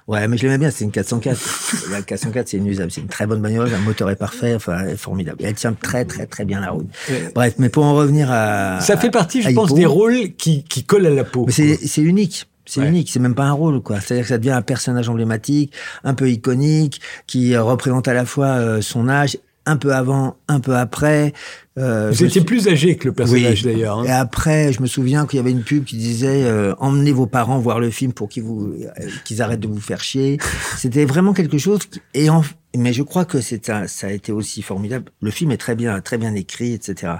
Ouais, 0.08 0.28
mais 0.28 0.36
je 0.38 0.44
l'aimais 0.44 0.58
bien, 0.58 0.72
c'est 0.72 0.84
une 0.84 0.92
404. 0.92 1.40
la 1.92 2.02
404, 2.02 2.48
c'est 2.50 2.58
inusable. 2.58 2.92
C'est 2.92 3.02
une 3.02 3.08
très 3.08 3.28
bonne 3.28 3.42
bagnole, 3.42 3.72
un 3.74 3.80
moteur 3.80 4.10
est 4.10 4.16
parfait, 4.16 4.56
enfin, 4.56 4.80
elle 4.84 4.90
est 4.94 4.98
formidable. 4.98 5.38
Elle 5.44 5.54
tient 5.54 5.74
très, 5.74 6.06
très, 6.06 6.26
très 6.26 6.44
bien 6.46 6.60
la 6.60 6.72
route. 6.72 6.88
Ouais. 7.10 7.32
Bref, 7.36 7.54
mais 7.60 7.70
pour 7.70 7.84
en 7.84 7.94
revenir 7.96 8.30
à. 8.32 8.80
Ça 8.82 8.98
fait 8.98 9.12
partie, 9.12 9.42
je 9.44 9.50
pense, 9.52 9.70
Hippo, 9.70 9.78
des 9.78 9.86
rôles 9.86 10.34
qui, 10.38 10.64
qui 10.64 10.84
collent 10.84 11.06
à 11.06 11.12
la 11.12 11.24
peau. 11.24 11.46
Mais 11.46 11.52
c'est, 11.52 12.02
unique. 12.02 12.48
C'est 12.66 12.82
Ouais. 12.82 12.88
unique, 12.90 13.10
c'est 13.12 13.20
même 13.20 13.36
pas 13.36 13.46
un 13.46 13.52
rôle, 13.54 13.82
quoi. 13.82 14.02
C'est-à-dire 14.02 14.24
que 14.24 14.30
ça 14.30 14.38
devient 14.40 14.52
un 14.52 14.64
personnage 14.64 15.08
emblématique, 15.08 15.72
un 16.04 16.16
peu 16.16 16.30
iconique, 16.32 17.00
qui 17.28 17.56
représente 17.56 18.08
à 18.08 18.14
la 18.16 18.26
fois 18.26 18.48
euh, 18.48 18.82
son 18.82 19.08
âge, 19.08 19.38
un 19.66 19.78
peu 19.78 19.94
avant, 19.94 20.38
un 20.48 20.60
peu 20.60 20.76
après. 20.76 21.34
Euh, 21.78 22.10
Vous 22.10 22.16
étiez 22.24 22.30
suis- 22.30 22.42
plus 22.42 22.68
âgé 22.68 22.96
que 22.98 23.08
le 23.08 23.14
personnage, 23.14 23.64
Oui. 23.66 23.74
d'ailleurs. 23.74 24.00
hein. 24.00 24.04
Et 24.06 24.12
après, 24.12 24.72
je 24.72 24.82
me 24.82 24.88
souviens 24.88 25.26
qu'il 25.26 25.38
y 25.38 25.40
avait 25.40 25.52
une 25.52 25.64
pub 25.64 25.84
qui 25.84 25.98
disait 25.98 26.44
euh, 26.44 26.74
emmenez 26.80 27.12
vos 27.12 27.26
parents 27.28 27.60
voir 27.60 27.80
le 27.80 27.90
film 27.90 28.14
pour 28.14 28.30
qu'ils 28.30 28.44
vous 28.44 28.74
euh, 28.82 28.90
qu'ils 29.26 29.42
arrêtent 29.42 29.60
de 29.60 29.68
vous 29.68 29.82
faire 29.82 30.02
chier. 30.02 30.38
C'était 30.78 31.06
vraiment 31.06 31.34
quelque 31.34 31.58
chose. 31.58 31.80
qui- 31.86 32.02
et 32.14 32.30
en, 32.30 32.44
mais 32.78 32.94
je 32.94 33.04
crois 33.04 33.26
que 33.26 33.42
c'est 33.42 33.70
un- 33.70 33.88
ça 33.88 34.08
a 34.08 34.12
été 34.12 34.32
aussi 34.32 34.62
formidable. 34.62 35.12
Le 35.22 35.32
film 35.32 35.52
est 35.52 35.58
très 35.58 35.76
bien, 35.76 36.00
très 36.02 36.18
bien 36.18 36.34
écrit, 36.36 36.74
etc. 36.74 37.14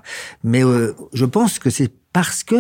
Mais 0.44 0.64
euh, 0.64 0.94
je 1.14 1.26
pense 1.26 1.60
que 1.60 1.70
c'est 1.70 1.92
parce 2.14 2.44
que 2.44 2.56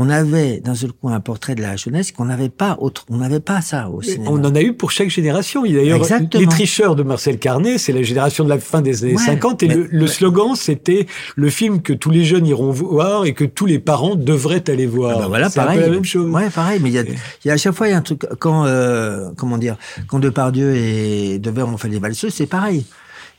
on 0.00 0.08
avait 0.10 0.60
d'un 0.60 0.76
seul 0.76 0.92
coup 0.92 1.08
un 1.08 1.18
portrait 1.18 1.56
de 1.56 1.60
la 1.60 1.74
jeunesse 1.74 2.12
qu'on 2.12 2.26
n'avait 2.26 2.50
pas 2.50 2.76
autre, 2.80 3.04
on 3.10 3.16
n'avait 3.16 3.40
pas 3.40 3.60
ça 3.62 3.88
au 3.90 4.00
cinéma. 4.00 4.30
On 4.30 4.38
en 4.44 4.54
a 4.54 4.60
eu 4.62 4.72
pour 4.72 4.92
chaque 4.92 5.10
génération. 5.10 5.62
D'ailleurs, 5.64 6.00
les 6.34 6.46
tricheurs 6.46 6.94
de 6.94 7.02
Marcel 7.02 7.38
Carnet, 7.38 7.78
c'est 7.78 7.92
la 7.92 8.02
génération 8.04 8.44
de 8.44 8.48
la 8.48 8.60
fin 8.60 8.80
des 8.80 9.02
années 9.02 9.14
Ouais, 9.16 9.22
50. 9.24 9.64
Et 9.64 9.68
mais- 9.68 9.74
le, 9.74 9.88
le 9.90 10.06
slogan, 10.06 10.54
c'était 10.54 11.06
le 11.34 11.50
film 11.50 11.82
que 11.82 11.92
tous 11.92 12.10
les 12.10 12.24
jeunes 12.24 12.46
iront 12.46 12.70
voir 12.70 13.24
et 13.24 13.34
que 13.34 13.44
tous 13.44 13.66
les 13.66 13.80
parents 13.80 14.14
devraient 14.14 14.70
aller 14.70 14.86
voir. 14.86 15.16
Ah 15.16 15.20
bah 15.22 15.26
voilà, 15.28 15.50
c'est 15.50 15.58
un 15.58 15.64
pareil. 15.64 15.78
peu 15.80 15.86
la 15.86 15.90
même 15.90 16.04
chose. 16.04 16.30
Ouais, 16.30 16.48
pareil. 16.48 16.78
Mais 16.80 16.90
il 16.90 16.94
y 16.94 16.98
a, 17.00 17.04
y 17.44 17.50
a 17.50 17.54
à 17.54 17.56
chaque 17.56 17.74
fois 17.74 17.88
il 17.88 17.90
y 17.90 17.94
a 17.94 17.98
un 17.98 18.02
truc 18.02 18.24
quand 18.38 18.66
euh, 18.66 19.30
comment 19.36 19.58
dire 19.58 19.76
quand 20.06 20.20
Depardieu 20.20 20.76
et 20.76 21.40
Devers 21.40 21.66
ont 21.68 21.76
fait 21.76 21.88
les 21.88 21.98
valseuses, 21.98 22.34
c'est 22.34 22.46
pareil. 22.46 22.84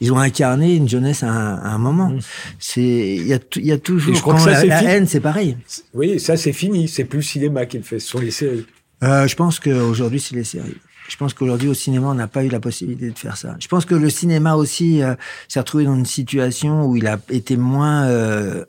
Ils 0.01 0.11
ont 0.13 0.17
incarné 0.17 0.75
une 0.75 0.87
jeunesse 0.87 1.23
à 1.23 1.29
un, 1.29 1.55
à 1.55 1.69
un 1.69 1.77
moment. 1.77 2.13
C'est 2.59 2.81
il 2.81 3.27
y 3.27 3.33
a 3.33 3.39
y 3.57 3.71
a 3.71 3.77
toujours 3.77 4.13
Mm. 4.13 4.15
Je 4.15 4.21
crois 4.21 4.33
quand 4.35 4.45
que 4.45 4.51
ça, 4.53 4.65
la, 4.65 4.81
la 4.81 4.83
haine, 4.83 5.07
c'est 5.07 5.19
pareil. 5.19 5.57
Oui, 5.93 6.19
ça, 6.19 6.37
c'est 6.37 6.53
fini. 6.53 6.87
C'est 6.87 7.05
plus 7.05 7.17
le 7.17 7.23
cinéma 7.23 7.65
qui 7.65 7.77
le 7.77 7.83
fait. 7.83 7.99
Ce 7.99 8.07
sont 8.07 8.19
les 8.19 8.31
séries. 8.31 8.65
Euh, 9.03 9.27
je 9.27 9.35
pense 9.35 9.59
qu'aujourd'hui 9.59 10.19
c'est 10.19 10.35
les 10.35 10.43
séries. 10.43 10.75
Je 11.07 11.15
pense 11.17 11.33
qu'aujourd'hui 11.33 11.69
au 11.69 11.73
cinéma 11.73 12.07
on 12.09 12.13
n'a 12.13 12.27
pas 12.27 12.43
eu 12.43 12.49
la 12.49 12.59
possibilité 12.59 13.09
de 13.09 13.17
faire 13.17 13.37
ça. 13.37 13.55
Je 13.59 13.67
pense 13.67 13.85
que 13.85 13.95
le 13.95 14.09
cinéma 14.09 14.55
aussi 14.55 15.01
euh, 15.01 15.15
s'est 15.47 15.59
retrouvé 15.59 15.85
dans 15.85 15.95
une 15.95 16.05
situation 16.05 16.85
où 16.85 16.95
il 16.97 17.07
a 17.07 17.19
été 17.29 17.57
moins 17.57 18.07
euh, 18.07 18.65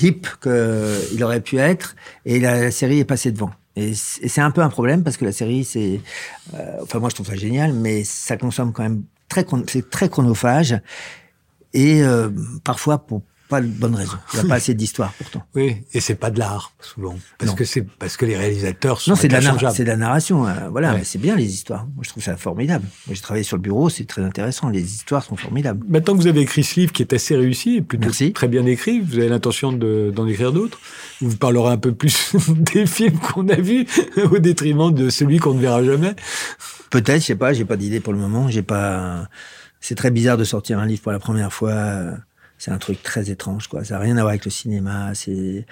hip 0.00 0.26
qu'il 0.42 1.24
aurait 1.24 1.40
pu 1.40 1.58
être 1.58 1.96
et 2.26 2.38
la, 2.38 2.60
la 2.60 2.70
série 2.70 3.00
est 3.00 3.04
passée 3.04 3.32
devant. 3.32 3.50
Et 3.74 3.92
c'est 3.94 4.40
un 4.40 4.50
peu 4.50 4.62
un 4.62 4.70
problème 4.70 5.02
parce 5.02 5.16
que 5.16 5.24
la 5.24 5.32
série, 5.32 5.64
c'est, 5.64 6.00
euh, 6.54 6.78
enfin 6.82 6.98
moi 6.98 7.10
je 7.10 7.14
trouve 7.14 7.26
ça 7.26 7.36
génial, 7.36 7.74
mais 7.74 8.04
ça 8.04 8.36
consomme 8.36 8.72
quand 8.72 8.82
même 8.82 9.02
très, 9.28 9.46
c'est 9.68 9.90
très 9.90 10.08
chronophage. 10.08 10.80
Et 11.72 12.02
euh, 12.02 12.30
parfois 12.64 12.98
pour 13.06 13.22
pas 13.48 13.60
de 13.60 13.66
bonne 13.66 13.94
raison. 13.94 14.16
Il 14.32 14.40
n'y 14.40 14.46
a 14.46 14.48
pas 14.48 14.54
assez 14.56 14.74
d'histoire 14.74 15.12
pourtant. 15.18 15.42
Oui, 15.54 15.76
et 15.92 16.00
c'est 16.00 16.14
pas 16.16 16.30
de 16.30 16.38
l'art 16.38 16.72
souvent, 16.80 17.16
parce 17.38 17.50
Non. 17.52 17.56
que 17.56 17.64
c'est 17.64 17.82
parce 17.82 18.16
que 18.16 18.26
les 18.26 18.36
réalisateurs 18.36 19.00
sont 19.00 19.12
Non, 19.12 19.16
c'est 19.16 19.28
de, 19.28 19.32
la 19.34 19.70
c'est 19.70 19.84
de 19.84 19.88
la 19.88 19.96
narration. 19.96 20.46
euh, 20.46 20.68
voilà, 20.70 20.92
Ouais. 20.92 20.98
mais 20.98 21.04
c'est 21.04 21.18
bien 21.18 21.36
les 21.36 21.46
histoires. 21.52 21.86
Moi, 21.94 22.02
je 22.04 22.08
trouve 22.10 22.22
ça 22.22 22.36
formidable. 22.36 22.84
Moi, 23.06 23.14
j'ai 23.14 23.20
travaillé 23.22 23.44
sur 23.44 23.56
le 23.56 23.62
bureau, 23.62 23.88
c'est 23.88 24.04
très 24.04 24.22
intéressant. 24.22 24.68
Les 24.68 24.82
histoires 24.94 25.22
sont 25.24 25.36
formidables. 25.36 25.84
Maintenant 25.88 26.14
que 26.14 26.18
vous 26.20 26.26
avez 26.26 26.40
écrit 26.40 26.64
ce 26.64 26.80
livre 26.80 26.92
qui 26.92 27.02
est 27.02 27.12
assez 27.12 27.36
réussi 27.36 27.76
et 27.76 27.82
plutôt 27.82 28.06
Merci. 28.06 28.32
très 28.32 28.48
bien 28.48 28.66
écrit, 28.66 29.00
vous 29.00 29.18
avez 29.18 29.28
l'intention 29.28 29.72
de- 29.72 30.12
d'en 30.14 30.26
écrire 30.26 30.52
d'autres? 30.52 30.78
Vous 31.20 31.30
vous 31.30 31.36
parlerez 31.36 31.72
un 31.72 31.78
peu 31.78 31.92
plus 31.94 32.32
des 32.74 32.86
films 32.86 33.18
qu'on 33.18 33.48
a 33.48 33.56
vus 33.56 33.86
au 34.30 34.38
détriment 34.38 34.92
de 34.92 35.08
celui 35.08 35.38
qu'on 35.38 35.54
ne 35.54 35.60
verra 35.60 35.82
jamais? 35.84 36.14
Peut-être, 36.90 37.20
je 37.20 37.26
sais 37.26 37.34
pas, 37.36 37.52
j'ai 37.52 37.64
pas 37.64 37.76
d'idée 37.76 38.00
pour 38.00 38.12
le 38.12 38.18
moment. 38.18 38.48
J'ai 38.48 38.62
pas. 38.62 39.28
C'est 39.80 39.94
très 39.94 40.10
bizarre 40.10 40.36
de 40.36 40.44
sortir 40.44 40.78
un 40.78 40.86
livre 40.86 41.02
pour 41.02 41.12
la 41.12 41.18
première 41.18 41.52
fois. 41.52 42.02
C'est 42.58 42.70
un 42.70 42.78
truc 42.78 43.02
très 43.02 43.30
étrange, 43.30 43.68
quoi. 43.68 43.84
Ça 43.84 43.94
n'a 43.94 44.00
rien 44.00 44.16
à 44.16 44.20
voir 44.20 44.30
avec 44.30 44.44
le 44.44 44.50
cinéma. 44.50 45.14
C'est. 45.14 45.66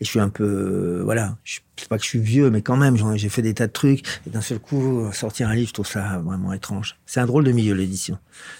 Et 0.00 0.04
je 0.04 0.08
suis 0.10 0.18
un 0.20 0.28
peu, 0.28 1.02
voilà. 1.04 1.36
Je 1.44 1.60
sais 1.76 1.86
pas 1.86 1.96
que 1.98 2.02
je 2.02 2.08
suis 2.08 2.18
vieux, 2.18 2.50
mais 2.50 2.62
quand 2.62 2.76
même, 2.76 2.96
j'ai 3.16 3.28
fait 3.28 3.42
des 3.42 3.54
tas 3.54 3.68
de 3.68 3.72
trucs. 3.72 4.04
Et 4.26 4.30
d'un 4.30 4.40
seul 4.40 4.58
coup, 4.58 5.08
sortir 5.12 5.48
un 5.48 5.54
livre, 5.54 5.68
je 5.68 5.74
trouve 5.74 5.86
ça 5.86 6.18
vraiment 6.18 6.52
étrange. 6.52 6.96
C'est 7.06 7.20
un 7.20 7.26
drôle 7.26 7.44
de 7.44 7.52
milieu 7.52 7.74
l'édition. 7.74 8.18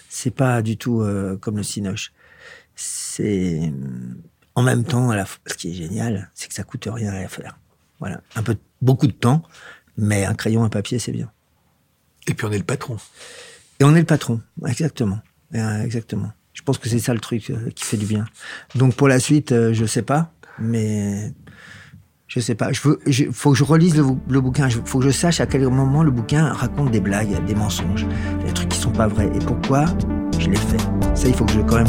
C'est 0.09 0.31
pas 0.31 0.61
du 0.61 0.77
tout 0.77 1.01
euh, 1.01 1.35
comme 1.37 1.57
le 1.57 1.63
cinoche. 1.63 2.13
C'est 2.75 3.71
en 4.55 4.61
même 4.63 4.85
temps, 4.85 5.09
à 5.09 5.15
la 5.17 5.25
f- 5.25 5.37
ce 5.45 5.55
qui 5.55 5.71
est 5.71 5.73
génial, 5.73 6.31
c'est 6.33 6.47
que 6.47 6.53
ça 6.53 6.63
coûte 6.63 6.87
rien 6.91 7.13
à 7.13 7.27
faire. 7.27 7.57
Voilà, 7.99 8.21
un 8.35 8.41
peu, 8.43 8.55
beaucoup 8.81 9.07
de 9.07 9.11
temps, 9.13 9.43
mais 9.97 10.25
un 10.25 10.33
crayon, 10.33 10.63
un 10.63 10.69
papier, 10.69 10.99
c'est 10.99 11.11
bien. 11.11 11.31
Et 12.27 12.33
puis 12.33 12.45
on 12.47 12.51
est 12.51 12.57
le 12.57 12.63
patron. 12.63 12.97
Et 13.79 13.83
on 13.83 13.93
est 13.95 13.99
le 13.99 14.05
patron, 14.05 14.41
exactement. 14.65 15.19
Euh, 15.53 15.81
exactement. 15.83 16.31
Je 16.55 16.61
pense 16.63 16.79
que 16.79 16.89
c'est 16.89 16.97
ça 16.99 17.13
le 17.13 17.19
truc 17.19 17.51
euh, 17.51 17.69
qui 17.75 17.83
fait 17.85 17.97
du 17.97 18.07
bien. 18.07 18.25
Donc 18.73 18.95
pour 18.95 19.07
la 19.07 19.19
suite, 19.19 19.51
euh, 19.51 19.73
je 19.73 19.85
sais 19.85 20.01
pas, 20.01 20.31
mais 20.57 21.31
je 22.27 22.39
sais 22.39 22.55
pas. 22.55 22.71
Je 22.71 22.81
veux, 22.81 22.99
je- 23.05 23.25
faut 23.31 23.51
que 23.51 23.57
je 23.57 23.63
relise 23.63 23.95
le, 23.95 24.03
bou- 24.03 24.19
le 24.27 24.41
bouquin. 24.41 24.67
Il 24.67 24.81
faut 24.85 24.97
que 24.99 25.05
je 25.05 25.11
sache 25.11 25.39
à 25.41 25.45
quel 25.45 25.61
moment 25.69 26.01
le 26.01 26.09
bouquin 26.11 26.51
raconte 26.53 26.89
des 26.91 27.01
blagues, 27.01 27.43
des 27.45 27.55
mensonges, 27.55 28.07
des 28.45 28.51
trucs 28.53 28.69
qui 28.69 28.79
sont 28.79 28.91
pas 28.91 29.07
vrais. 29.07 29.27
Et 29.35 29.39
pourquoi 29.45 29.85
je 30.39 30.49
l'ai 30.49 30.55
fait? 30.55 30.77
Ça, 31.13 31.27
il 31.27 31.35
faut 31.35 31.45
que 31.45 31.51
je 31.53 31.59
quand 31.61 31.75
même. 31.75 31.87